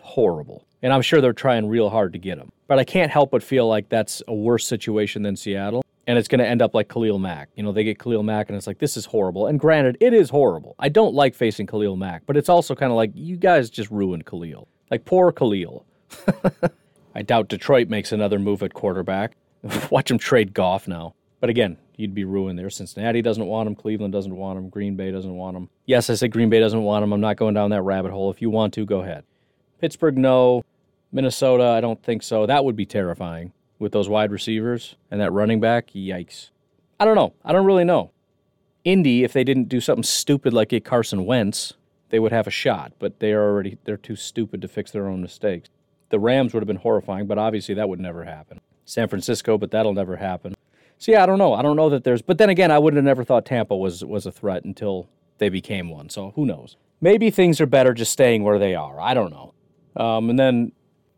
horrible. 0.00 0.64
And 0.82 0.92
I'm 0.92 1.02
sure 1.02 1.20
they're 1.20 1.32
trying 1.32 1.68
real 1.68 1.90
hard 1.90 2.12
to 2.12 2.20
get 2.20 2.38
him. 2.38 2.52
But 2.68 2.78
I 2.78 2.84
can't 2.84 3.10
help 3.10 3.32
but 3.32 3.42
feel 3.42 3.66
like 3.66 3.88
that's 3.88 4.22
a 4.28 4.32
worse 4.32 4.64
situation 4.64 5.24
than 5.24 5.34
Seattle. 5.34 5.84
And 6.06 6.16
it's 6.16 6.28
going 6.28 6.38
to 6.38 6.46
end 6.46 6.62
up 6.62 6.76
like 6.76 6.88
Khalil 6.88 7.18
Mack. 7.18 7.48
You 7.56 7.64
know, 7.64 7.72
they 7.72 7.82
get 7.82 7.98
Khalil 7.98 8.22
Mack 8.22 8.48
and 8.50 8.56
it's 8.56 8.68
like, 8.68 8.78
this 8.78 8.96
is 8.96 9.06
horrible. 9.06 9.48
And 9.48 9.58
granted, 9.58 9.96
it 10.00 10.14
is 10.14 10.30
horrible. 10.30 10.76
I 10.78 10.90
don't 10.90 11.12
like 11.12 11.34
facing 11.34 11.66
Khalil 11.66 11.96
Mack, 11.96 12.22
but 12.26 12.36
it's 12.36 12.48
also 12.48 12.76
kind 12.76 12.92
of 12.92 12.96
like, 12.96 13.10
you 13.14 13.36
guys 13.36 13.68
just 13.68 13.90
ruined 13.90 14.26
Khalil. 14.26 14.68
Like, 14.92 15.04
poor 15.04 15.32
Khalil. 15.32 15.84
I 17.16 17.22
doubt 17.22 17.48
Detroit 17.48 17.88
makes 17.88 18.12
another 18.12 18.38
move 18.38 18.62
at 18.62 18.74
quarterback. 18.74 19.34
Watch 19.90 20.10
him 20.10 20.18
trade 20.18 20.54
Goff 20.54 20.88
now. 20.88 21.14
But 21.40 21.50
again, 21.50 21.78
you'd 21.96 22.14
be 22.14 22.24
ruined 22.24 22.58
there. 22.58 22.70
Cincinnati 22.70 23.22
doesn't 23.22 23.46
want 23.46 23.66
him. 23.66 23.74
Cleveland 23.74 24.12
doesn't 24.12 24.36
want 24.36 24.58
him. 24.58 24.68
Green 24.68 24.96
Bay 24.96 25.10
doesn't 25.10 25.34
want 25.34 25.56
him. 25.56 25.68
Yes, 25.86 26.10
I 26.10 26.14
said 26.14 26.32
Green 26.32 26.50
Bay 26.50 26.60
doesn't 26.60 26.82
want 26.82 27.02
him. 27.02 27.12
I'm 27.12 27.20
not 27.20 27.36
going 27.36 27.54
down 27.54 27.70
that 27.70 27.82
rabbit 27.82 28.12
hole. 28.12 28.30
If 28.30 28.42
you 28.42 28.50
want 28.50 28.74
to, 28.74 28.84
go 28.84 29.00
ahead. 29.00 29.24
Pittsburgh, 29.80 30.18
no. 30.18 30.62
Minnesota, 31.12 31.64
I 31.64 31.80
don't 31.80 32.02
think 32.02 32.22
so. 32.22 32.46
That 32.46 32.64
would 32.64 32.76
be 32.76 32.86
terrifying 32.86 33.52
with 33.78 33.92
those 33.92 34.08
wide 34.08 34.30
receivers 34.30 34.96
and 35.10 35.20
that 35.20 35.32
running 35.32 35.60
back. 35.60 35.88
Yikes. 35.90 36.50
I 36.98 37.04
don't 37.04 37.16
know. 37.16 37.32
I 37.44 37.52
don't 37.52 37.66
really 37.66 37.84
know. 37.84 38.12
Indy, 38.84 39.24
if 39.24 39.32
they 39.32 39.44
didn't 39.44 39.68
do 39.68 39.80
something 39.80 40.02
stupid 40.02 40.52
like 40.52 40.68
get 40.68 40.84
Carson 40.84 41.26
Wentz, 41.26 41.74
they 42.10 42.18
would 42.18 42.32
have 42.32 42.46
a 42.46 42.50
shot, 42.50 42.92
but 42.98 43.20
they 43.20 43.32
are 43.32 43.42
already 43.42 43.78
they're 43.84 43.96
too 43.96 44.16
stupid 44.16 44.62
to 44.62 44.68
fix 44.68 44.90
their 44.90 45.06
own 45.06 45.22
mistakes. 45.22 45.68
The 46.10 46.18
Rams 46.18 46.52
would 46.52 46.60
have 46.60 46.66
been 46.66 46.76
horrifying, 46.76 47.26
but 47.26 47.38
obviously 47.38 47.74
that 47.74 47.88
would 47.88 48.00
never 48.00 48.24
happen. 48.24 48.59
San 48.90 49.09
Francisco, 49.09 49.57
but 49.57 49.70
that'll 49.70 49.94
never 49.94 50.16
happen. 50.16 50.55
So 50.98 51.12
yeah, 51.12 51.22
I 51.22 51.26
don't 51.26 51.38
know. 51.38 51.55
I 51.55 51.62
don't 51.62 51.76
know 51.76 51.88
that 51.90 52.05
there's. 52.05 52.22
But 52.22 52.38
then 52.38 52.50
again, 52.50 52.70
I 52.70 52.79
would 52.79 52.94
have 52.94 53.05
never 53.05 53.24
thought 53.24 53.46
Tampa 53.46 53.76
was 53.76 54.05
was 54.05 54.26
a 54.26 54.33
threat 54.33 54.64
until 54.64 55.09
they 55.38 55.48
became 55.48 55.88
one. 55.88 56.11
So 56.11 56.33
who 56.37 56.44
knows? 56.44 56.76
Maybe 57.00 57.31
things 57.31 57.61
are 57.61 57.66
better 57.66 57.94
just 57.94 58.12
staying 58.12 58.42
where 58.42 58.59
they 58.59 58.74
are. 58.74 59.00
I 59.00 59.14
don't 59.14 59.31
know. 59.31 59.55
Um, 59.96 60.29
and 60.29 60.38
then 60.38 60.72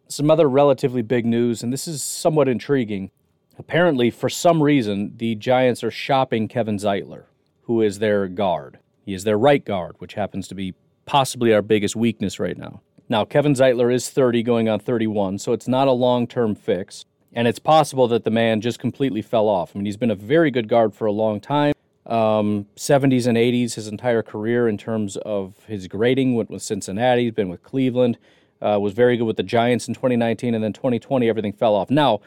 some 0.08 0.30
other 0.30 0.48
relatively 0.48 1.02
big 1.02 1.26
news, 1.26 1.62
and 1.62 1.72
this 1.72 1.88
is 1.88 2.02
somewhat 2.02 2.48
intriguing. 2.48 3.10
Apparently, 3.58 4.10
for 4.10 4.28
some 4.28 4.62
reason, 4.62 5.14
the 5.16 5.34
Giants 5.34 5.82
are 5.82 5.90
shopping 5.90 6.48
Kevin 6.48 6.76
Zeitler, 6.76 7.24
who 7.62 7.82
is 7.82 7.98
their 7.98 8.28
guard. 8.28 8.78
He 9.04 9.14
is 9.14 9.24
their 9.24 9.38
right 9.38 9.64
guard, 9.64 9.96
which 9.98 10.14
happens 10.14 10.46
to 10.48 10.54
be 10.54 10.74
possibly 11.06 11.52
our 11.52 11.62
biggest 11.62 11.96
weakness 11.96 12.38
right 12.38 12.56
now. 12.56 12.82
Now, 13.08 13.24
Kevin 13.24 13.54
Zeitler 13.54 13.92
is 13.92 14.08
30 14.08 14.42
going 14.42 14.68
on 14.68 14.78
31, 14.78 15.38
so 15.38 15.52
it's 15.52 15.68
not 15.68 15.88
a 15.88 15.92
long 15.92 16.26
term 16.26 16.54
fix. 16.54 17.04
And 17.34 17.48
it's 17.48 17.58
possible 17.58 18.08
that 18.08 18.24
the 18.24 18.30
man 18.30 18.60
just 18.60 18.78
completely 18.78 19.22
fell 19.22 19.48
off. 19.48 19.72
I 19.74 19.78
mean, 19.78 19.86
he's 19.86 19.96
been 19.96 20.10
a 20.10 20.14
very 20.14 20.50
good 20.50 20.68
guard 20.68 20.94
for 20.94 21.06
a 21.06 21.12
long 21.12 21.40
time. 21.40 21.74
Um, 22.04 22.66
70s 22.76 23.26
and 23.26 23.38
80s, 23.38 23.74
his 23.74 23.88
entire 23.88 24.22
career 24.22 24.68
in 24.68 24.76
terms 24.76 25.16
of 25.18 25.64
his 25.66 25.86
grading 25.86 26.34
went 26.34 26.50
with 26.50 26.62
Cincinnati, 26.62 27.24
he's 27.24 27.32
been 27.32 27.48
with 27.48 27.62
Cleveland, 27.62 28.18
uh, 28.60 28.78
was 28.80 28.92
very 28.92 29.16
good 29.16 29.24
with 29.24 29.36
the 29.36 29.42
Giants 29.42 29.88
in 29.88 29.94
2019, 29.94 30.54
and 30.54 30.62
then 30.62 30.72
2020, 30.72 31.28
everything 31.28 31.52
fell 31.52 31.74
off. 31.74 31.90
Now, 31.90 32.20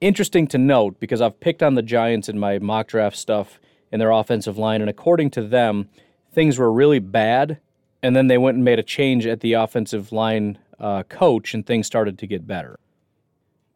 interesting 0.00 0.46
to 0.48 0.58
note 0.58 0.98
because 0.98 1.20
I've 1.20 1.38
picked 1.38 1.62
on 1.62 1.74
the 1.74 1.82
Giants 1.82 2.28
in 2.28 2.38
my 2.38 2.58
mock 2.58 2.88
draft 2.88 3.16
stuff 3.16 3.60
in 3.92 4.00
their 4.00 4.10
offensive 4.10 4.58
line, 4.58 4.80
and 4.80 4.90
according 4.90 5.30
to 5.30 5.42
them, 5.42 5.88
things 6.32 6.58
were 6.58 6.72
really 6.72 6.98
bad, 6.98 7.60
and 8.02 8.16
then 8.16 8.26
they 8.26 8.38
went 8.38 8.56
and 8.56 8.64
made 8.64 8.80
a 8.80 8.84
change 8.84 9.26
at 9.26 9.40
the 9.40 9.52
offensive 9.52 10.10
line 10.10 10.58
uh, 10.80 11.04
coach, 11.04 11.54
and 11.54 11.64
things 11.64 11.86
started 11.86 12.18
to 12.18 12.26
get 12.26 12.46
better 12.46 12.78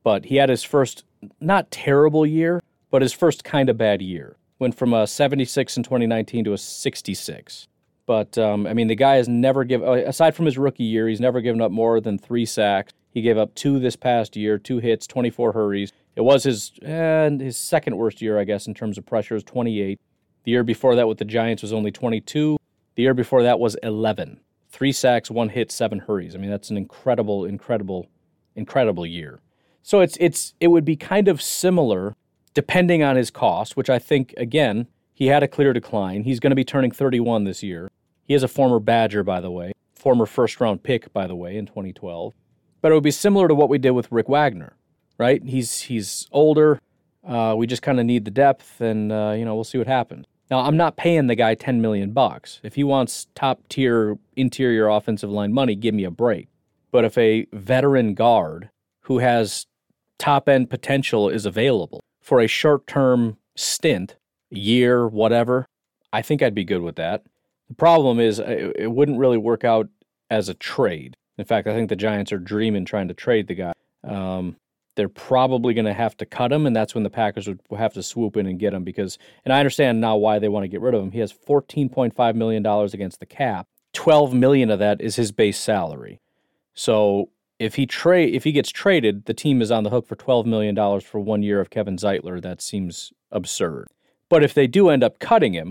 but 0.04 0.26
he 0.26 0.36
had 0.36 0.50
his 0.50 0.62
first 0.62 1.02
not 1.40 1.72
terrible 1.72 2.24
year, 2.24 2.62
but 2.90 3.02
his 3.02 3.12
first 3.12 3.42
kind 3.42 3.68
of 3.68 3.76
bad 3.76 4.00
year. 4.00 4.36
Went 4.60 4.76
from 4.76 4.94
a 4.94 5.06
76 5.08 5.76
in 5.76 5.82
2019 5.82 6.44
to 6.44 6.52
a 6.52 6.58
66. 6.58 7.66
But 8.06 8.38
um, 8.38 8.66
I 8.66 8.74
mean, 8.74 8.86
the 8.86 8.94
guy 8.94 9.16
has 9.16 9.28
never 9.28 9.64
given, 9.64 9.88
aside 9.88 10.36
from 10.36 10.44
his 10.44 10.58
rookie 10.58 10.84
year, 10.84 11.08
he's 11.08 11.20
never 11.20 11.40
given 11.40 11.60
up 11.60 11.72
more 11.72 12.00
than 12.00 12.18
three 12.18 12.46
sacks. 12.46 12.92
He 13.10 13.22
gave 13.22 13.38
up 13.38 13.54
two 13.54 13.78
this 13.78 13.96
past 13.96 14.36
year, 14.36 14.58
two 14.58 14.78
hits, 14.78 15.06
24 15.06 15.52
hurries. 15.52 15.92
It 16.14 16.20
was 16.20 16.44
his 16.44 16.72
eh, 16.82 17.30
his 17.30 17.56
second 17.56 17.96
worst 17.96 18.20
year, 18.20 18.38
I 18.38 18.44
guess, 18.44 18.66
in 18.66 18.74
terms 18.74 18.98
of 18.98 19.06
pressures, 19.06 19.42
28. 19.42 19.98
The 20.44 20.50
year 20.50 20.62
before 20.62 20.94
that 20.96 21.08
with 21.08 21.18
the 21.18 21.24
Giants 21.24 21.62
was 21.62 21.72
only 21.72 21.90
22. 21.90 22.58
The 22.94 23.02
year 23.02 23.14
before 23.14 23.42
that 23.42 23.58
was 23.58 23.76
11. 23.82 24.40
Three 24.68 24.92
sacks, 24.92 25.30
one 25.30 25.48
hit, 25.48 25.72
seven 25.72 26.00
hurries. 26.00 26.34
I 26.34 26.38
mean, 26.38 26.50
that's 26.50 26.70
an 26.70 26.76
incredible, 26.76 27.44
incredible, 27.44 28.08
incredible 28.54 29.06
year. 29.06 29.40
So 29.84 30.00
it's 30.00 30.16
it's 30.18 30.54
it 30.60 30.68
would 30.68 30.86
be 30.86 30.96
kind 30.96 31.28
of 31.28 31.42
similar, 31.42 32.16
depending 32.54 33.02
on 33.02 33.16
his 33.16 33.30
cost, 33.30 33.76
which 33.76 33.90
I 33.90 33.98
think 33.98 34.32
again 34.38 34.88
he 35.12 35.26
had 35.26 35.42
a 35.42 35.48
clear 35.48 35.74
decline. 35.74 36.24
He's 36.24 36.40
going 36.40 36.50
to 36.52 36.56
be 36.56 36.64
turning 36.64 36.90
31 36.90 37.44
this 37.44 37.62
year. 37.62 37.90
He 38.24 38.32
is 38.32 38.42
a 38.42 38.48
former 38.48 38.80
Badger, 38.80 39.22
by 39.22 39.42
the 39.42 39.50
way, 39.50 39.72
former 39.94 40.24
first 40.24 40.58
round 40.58 40.82
pick, 40.82 41.12
by 41.12 41.26
the 41.26 41.36
way, 41.36 41.58
in 41.58 41.66
2012. 41.66 42.32
But 42.80 42.92
it 42.92 42.94
would 42.94 43.04
be 43.04 43.10
similar 43.10 43.46
to 43.46 43.54
what 43.54 43.68
we 43.68 43.76
did 43.76 43.90
with 43.90 44.10
Rick 44.10 44.26
Wagner, 44.26 44.74
right? 45.18 45.44
He's 45.44 45.82
he's 45.82 46.26
older. 46.32 46.80
Uh, 47.22 47.54
we 47.54 47.66
just 47.66 47.82
kind 47.82 48.00
of 48.00 48.06
need 48.06 48.24
the 48.24 48.30
depth, 48.30 48.80
and 48.80 49.12
uh, 49.12 49.34
you 49.36 49.44
know 49.44 49.54
we'll 49.54 49.64
see 49.64 49.78
what 49.78 49.86
happens. 49.86 50.24
Now 50.50 50.60
I'm 50.60 50.78
not 50.78 50.96
paying 50.96 51.26
the 51.26 51.34
guy 51.34 51.54
10 51.54 51.82
million 51.82 52.12
bucks. 52.12 52.58
If 52.62 52.76
he 52.76 52.84
wants 52.84 53.26
top 53.34 53.68
tier 53.68 54.16
interior 54.34 54.88
offensive 54.88 55.28
line 55.28 55.52
money, 55.52 55.74
give 55.74 55.94
me 55.94 56.04
a 56.04 56.10
break. 56.10 56.48
But 56.90 57.04
if 57.04 57.18
a 57.18 57.46
veteran 57.52 58.14
guard 58.14 58.70
who 59.02 59.18
has 59.18 59.66
top 60.18 60.48
end 60.48 60.70
potential 60.70 61.28
is 61.28 61.46
available 61.46 62.00
for 62.24 62.40
a 62.40 62.46
short 62.46 62.86
term 62.86 63.36
stint 63.54 64.16
year, 64.50 65.06
whatever, 65.06 65.66
I 66.12 66.22
think 66.22 66.42
I'd 66.42 66.54
be 66.54 66.64
good 66.64 66.80
with 66.80 66.96
that. 66.96 67.24
The 67.68 67.74
problem 67.74 68.20
is 68.20 68.38
it 68.38 68.90
wouldn't 68.90 69.18
really 69.18 69.36
work 69.36 69.64
out 69.64 69.88
as 70.30 70.48
a 70.48 70.54
trade. 70.54 71.16
In 71.38 71.44
fact, 71.44 71.66
I 71.66 71.74
think 71.74 71.88
the 71.88 71.96
Giants 71.96 72.32
are 72.32 72.38
dreaming 72.38 72.84
trying 72.84 73.08
to 73.08 73.14
trade 73.14 73.48
the 73.48 73.54
guy. 73.54 73.72
Um, 74.04 74.56
they're 74.96 75.08
probably 75.08 75.74
going 75.74 75.86
to 75.86 75.92
have 75.92 76.16
to 76.18 76.26
cut 76.26 76.52
him, 76.52 76.66
and 76.66 76.76
that's 76.76 76.94
when 76.94 77.02
the 77.02 77.10
Packers 77.10 77.48
would 77.48 77.60
have 77.76 77.94
to 77.94 78.02
swoop 78.02 78.36
in 78.36 78.46
and 78.46 78.60
get 78.60 78.72
him. 78.72 78.84
Because, 78.84 79.18
and 79.44 79.52
I 79.52 79.58
understand 79.58 80.00
now 80.00 80.16
why 80.16 80.38
they 80.38 80.48
want 80.48 80.64
to 80.64 80.68
get 80.68 80.80
rid 80.80 80.94
of 80.94 81.02
him. 81.02 81.10
He 81.10 81.18
has 81.18 81.32
$14.5 81.32 82.34
million 82.36 82.64
against 82.64 83.18
the 83.18 83.26
cap. 83.26 83.66
12 83.92 84.32
million 84.32 84.70
of 84.70 84.78
that 84.78 85.00
is 85.00 85.16
his 85.16 85.32
base 85.32 85.58
salary. 85.58 86.20
So 86.74 87.30
if 87.58 87.76
he 87.76 87.86
trade 87.86 88.34
if 88.34 88.44
he 88.44 88.52
gets 88.52 88.70
traded, 88.70 89.26
the 89.26 89.34
team 89.34 89.62
is 89.62 89.70
on 89.70 89.84
the 89.84 89.90
hook 89.90 90.06
for 90.06 90.16
12 90.16 90.46
million 90.46 90.74
dollars 90.74 91.04
for 91.04 91.20
one 91.20 91.42
year 91.42 91.60
of 91.60 91.70
Kevin 91.70 91.96
Zeitler. 91.96 92.40
That 92.40 92.60
seems 92.60 93.12
absurd. 93.30 93.86
But 94.28 94.42
if 94.42 94.54
they 94.54 94.66
do 94.66 94.88
end 94.88 95.04
up 95.04 95.18
cutting 95.18 95.52
him, 95.52 95.70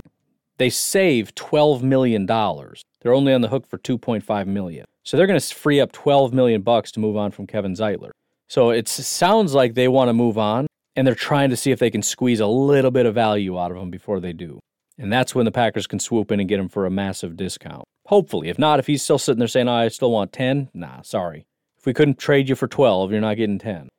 they 0.58 0.70
save 0.70 1.34
$12 1.36 1.82
million. 1.82 2.26
They're 2.26 3.14
only 3.14 3.34
on 3.34 3.42
the 3.42 3.50
hook 3.50 3.68
for 3.68 3.78
2.5 3.78 4.48
million. 4.48 4.86
So 5.04 5.18
they're 5.18 5.28
going 5.28 5.40
to 5.40 5.56
free 5.56 5.80
up 5.82 5.92
12 5.92 6.34
million 6.34 6.62
bucks 6.62 6.92
to 6.94 7.00
move 7.00 7.18
on 7.18 7.32
from 7.32 7.48
Kevin 7.48 7.74
Zeitler. 7.74 8.12
So 8.48 8.70
it 8.70 8.88
sounds 8.88 9.54
like 9.54 9.74
they 9.74 9.88
want 9.88 10.10
to 10.10 10.14
move 10.14 10.38
on 10.38 10.68
and 10.96 11.08
they're 11.08 11.16
trying 11.16 11.50
to 11.50 11.58
see 11.58 11.72
if 11.72 11.80
they 11.80 11.90
can 11.90 12.04
squeeze 12.04 12.40
a 12.40 12.48
little 12.48 12.92
bit 12.92 13.06
of 13.06 13.16
value 13.16 13.60
out 13.60 13.72
of 13.72 13.78
him 13.78 13.90
before 13.90 14.20
they 14.20 14.32
do. 14.32 14.60
And 14.98 15.12
that's 15.12 15.34
when 15.34 15.46
the 15.46 15.52
Packers 15.52 15.88
can 15.88 16.00
swoop 16.00 16.32
in 16.32 16.40
and 16.40 16.48
get 16.48 16.60
him 16.60 16.70
for 16.70 16.86
a 16.86 16.92
massive 16.92 17.36
discount. 17.36 17.84
Hopefully. 18.06 18.50
If 18.50 18.60
not, 18.60 18.80
if 18.80 18.88
he's 18.88 19.02
still 19.02 19.18
sitting 19.18 19.40
there 19.40 19.48
saying, 19.48 19.68
oh, 19.68 19.74
I 19.74 19.88
still 19.88 20.12
want 20.12 20.32
10, 20.32 20.70
nah, 20.74 21.02
sorry. 21.02 21.46
If 21.84 21.88
we 21.88 21.94
couldn't 21.94 22.18
trade 22.18 22.48
you 22.48 22.56
for 22.56 22.66
12, 22.66 23.12
you're 23.12 23.20
not 23.20 23.36
getting 23.36 23.60
10. 23.60 23.90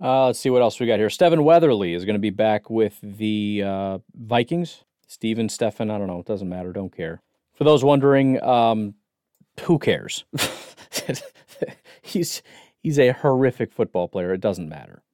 Uh, 0.00 0.26
let's 0.26 0.40
see 0.40 0.50
what 0.50 0.60
else 0.60 0.80
we 0.80 0.88
got 0.88 0.98
here. 0.98 1.08
Stephen 1.08 1.44
Weatherly 1.44 1.94
is 1.94 2.04
going 2.04 2.16
to 2.16 2.20
be 2.20 2.30
back 2.30 2.68
with 2.68 2.98
the 3.00 3.62
uh, 3.64 3.98
Vikings. 4.12 4.82
Steven, 5.06 5.48
Stefan, 5.48 5.88
I 5.88 5.98
don't 5.98 6.08
know. 6.08 6.18
It 6.18 6.26
doesn't 6.26 6.48
matter. 6.48 6.72
Don't 6.72 6.92
care. 6.92 7.22
For 7.54 7.62
those 7.62 7.84
wondering, 7.84 8.42
um, 8.42 8.94
who 9.60 9.78
cares? 9.78 10.24
he's 12.02 12.42
he's 12.82 12.98
a 12.98 13.12
horrific 13.12 13.72
football 13.72 14.08
player. 14.08 14.32
It 14.32 14.40
doesn't 14.40 14.68
matter. 14.68 15.04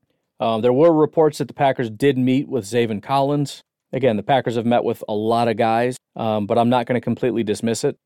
Um, 0.40 0.62
there 0.62 0.72
were 0.72 0.94
reports 0.94 1.36
that 1.38 1.48
the 1.48 1.52
Packers 1.52 1.90
did 1.90 2.16
meet 2.16 2.48
with 2.48 2.64
Zaven 2.64 3.02
Collins. 3.02 3.60
Again, 3.92 4.16
the 4.16 4.22
Packers 4.22 4.56
have 4.56 4.64
met 4.64 4.82
with 4.82 5.04
a 5.08 5.14
lot 5.14 5.48
of 5.48 5.58
guys, 5.58 5.98
um, 6.16 6.46
but 6.46 6.56
I'm 6.56 6.70
not 6.70 6.86
going 6.86 6.98
to 6.98 7.04
completely 7.04 7.44
dismiss 7.44 7.84
it. 7.84 7.98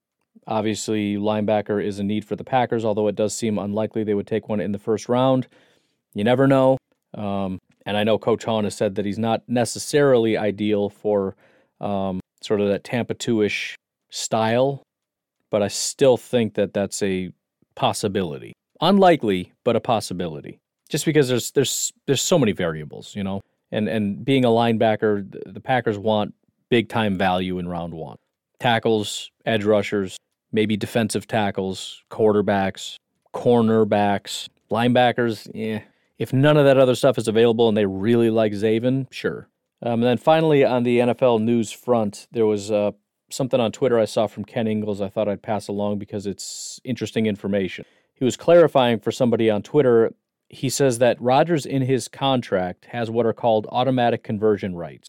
Obviously, 0.46 1.16
linebacker 1.16 1.82
is 1.82 1.98
a 1.98 2.02
need 2.02 2.24
for 2.24 2.34
the 2.34 2.44
Packers, 2.44 2.84
although 2.84 3.08
it 3.08 3.14
does 3.14 3.34
seem 3.34 3.58
unlikely 3.58 4.02
they 4.02 4.14
would 4.14 4.26
take 4.26 4.48
one 4.48 4.60
in 4.60 4.72
the 4.72 4.78
first 4.78 5.08
round. 5.08 5.46
You 6.14 6.24
never 6.24 6.46
know. 6.46 6.78
Um, 7.14 7.58
and 7.86 7.96
I 7.96 8.04
know 8.04 8.18
Coach 8.18 8.44
Hahn 8.44 8.64
has 8.64 8.74
said 8.74 8.96
that 8.96 9.04
he's 9.04 9.18
not 9.18 9.42
necessarily 9.48 10.36
ideal 10.36 10.88
for 10.88 11.36
um, 11.80 12.20
sort 12.40 12.60
of 12.60 12.68
that 12.68 12.84
Tampa 12.84 13.14
2 13.14 13.42
ish 13.42 13.76
style, 14.10 14.82
but 15.50 15.62
I 15.62 15.68
still 15.68 16.16
think 16.16 16.54
that 16.54 16.72
that's 16.72 17.02
a 17.02 17.32
possibility. 17.74 18.52
Unlikely, 18.80 19.52
but 19.64 19.76
a 19.76 19.80
possibility. 19.80 20.58
Just 20.88 21.04
because 21.04 21.28
there's 21.28 21.52
there's 21.52 21.92
there's 22.06 22.20
so 22.20 22.38
many 22.38 22.52
variables, 22.52 23.14
you 23.16 23.22
know. 23.22 23.40
And 23.70 23.88
and 23.88 24.24
being 24.24 24.44
a 24.44 24.48
linebacker, 24.48 25.24
the 25.46 25.60
Packers 25.60 25.98
want 25.98 26.34
big 26.68 26.88
time 26.88 27.16
value 27.16 27.58
in 27.58 27.68
round 27.68 27.94
1. 27.94 28.16
Tackles, 28.58 29.30
edge 29.46 29.64
rushers, 29.64 30.16
maybe 30.52 30.76
defensive 30.76 31.26
tackles, 31.26 32.02
quarterbacks, 32.10 32.98
cornerbacks, 33.34 34.48
linebackers, 34.70 35.50
yeah, 35.54 35.82
if 36.18 36.32
none 36.32 36.56
of 36.56 36.64
that 36.64 36.78
other 36.78 36.94
stuff 36.94 37.18
is 37.18 37.26
available 37.26 37.68
and 37.68 37.76
they 37.76 37.86
really 37.86 38.30
like 38.30 38.52
Zaven, 38.52 39.12
sure. 39.12 39.48
Um, 39.82 39.94
and 39.94 40.04
then 40.04 40.18
finally, 40.18 40.64
on 40.64 40.84
the 40.84 41.00
NFL 41.00 41.42
news 41.42 41.72
front, 41.72 42.28
there 42.30 42.46
was 42.46 42.70
uh, 42.70 42.92
something 43.30 43.60
on 43.60 43.72
Twitter 43.72 43.98
I 43.98 44.04
saw 44.04 44.28
from 44.28 44.44
Ken 44.44 44.68
Ingalls 44.68 45.00
I 45.00 45.08
thought 45.08 45.28
I'd 45.28 45.42
pass 45.42 45.66
along 45.66 45.98
because 45.98 46.26
it's 46.26 46.80
interesting 46.84 47.26
information. 47.26 47.84
He 48.14 48.24
was 48.24 48.36
clarifying 48.36 49.00
for 49.00 49.10
somebody 49.10 49.50
on 49.50 49.62
Twitter. 49.62 50.14
He 50.48 50.68
says 50.68 50.98
that 50.98 51.20
Rodgers, 51.20 51.66
in 51.66 51.82
his 51.82 52.06
contract, 52.06 52.84
has 52.86 53.10
what 53.10 53.26
are 53.26 53.32
called 53.32 53.66
automatic 53.70 54.22
conversion 54.22 54.76
rights. 54.76 55.08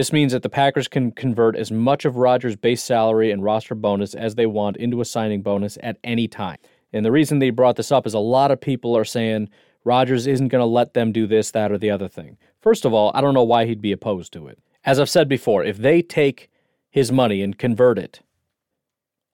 This 0.00 0.14
means 0.14 0.32
that 0.32 0.42
the 0.42 0.48
Packers 0.48 0.88
can 0.88 1.12
convert 1.12 1.54
as 1.56 1.70
much 1.70 2.06
of 2.06 2.16
Rodgers' 2.16 2.56
base 2.56 2.82
salary 2.82 3.30
and 3.30 3.44
roster 3.44 3.74
bonus 3.74 4.14
as 4.14 4.34
they 4.34 4.46
want 4.46 4.78
into 4.78 5.02
a 5.02 5.04
signing 5.04 5.42
bonus 5.42 5.76
at 5.82 5.98
any 6.02 6.26
time. 6.26 6.56
And 6.90 7.04
the 7.04 7.12
reason 7.12 7.38
they 7.38 7.50
brought 7.50 7.76
this 7.76 7.92
up 7.92 8.06
is 8.06 8.14
a 8.14 8.18
lot 8.18 8.50
of 8.50 8.62
people 8.62 8.96
are 8.96 9.04
saying, 9.04 9.50
Rodgers 9.84 10.26
isn't 10.26 10.48
going 10.48 10.62
to 10.62 10.64
let 10.64 10.94
them 10.94 11.12
do 11.12 11.26
this, 11.26 11.50
that, 11.50 11.70
or 11.70 11.76
the 11.76 11.90
other 11.90 12.08
thing. 12.08 12.38
First 12.62 12.86
of 12.86 12.94
all, 12.94 13.10
I 13.14 13.20
don't 13.20 13.34
know 13.34 13.44
why 13.44 13.66
he'd 13.66 13.82
be 13.82 13.92
opposed 13.92 14.32
to 14.32 14.46
it. 14.46 14.58
As 14.86 14.98
I've 14.98 15.10
said 15.10 15.28
before, 15.28 15.64
if 15.64 15.76
they 15.76 16.00
take 16.00 16.48
his 16.88 17.12
money 17.12 17.42
and 17.42 17.58
convert 17.58 17.98
it, 17.98 18.22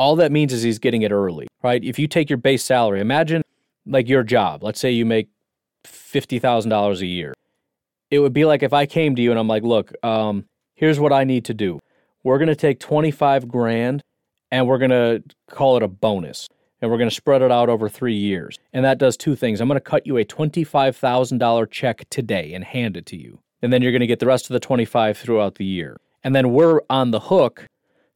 all 0.00 0.16
that 0.16 0.32
means 0.32 0.52
is 0.52 0.64
he's 0.64 0.80
getting 0.80 1.02
it 1.02 1.12
early, 1.12 1.46
right? 1.62 1.84
If 1.84 1.96
you 1.96 2.08
take 2.08 2.28
your 2.28 2.38
base 2.38 2.64
salary, 2.64 3.00
imagine 3.00 3.42
like 3.86 4.08
your 4.08 4.24
job. 4.24 4.64
Let's 4.64 4.80
say 4.80 4.90
you 4.90 5.06
make 5.06 5.28
$50,000 5.84 7.00
a 7.00 7.06
year. 7.06 7.34
It 8.10 8.18
would 8.18 8.32
be 8.32 8.44
like 8.44 8.64
if 8.64 8.72
I 8.72 8.86
came 8.86 9.14
to 9.14 9.22
you 9.22 9.30
and 9.30 9.38
I'm 9.38 9.46
like, 9.46 9.62
look, 9.62 9.92
um, 10.02 10.44
here's 10.76 11.00
what 11.00 11.12
I 11.12 11.24
need 11.24 11.44
to 11.46 11.54
do. 11.54 11.80
We're 12.22 12.38
going 12.38 12.48
to 12.48 12.54
take 12.54 12.78
25 12.78 13.48
grand 13.48 14.02
and 14.50 14.68
we're 14.68 14.78
going 14.78 14.90
to 14.90 15.22
call 15.50 15.76
it 15.76 15.82
a 15.82 15.88
bonus 15.88 16.48
and 16.80 16.90
we're 16.90 16.98
going 16.98 17.10
to 17.10 17.14
spread 17.14 17.42
it 17.42 17.50
out 17.50 17.68
over 17.68 17.88
three 17.88 18.14
years. 18.14 18.58
And 18.72 18.84
that 18.84 18.98
does 18.98 19.16
two 19.16 19.34
things. 19.34 19.60
I'm 19.60 19.68
going 19.68 19.76
to 19.76 19.80
cut 19.80 20.06
you 20.06 20.18
a 20.18 20.24
$25,000 20.24 21.70
check 21.70 22.04
today 22.10 22.52
and 22.52 22.62
hand 22.62 22.96
it 22.96 23.06
to 23.06 23.16
you. 23.16 23.40
And 23.62 23.72
then 23.72 23.82
you're 23.82 23.92
going 23.92 24.00
to 24.00 24.06
get 24.06 24.20
the 24.20 24.26
rest 24.26 24.44
of 24.44 24.52
the 24.52 24.60
25 24.60 25.16
throughout 25.16 25.56
the 25.56 25.64
year. 25.64 25.96
And 26.22 26.34
then 26.34 26.52
we're 26.52 26.80
on 26.90 27.10
the 27.10 27.20
hook 27.20 27.66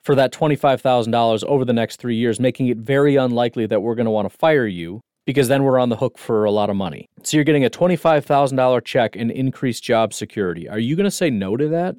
for 0.03 0.15
that 0.15 0.33
$25,000 0.33 1.45
over 1.45 1.65
the 1.65 1.73
next 1.73 1.97
three 1.97 2.17
years, 2.17 2.39
making 2.41 2.69
it 2.69 2.79
very 2.79 3.17
unlikely 3.17 3.67
that 3.67 3.81
we're 3.81 3.95
going 3.95 4.07
to 4.07 4.11
want 4.11 4.31
to 4.31 4.37
fire 4.37 4.67
you 4.67 5.01
because 5.27 5.49
then 5.49 5.63
we're 5.63 5.79
on 5.79 5.89
the 5.89 5.97
hook 5.97 6.19
for 6.19 6.45
a 6.45 6.51
lot 6.51 6.71
of 6.71 6.77
money. 6.77 7.07
So 7.23 7.37
you're 7.37 7.45
getting 7.45 7.65
a 7.65 7.71
$25,000 7.71 8.85
check 8.85 9.17
and 9.17 9.31
increased 9.31 9.85
job 9.85 10.13
security. 10.13 10.69
Are 10.69 10.79
you 10.79 10.97
going 10.97 11.05
to 11.05 11.11
say 11.11 11.31
no 11.31 11.57
to 11.57 11.69
that? 11.69 11.97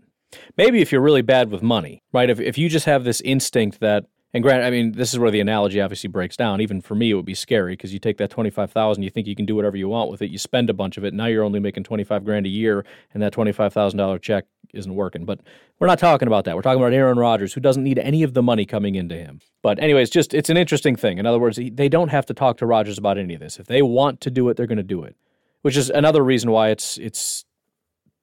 Maybe 0.58 0.82
if 0.82 0.92
you're 0.92 1.02
really 1.02 1.22
bad 1.22 1.52
with 1.52 1.62
money, 1.62 2.04
right? 2.14 2.30
If, 2.30 2.40
if 2.40 2.58
you 2.58 2.70
just 2.70 2.86
have 2.86 3.04
this 3.04 3.22
instinct 3.22 3.80
that 3.80 4.06
and 4.34 4.42
grant, 4.42 4.64
I 4.64 4.70
mean, 4.70 4.94
this 4.94 5.12
is 5.12 5.20
where 5.20 5.30
the 5.30 5.42
analogy 5.42 5.82
obviously 5.82 6.08
breaks 6.08 6.38
down. 6.38 6.62
Even 6.62 6.80
for 6.80 6.96
me, 6.96 7.12
it 7.12 7.16
would 7.16 7.26
be 7.26 7.36
scary 7.36 7.74
because 7.74 7.92
you 7.92 8.00
take 8.00 8.18
that 8.18 8.30
twenty 8.30 8.50
five 8.50 8.72
thousand, 8.72 9.04
you 9.04 9.10
think 9.10 9.28
you 9.28 9.36
can 9.36 9.46
do 9.46 9.56
whatever 9.56 9.76
you 9.76 9.90
want 9.90 10.10
with 10.10 10.22
it, 10.22 10.32
you 10.32 10.38
spend 10.38 10.70
a 10.70 10.74
bunch 10.74 10.98
of 10.98 11.04
it. 11.04 11.14
Now 11.14 11.26
you're 11.26 11.44
only 11.44 11.60
making 11.60 11.84
twenty 11.84 12.06
five 12.06 12.24
grand 12.24 12.46
a 12.46 12.50
year, 12.50 12.86
and 13.14 13.22
that 13.22 13.34
twenty 13.34 13.52
five 13.52 13.74
thousand 13.74 13.98
dollar 13.98 14.18
check 14.18 14.46
isn't 14.74 14.96
working. 14.96 15.26
But 15.26 15.42
we're 15.80 15.88
not 15.88 16.00
talking 16.00 16.28
about 16.28 16.46
that. 16.46 16.56
We're 16.56 16.62
talking 16.62 16.82
about 16.82 16.94
Aaron 16.94 17.18
Rodgers, 17.18 17.54
who 17.54 17.60
doesn't 17.60 17.84
need 17.84 18.00
any 18.00 18.24
of 18.24 18.34
the 18.34 18.42
money 18.42 18.66
coming 18.66 18.96
into 18.96 19.16
him. 19.16 19.42
But 19.62 19.80
anyways, 19.80 20.10
just 20.10 20.34
it's 20.34 20.50
an 20.50 20.56
interesting 20.56 20.96
thing. 20.96 21.18
In 21.18 21.26
other 21.26 21.40
words, 21.40 21.60
they 21.62 21.90
don't 21.90 22.10
have 22.10 22.26
to 22.28 22.34
talk 22.34 22.56
to 22.60 22.66
Rodgers 22.66 22.98
about 22.98 23.18
any 23.18 23.34
of 23.34 23.42
this. 23.42 23.60
If 23.60 23.68
they 23.68 23.82
want 23.82 24.22
to 24.22 24.32
do 24.32 24.48
it, 24.48 24.56
they're 24.56 24.66
going 24.66 24.78
to 24.78 24.84
do 24.84 25.04
it. 25.04 25.18
Which 25.62 25.76
is 25.76 25.90
another 25.90 26.24
reason 26.24 26.52
why 26.52 26.70
it's 26.70 26.98
it's 27.00 27.44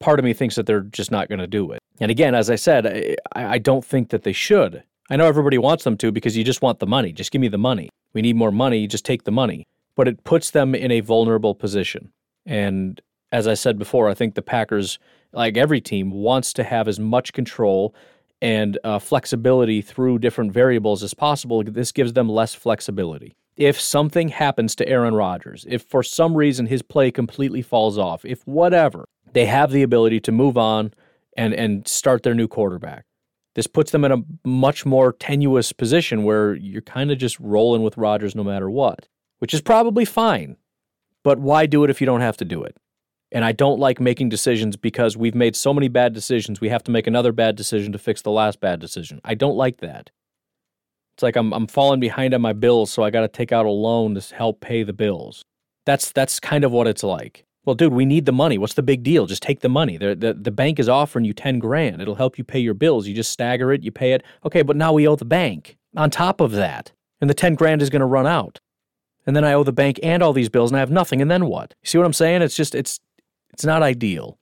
part 0.00 0.18
of 0.18 0.24
me 0.24 0.32
thinks 0.32 0.54
that 0.54 0.64
they're 0.64 0.80
just 0.80 1.10
not 1.10 1.28
going 1.28 1.40
to 1.40 1.46
do 1.46 1.70
it. 1.72 1.80
And 2.00 2.10
again, 2.10 2.34
as 2.34 2.50
I 2.50 2.56
said, 2.56 3.16
I, 3.34 3.54
I 3.54 3.58
don't 3.58 3.84
think 3.84 4.10
that 4.10 4.22
they 4.22 4.32
should. 4.32 4.82
I 5.10 5.16
know 5.16 5.26
everybody 5.26 5.58
wants 5.58 5.84
them 5.84 5.96
to 5.98 6.12
because 6.12 6.36
you 6.36 6.44
just 6.44 6.62
want 6.62 6.78
the 6.78 6.86
money. 6.86 7.12
Just 7.12 7.30
give 7.30 7.40
me 7.40 7.48
the 7.48 7.58
money. 7.58 7.88
We 8.12 8.22
need 8.22 8.36
more 8.36 8.52
money. 8.52 8.86
Just 8.86 9.04
take 9.04 9.24
the 9.24 9.32
money. 9.32 9.66
But 9.96 10.08
it 10.08 10.22
puts 10.24 10.50
them 10.50 10.74
in 10.74 10.90
a 10.90 11.00
vulnerable 11.00 11.54
position. 11.54 12.12
And 12.46 13.00
as 13.32 13.46
I 13.46 13.54
said 13.54 13.78
before, 13.78 14.08
I 14.08 14.14
think 14.14 14.34
the 14.34 14.42
Packers, 14.42 14.98
like 15.32 15.56
every 15.56 15.80
team, 15.80 16.10
wants 16.10 16.52
to 16.54 16.64
have 16.64 16.88
as 16.88 17.00
much 17.00 17.32
control 17.32 17.94
and 18.40 18.78
uh, 18.84 18.98
flexibility 18.98 19.82
through 19.82 20.20
different 20.20 20.52
variables 20.52 21.02
as 21.02 21.14
possible, 21.14 21.62
this 21.64 21.90
gives 21.90 22.12
them 22.12 22.28
less 22.28 22.54
flexibility. 22.54 23.34
If 23.56 23.80
something 23.80 24.28
happens 24.28 24.76
to 24.76 24.88
Aaron 24.88 25.14
Rodgers, 25.14 25.66
if 25.68 25.82
for 25.82 26.04
some 26.04 26.36
reason 26.36 26.66
his 26.66 26.80
play 26.80 27.10
completely 27.10 27.60
falls 27.60 27.98
off, 27.98 28.24
if 28.24 28.46
whatever, 28.46 29.08
they 29.32 29.46
have 29.46 29.72
the 29.72 29.82
ability 29.82 30.20
to 30.20 30.32
move 30.32 30.56
on 30.56 30.92
and, 31.38 31.54
and 31.54 31.86
start 31.86 32.24
their 32.24 32.34
new 32.34 32.48
quarterback. 32.48 33.06
This 33.54 33.68
puts 33.68 33.92
them 33.92 34.04
in 34.04 34.12
a 34.12 34.22
much 34.44 34.84
more 34.84 35.12
tenuous 35.12 35.72
position 35.72 36.24
where 36.24 36.54
you're 36.54 36.82
kind 36.82 37.10
of 37.10 37.18
just 37.18 37.38
rolling 37.40 37.82
with 37.82 37.96
Rodgers 37.96 38.34
no 38.34 38.44
matter 38.44 38.68
what, 38.68 39.08
which 39.38 39.54
is 39.54 39.62
probably 39.62 40.04
fine. 40.04 40.56
But 41.24 41.38
why 41.38 41.66
do 41.66 41.84
it 41.84 41.90
if 41.90 42.00
you 42.00 42.06
don't 42.06 42.20
have 42.20 42.36
to 42.38 42.44
do 42.44 42.62
it? 42.64 42.76
And 43.30 43.44
I 43.44 43.52
don't 43.52 43.78
like 43.78 44.00
making 44.00 44.30
decisions 44.30 44.76
because 44.76 45.16
we've 45.16 45.34
made 45.34 45.54
so 45.54 45.72
many 45.72 45.88
bad 45.88 46.12
decisions, 46.12 46.60
we 46.60 46.70
have 46.70 46.82
to 46.84 46.90
make 46.90 47.06
another 47.06 47.32
bad 47.32 47.56
decision 47.56 47.92
to 47.92 47.98
fix 47.98 48.22
the 48.22 48.30
last 48.30 48.60
bad 48.60 48.80
decision. 48.80 49.20
I 49.24 49.34
don't 49.34 49.56
like 49.56 49.78
that. 49.78 50.10
It's 51.14 51.22
like 51.22 51.36
I'm 51.36 51.52
I'm 51.52 51.66
falling 51.66 52.00
behind 52.00 52.32
on 52.32 52.40
my 52.40 52.52
bills, 52.52 52.92
so 52.92 53.02
I 53.02 53.10
got 53.10 53.22
to 53.22 53.28
take 53.28 53.52
out 53.52 53.66
a 53.66 53.70
loan 53.70 54.14
to 54.14 54.34
help 54.34 54.60
pay 54.60 54.82
the 54.82 54.92
bills. 54.92 55.44
That's 55.84 56.12
that's 56.12 56.40
kind 56.40 56.64
of 56.64 56.72
what 56.72 56.86
it's 56.86 57.02
like. 57.02 57.44
Well, 57.68 57.74
dude, 57.74 57.92
we 57.92 58.06
need 58.06 58.24
the 58.24 58.32
money. 58.32 58.56
What's 58.56 58.72
the 58.72 58.82
big 58.82 59.02
deal? 59.02 59.26
Just 59.26 59.42
take 59.42 59.60
the 59.60 59.68
money. 59.68 59.98
The, 59.98 60.14
the, 60.14 60.32
the 60.32 60.50
bank 60.50 60.78
is 60.78 60.88
offering 60.88 61.26
you 61.26 61.34
10 61.34 61.58
grand. 61.58 62.00
It'll 62.00 62.14
help 62.14 62.38
you 62.38 62.42
pay 62.42 62.58
your 62.58 62.72
bills. 62.72 63.06
You 63.06 63.14
just 63.14 63.30
stagger 63.30 63.74
it, 63.74 63.82
you 63.82 63.92
pay 63.92 64.12
it. 64.12 64.22
Okay, 64.46 64.62
but 64.62 64.74
now 64.74 64.94
we 64.94 65.06
owe 65.06 65.16
the 65.16 65.26
bank 65.26 65.76
on 65.94 66.08
top 66.08 66.40
of 66.40 66.52
that. 66.52 66.92
And 67.20 67.28
the 67.28 67.34
10 67.34 67.56
grand 67.56 67.82
is 67.82 67.90
going 67.90 68.00
to 68.00 68.06
run 68.06 68.26
out. 68.26 68.58
And 69.26 69.36
then 69.36 69.44
I 69.44 69.52
owe 69.52 69.64
the 69.64 69.72
bank 69.74 70.00
and 70.02 70.22
all 70.22 70.32
these 70.32 70.48
bills 70.48 70.70
and 70.70 70.78
I 70.78 70.80
have 70.80 70.90
nothing. 70.90 71.20
And 71.20 71.30
then 71.30 71.44
what? 71.44 71.74
See 71.84 71.98
what 71.98 72.06
I'm 72.06 72.14
saying? 72.14 72.40
It's 72.40 72.56
just, 72.56 72.74
it's, 72.74 73.00
it's 73.52 73.66
not 73.66 73.82
ideal. 73.82 74.38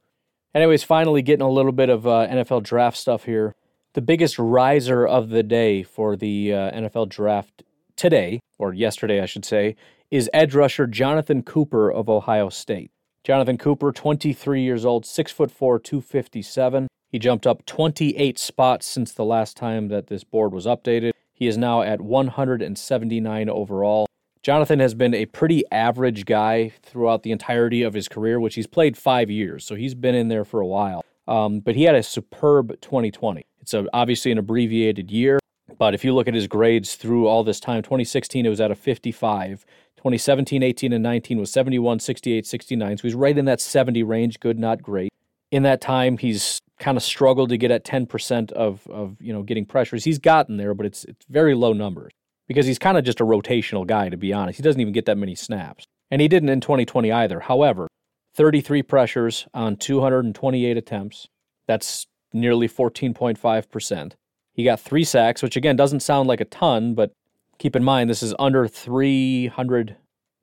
Anyways, 0.54 0.84
finally 0.84 1.20
getting 1.20 1.44
a 1.44 1.50
little 1.50 1.72
bit 1.72 1.88
of 1.88 2.06
uh, 2.06 2.28
NFL 2.28 2.62
draft 2.62 2.96
stuff 2.96 3.24
here. 3.24 3.56
The 3.94 4.02
biggest 4.02 4.38
riser 4.38 5.04
of 5.04 5.30
the 5.30 5.42
day 5.42 5.82
for 5.82 6.14
the 6.14 6.54
uh, 6.54 6.70
NFL 6.70 7.08
draft 7.08 7.64
today, 7.96 8.38
or 8.56 8.72
yesterday, 8.72 9.20
I 9.20 9.26
should 9.26 9.44
say, 9.44 9.74
is 10.12 10.30
edge 10.32 10.54
rusher 10.54 10.86
Jonathan 10.86 11.42
Cooper 11.42 11.90
of 11.90 12.08
Ohio 12.08 12.50
State. 12.50 12.92
Jonathan 13.26 13.58
Cooper, 13.58 13.90
23 13.90 14.62
years 14.62 14.84
old, 14.84 15.04
6 15.04 15.32
foot 15.32 15.50
4, 15.50 15.80
257. 15.80 16.86
He 17.10 17.18
jumped 17.18 17.44
up 17.44 17.66
28 17.66 18.38
spots 18.38 18.86
since 18.86 19.10
the 19.10 19.24
last 19.24 19.56
time 19.56 19.88
that 19.88 20.06
this 20.06 20.22
board 20.22 20.52
was 20.52 20.64
updated. 20.64 21.10
He 21.32 21.48
is 21.48 21.58
now 21.58 21.82
at 21.82 22.00
179 22.00 23.50
overall. 23.50 24.06
Jonathan 24.44 24.78
has 24.78 24.94
been 24.94 25.12
a 25.12 25.26
pretty 25.26 25.64
average 25.72 26.24
guy 26.24 26.72
throughout 26.84 27.24
the 27.24 27.32
entirety 27.32 27.82
of 27.82 27.94
his 27.94 28.06
career, 28.06 28.38
which 28.38 28.54
he's 28.54 28.68
played 28.68 28.96
five 28.96 29.28
years, 29.28 29.64
so 29.64 29.74
he's 29.74 29.96
been 29.96 30.14
in 30.14 30.28
there 30.28 30.44
for 30.44 30.60
a 30.60 30.66
while. 30.66 31.04
Um, 31.26 31.58
but 31.58 31.74
he 31.74 31.82
had 31.82 31.96
a 31.96 32.04
superb 32.04 32.80
2020. 32.80 33.44
It's 33.60 33.74
a, 33.74 33.86
obviously 33.92 34.30
an 34.30 34.38
abbreviated 34.38 35.10
year, 35.10 35.40
but 35.78 35.94
if 35.94 36.04
you 36.04 36.14
look 36.14 36.28
at 36.28 36.34
his 36.34 36.46
grades 36.46 36.94
through 36.94 37.26
all 37.26 37.44
this 37.44 37.60
time, 37.60 37.82
2016 37.82 38.46
it 38.46 38.48
was 38.48 38.60
at 38.60 38.70
a 38.70 38.74
55. 38.74 39.64
2017, 39.96 40.62
18, 40.62 40.92
and 40.92 41.02
19 41.02 41.38
was 41.38 41.50
71, 41.50 41.98
68, 41.98 42.46
69. 42.46 42.98
So 42.98 43.02
he's 43.02 43.14
right 43.14 43.36
in 43.36 43.44
that 43.46 43.60
70 43.60 44.02
range, 44.02 44.38
good, 44.38 44.58
not 44.58 44.82
great. 44.82 45.10
In 45.50 45.62
that 45.64 45.80
time, 45.80 46.18
he's 46.18 46.60
kind 46.78 46.96
of 46.96 47.02
struggled 47.02 47.48
to 47.48 47.56
get 47.56 47.70
at 47.70 47.84
10% 47.84 48.52
of, 48.52 48.86
of 48.88 49.16
you 49.20 49.32
know 49.32 49.42
getting 49.42 49.64
pressures. 49.64 50.04
He's 50.04 50.18
gotten 50.18 50.56
there, 50.56 50.74
but 50.74 50.86
it's 50.86 51.04
it's 51.04 51.24
very 51.28 51.54
low 51.54 51.72
numbers 51.72 52.12
because 52.46 52.66
he's 52.66 52.78
kind 52.78 52.96
of 52.96 53.04
just 53.04 53.20
a 53.20 53.24
rotational 53.24 53.86
guy, 53.86 54.08
to 54.08 54.16
be 54.16 54.32
honest. 54.32 54.58
He 54.58 54.62
doesn't 54.62 54.80
even 54.80 54.92
get 54.92 55.06
that 55.06 55.18
many 55.18 55.34
snaps. 55.34 55.84
And 56.10 56.20
he 56.20 56.28
didn't 56.28 56.50
in 56.50 56.60
2020 56.60 57.10
either. 57.10 57.40
However, 57.40 57.88
33 58.34 58.82
pressures 58.82 59.46
on 59.54 59.76
228 59.76 60.76
attempts. 60.76 61.26
That's 61.66 62.06
nearly 62.32 62.68
14.5%. 62.68 64.12
He 64.56 64.64
got 64.64 64.80
three 64.80 65.04
sacks, 65.04 65.42
which 65.42 65.56
again 65.56 65.76
doesn't 65.76 66.00
sound 66.00 66.28
like 66.28 66.40
a 66.40 66.46
ton, 66.46 66.94
but 66.94 67.12
keep 67.58 67.76
in 67.76 67.84
mind 67.84 68.10
this 68.10 68.22
is 68.22 68.34
under 68.38 68.66
300 68.66 69.96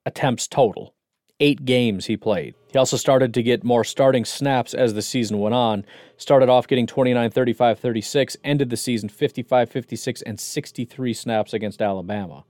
attempts 0.05 0.47
total 0.47 0.93
eight 1.39 1.66
games 1.66 2.05
he 2.05 2.16
played. 2.16 2.55
He 2.72 2.78
also 2.78 2.95
started 2.95 3.34
to 3.34 3.43
get 3.43 3.64
more 3.64 3.84
starting 3.84 4.24
snaps 4.24 4.74
as 4.74 4.93
the 4.93 5.01
season 5.01 5.39
went 5.39 5.53
on. 5.53 5.86
Started 6.16 6.47
off 6.47 6.68
getting 6.68 6.88
29, 6.88 7.30
35, 7.30 7.80
36, 7.80 8.38
ended 8.43 8.70
the 8.70 8.78
season 8.78 9.09
55, 9.09 9.70
56, 9.70 10.22
and 10.22 10.39
63 10.39 11.14
snaps 11.14 11.53
against 11.53 11.82
Alabama. 11.82 12.45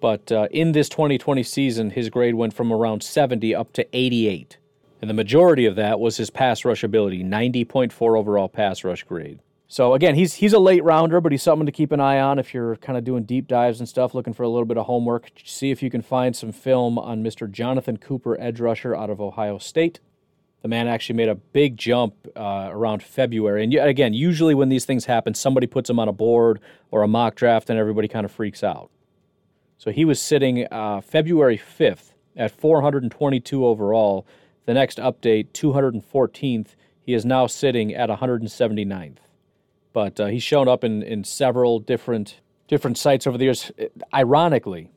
But 0.00 0.32
uh, 0.32 0.48
in 0.50 0.72
this 0.72 0.88
2020 0.88 1.42
season, 1.42 1.90
his 1.90 2.08
grade 2.08 2.34
went 2.34 2.54
from 2.54 2.72
around 2.72 3.02
70 3.02 3.54
up 3.54 3.72
to 3.74 3.86
88. 3.92 4.58
And 5.00 5.10
the 5.10 5.14
majority 5.14 5.66
of 5.66 5.76
that 5.76 6.00
was 6.00 6.16
his 6.16 6.30
pass 6.30 6.64
rush 6.64 6.82
ability, 6.82 7.22
90.4 7.22 8.18
overall 8.18 8.48
pass 8.48 8.84
rush 8.84 9.02
grade. 9.02 9.40
So 9.66 9.94
again, 9.94 10.14
he's 10.14 10.34
he's 10.34 10.52
a 10.52 10.58
late 10.58 10.84
rounder, 10.84 11.20
but 11.20 11.32
he's 11.32 11.42
something 11.42 11.66
to 11.66 11.72
keep 11.72 11.90
an 11.90 12.00
eye 12.00 12.20
on 12.20 12.38
if 12.38 12.52
you're 12.52 12.76
kind 12.76 12.98
of 12.98 13.04
doing 13.04 13.24
deep 13.24 13.48
dives 13.48 13.80
and 13.80 13.88
stuff, 13.88 14.14
looking 14.14 14.34
for 14.34 14.42
a 14.42 14.48
little 14.48 14.66
bit 14.66 14.76
of 14.76 14.86
homework. 14.86 15.30
See 15.44 15.70
if 15.70 15.82
you 15.82 15.90
can 15.90 16.02
find 16.02 16.36
some 16.36 16.52
film 16.52 16.98
on 16.98 17.22
Mr. 17.22 17.50
Jonathan 17.50 17.96
Cooper, 17.96 18.38
edge 18.40 18.60
rusher 18.60 18.94
out 18.94 19.10
of 19.10 19.20
Ohio 19.20 19.58
State. 19.58 20.00
The 20.62 20.68
man 20.68 20.88
actually 20.88 21.16
made 21.16 21.28
a 21.28 21.34
big 21.34 21.76
jump 21.76 22.14
uh, 22.36 22.68
around 22.70 23.02
February, 23.02 23.64
and 23.64 23.74
again, 23.74 24.14
usually 24.14 24.54
when 24.54 24.70
these 24.70 24.86
things 24.86 25.04
happen, 25.04 25.34
somebody 25.34 25.66
puts 25.66 25.90
him 25.90 25.98
on 25.98 26.08
a 26.08 26.12
board 26.12 26.58
or 26.90 27.02
a 27.02 27.08
mock 27.08 27.34
draft, 27.34 27.68
and 27.68 27.78
everybody 27.78 28.08
kind 28.08 28.24
of 28.24 28.32
freaks 28.32 28.64
out. 28.64 28.90
So 29.76 29.90
he 29.90 30.06
was 30.06 30.20
sitting 30.20 30.66
uh, 30.70 31.02
February 31.02 31.58
5th 31.58 32.12
at 32.34 32.50
422 32.50 33.66
overall. 33.66 34.26
The 34.64 34.72
next 34.72 34.96
update, 34.96 35.48
214th, 35.52 36.68
he 37.02 37.12
is 37.12 37.26
now 37.26 37.46
sitting 37.46 37.92
at 37.92 38.08
179th 38.08 39.18
but 39.94 40.20
uh, 40.20 40.26
he's 40.26 40.42
shown 40.42 40.68
up 40.68 40.84
in, 40.84 41.02
in 41.02 41.24
several 41.24 41.78
different 41.78 42.40
different 42.68 42.98
sites 42.98 43.26
over 43.26 43.38
the 43.38 43.44
years. 43.44 43.72
Ironically, 44.12 44.90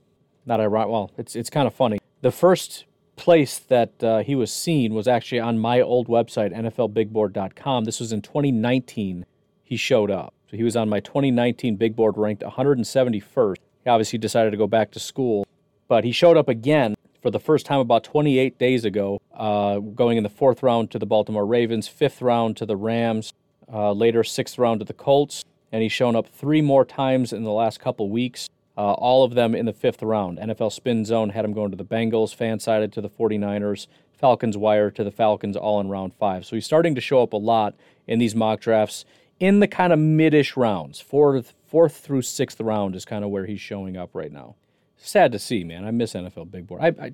not 0.46 0.60
ironic. 0.60 0.90
Well, 0.90 1.12
it's 1.18 1.38
it's 1.38 1.50
kind 1.50 1.68
of 1.68 1.74
funny. 1.74 2.00
The 2.22 2.32
first 2.32 2.84
place 3.16 3.58
that 3.60 4.04
uh, 4.04 4.20
he 4.20 4.36
was 4.36 4.52
seen 4.52 4.94
was 4.94 5.08
actually 5.08 5.40
on 5.40 5.58
my 5.58 5.80
old 5.80 6.08
website, 6.08 6.54
NFLBigBoard.com. 6.54 7.86
This 7.86 8.00
was 8.00 8.12
in 8.12 8.22
2019. 8.22 9.26
He 9.64 9.78
showed 9.78 10.12
up. 10.12 10.34
So 10.50 10.58
he 10.58 10.64
was 10.64 10.76
on 10.76 10.90
my 10.90 11.00
2019 11.00 11.76
big 11.76 11.96
board, 11.96 12.18
ranked 12.18 12.44
171st. 12.44 13.58
He 13.84 13.90
obviously 13.90 14.20
decided 14.20 14.52
to 14.52 14.58
go 14.58 14.68
back 14.68 14.92
to 14.92 15.00
school, 15.00 15.46
but 15.88 16.04
he 16.04 16.12
showed 16.12 16.38
up 16.38 16.48
again 16.48 16.96
for 17.22 17.32
the 17.32 17.40
first 17.40 17.66
time 17.66 17.80
about 17.80 18.04
28 18.04 18.58
days 18.58 18.86
ago, 18.86 19.20
uh, 19.34 19.80
going 19.80 20.18
in 20.18 20.24
the 20.24 20.30
fourth 20.30 20.64
round 20.64 20.92
to 20.92 21.00
the 21.00 21.06
Baltimore 21.06 21.46
Ravens, 21.46 21.88
fifth 21.88 22.22
round 22.22 22.56
to 22.58 22.66
the 22.66 22.78
Rams, 22.78 23.34
uh, 23.72 23.92
later, 23.92 24.24
sixth 24.24 24.58
round 24.58 24.80
to 24.80 24.86
the 24.86 24.94
Colts, 24.94 25.44
and 25.72 25.82
he's 25.82 25.92
shown 25.92 26.16
up 26.16 26.28
three 26.28 26.62
more 26.62 26.86
times 26.86 27.34
in 27.34 27.44
the 27.44 27.52
last 27.52 27.80
couple 27.80 28.10
weeks, 28.10 28.50
uh, 28.78 28.94
all 28.94 29.24
of 29.24 29.34
them 29.34 29.56
in 29.56 29.66
the 29.66 29.74
fifth 29.74 30.04
round. 30.04 30.38
NFL 30.38 30.72
Spin 30.72 31.04
Zone 31.04 31.30
had 31.30 31.44
him 31.44 31.54
going 31.54 31.72
to 31.72 31.78
the 31.78 31.86
Bengals, 31.86 32.36
FanSided 32.36 32.92
to 32.94 33.02
the 33.02 33.10
49ers, 33.10 33.88
Falcons 34.12 34.58
Wire 34.58 34.92
to 34.92 35.04
the 35.04 35.12
Falcons, 35.12 35.58
all 35.58 35.80
in 35.80 35.90
round 35.90 36.14
five. 36.14 36.46
So 36.46 36.56
he's 36.56 36.66
starting 36.66 36.96
to 36.96 37.02
show 37.02 37.22
up 37.22 37.34
a 37.34 37.38
lot 37.38 37.76
in 38.08 38.20
these 38.20 38.36
mock 38.36 38.62
drafts 38.62 39.06
in 39.40 39.60
the 39.60 39.68
kind 39.68 39.94
of 39.94 40.00
midish 40.00 40.56
rounds. 40.56 41.00
Fourth, 41.00 41.54
fourth 41.66 41.98
through 41.98 42.24
sixth 42.24 42.60
round 42.60 42.96
is 42.96 43.06
kind 43.06 43.24
of 43.24 43.30
where 43.30 43.46
he's 43.46 43.62
showing 43.62 43.98
up 43.98 44.12
right 44.14 44.32
now. 44.32 44.56
Sad 44.96 45.32
to 45.34 45.40
see, 45.40 45.64
man. 45.64 45.86
I 45.86 45.92
miss 45.92 46.14
NFL 46.14 46.50
Big 46.50 46.66
Board. 46.66 46.82
I, 46.82 46.88
I, 46.88 47.12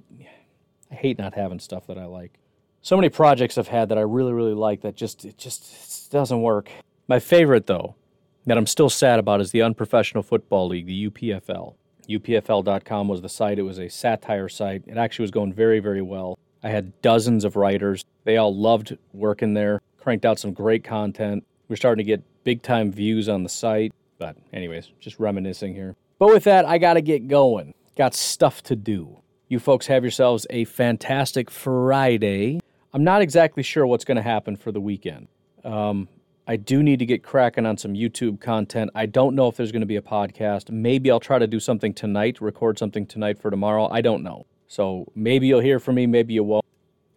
I 0.91 0.95
hate 0.95 1.17
not 1.17 1.33
having 1.33 1.59
stuff 1.59 1.87
that 1.87 1.97
I 1.97 2.05
like 2.05 2.39
so 2.83 2.97
many 2.97 3.09
projects 3.09 3.57
I've 3.57 3.69
had 3.69 3.89
that 3.89 3.97
I 3.97 4.01
really, 4.01 4.33
really 4.33 4.53
like 4.53 4.81
that 4.81 4.95
just 4.95 5.25
it 5.25 5.37
just 5.37 6.11
doesn't 6.11 6.41
work. 6.41 6.69
My 7.07 7.17
favorite 7.19 7.65
though, 7.65 7.95
that 8.45 8.57
I'm 8.57 8.67
still 8.67 8.89
sad 8.89 9.19
about 9.19 9.41
is 9.41 9.51
the 9.51 9.61
Unprofessional 9.61 10.21
Football 10.21 10.67
League, 10.67 10.85
the 10.85 11.09
UPFL. 11.09 11.75
UPFL.com 12.09 13.07
was 13.07 13.21
the 13.21 13.29
site. 13.29 13.57
It 13.57 13.63
was 13.63 13.79
a 13.79 13.89
satire 13.89 14.49
site. 14.49 14.83
It 14.85 14.97
actually 14.97 15.23
was 15.23 15.31
going 15.31 15.53
very, 15.53 15.79
very 15.79 16.01
well. 16.01 16.37
I 16.61 16.69
had 16.69 17.01
dozens 17.01 17.45
of 17.45 17.55
writers. 17.55 18.03
They 18.25 18.35
all 18.35 18.53
loved 18.53 18.97
working 19.13 19.53
there, 19.53 19.81
cranked 19.97 20.25
out 20.25 20.37
some 20.37 20.51
great 20.51 20.83
content. 20.83 21.45
We're 21.69 21.77
starting 21.77 22.05
to 22.05 22.07
get 22.07 22.21
big 22.43 22.61
time 22.61 22.91
views 22.91 23.29
on 23.29 23.43
the 23.43 23.49
site. 23.49 23.93
But, 24.17 24.35
anyways, 24.51 24.91
just 24.99 25.19
reminiscing 25.19 25.73
here. 25.73 25.95
But 26.19 26.29
with 26.29 26.43
that, 26.43 26.65
I 26.65 26.77
got 26.77 26.95
to 26.95 27.01
get 27.01 27.29
going. 27.29 27.73
Got 27.97 28.13
stuff 28.13 28.61
to 28.63 28.75
do. 28.75 29.21
You 29.47 29.59
folks 29.59 29.87
have 29.87 30.03
yourselves 30.03 30.45
a 30.49 30.65
fantastic 30.65 31.49
Friday. 31.49 32.59
I'm 32.93 33.03
not 33.03 33.21
exactly 33.21 33.63
sure 33.63 33.87
what's 33.87 34.05
going 34.05 34.17
to 34.17 34.23
happen 34.23 34.55
for 34.55 34.71
the 34.71 34.79
weekend. 34.79 35.27
Um, 35.63 36.07
I 36.45 36.57
do 36.57 36.83
need 36.83 36.99
to 36.99 37.05
get 37.05 37.23
cracking 37.23 37.65
on 37.65 37.77
some 37.77 37.93
YouTube 37.93 38.39
content. 38.39 38.91
I 38.93 39.05
don't 39.05 39.33
know 39.33 39.47
if 39.47 39.55
there's 39.55 39.71
going 39.71 39.81
to 39.81 39.87
be 39.87 39.95
a 39.95 40.01
podcast. 40.01 40.69
Maybe 40.69 41.09
I'll 41.09 41.19
try 41.19 41.39
to 41.39 41.47
do 41.47 41.59
something 41.59 41.93
tonight, 41.93 42.41
record 42.41 42.77
something 42.77 43.05
tonight 43.05 43.39
for 43.39 43.49
tomorrow. 43.49 43.87
I 43.89 44.01
don't 44.01 44.23
know. 44.23 44.45
So 44.67 45.07
maybe 45.15 45.47
you'll 45.47 45.61
hear 45.61 45.79
from 45.79 45.95
me, 45.95 46.05
maybe 46.05 46.33
you 46.33 46.43
won't. 46.43 46.65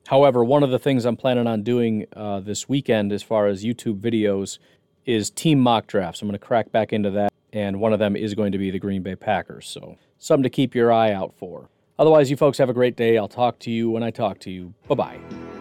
However, 0.06 0.44
one 0.44 0.62
of 0.62 0.70
the 0.70 0.78
things 0.78 1.04
I'm 1.04 1.16
planning 1.16 1.46
on 1.46 1.62
doing 1.62 2.06
uh, 2.14 2.40
this 2.40 2.68
weekend, 2.68 3.12
as 3.12 3.22
far 3.22 3.46
as 3.46 3.64
YouTube 3.64 4.00
videos, 4.00 4.58
is 5.04 5.30
team 5.30 5.58
mock 5.60 5.88
drafts. 5.88 6.22
I'm 6.22 6.28
going 6.28 6.38
to 6.38 6.46
crack 6.46 6.70
back 6.70 6.92
into 6.92 7.10
that, 7.10 7.32
and 7.52 7.80
one 7.80 7.92
of 7.92 7.98
them 7.98 8.14
is 8.14 8.34
going 8.34 8.52
to 8.52 8.58
be 8.58 8.70
the 8.70 8.78
Green 8.78 9.02
Bay 9.02 9.16
Packers. 9.16 9.66
So 9.66 9.96
something 10.18 10.44
to 10.44 10.50
keep 10.50 10.74
your 10.74 10.92
eye 10.92 11.12
out 11.12 11.34
for. 11.36 11.68
Otherwise, 11.98 12.30
you 12.30 12.36
folks 12.36 12.58
have 12.58 12.68
a 12.68 12.74
great 12.74 12.94
day. 12.94 13.18
I'll 13.18 13.26
talk 13.26 13.58
to 13.60 13.70
you 13.70 13.90
when 13.90 14.02
I 14.02 14.10
talk 14.10 14.38
to 14.40 14.50
you. 14.50 14.74
Bye 14.86 14.94
bye. 14.94 15.55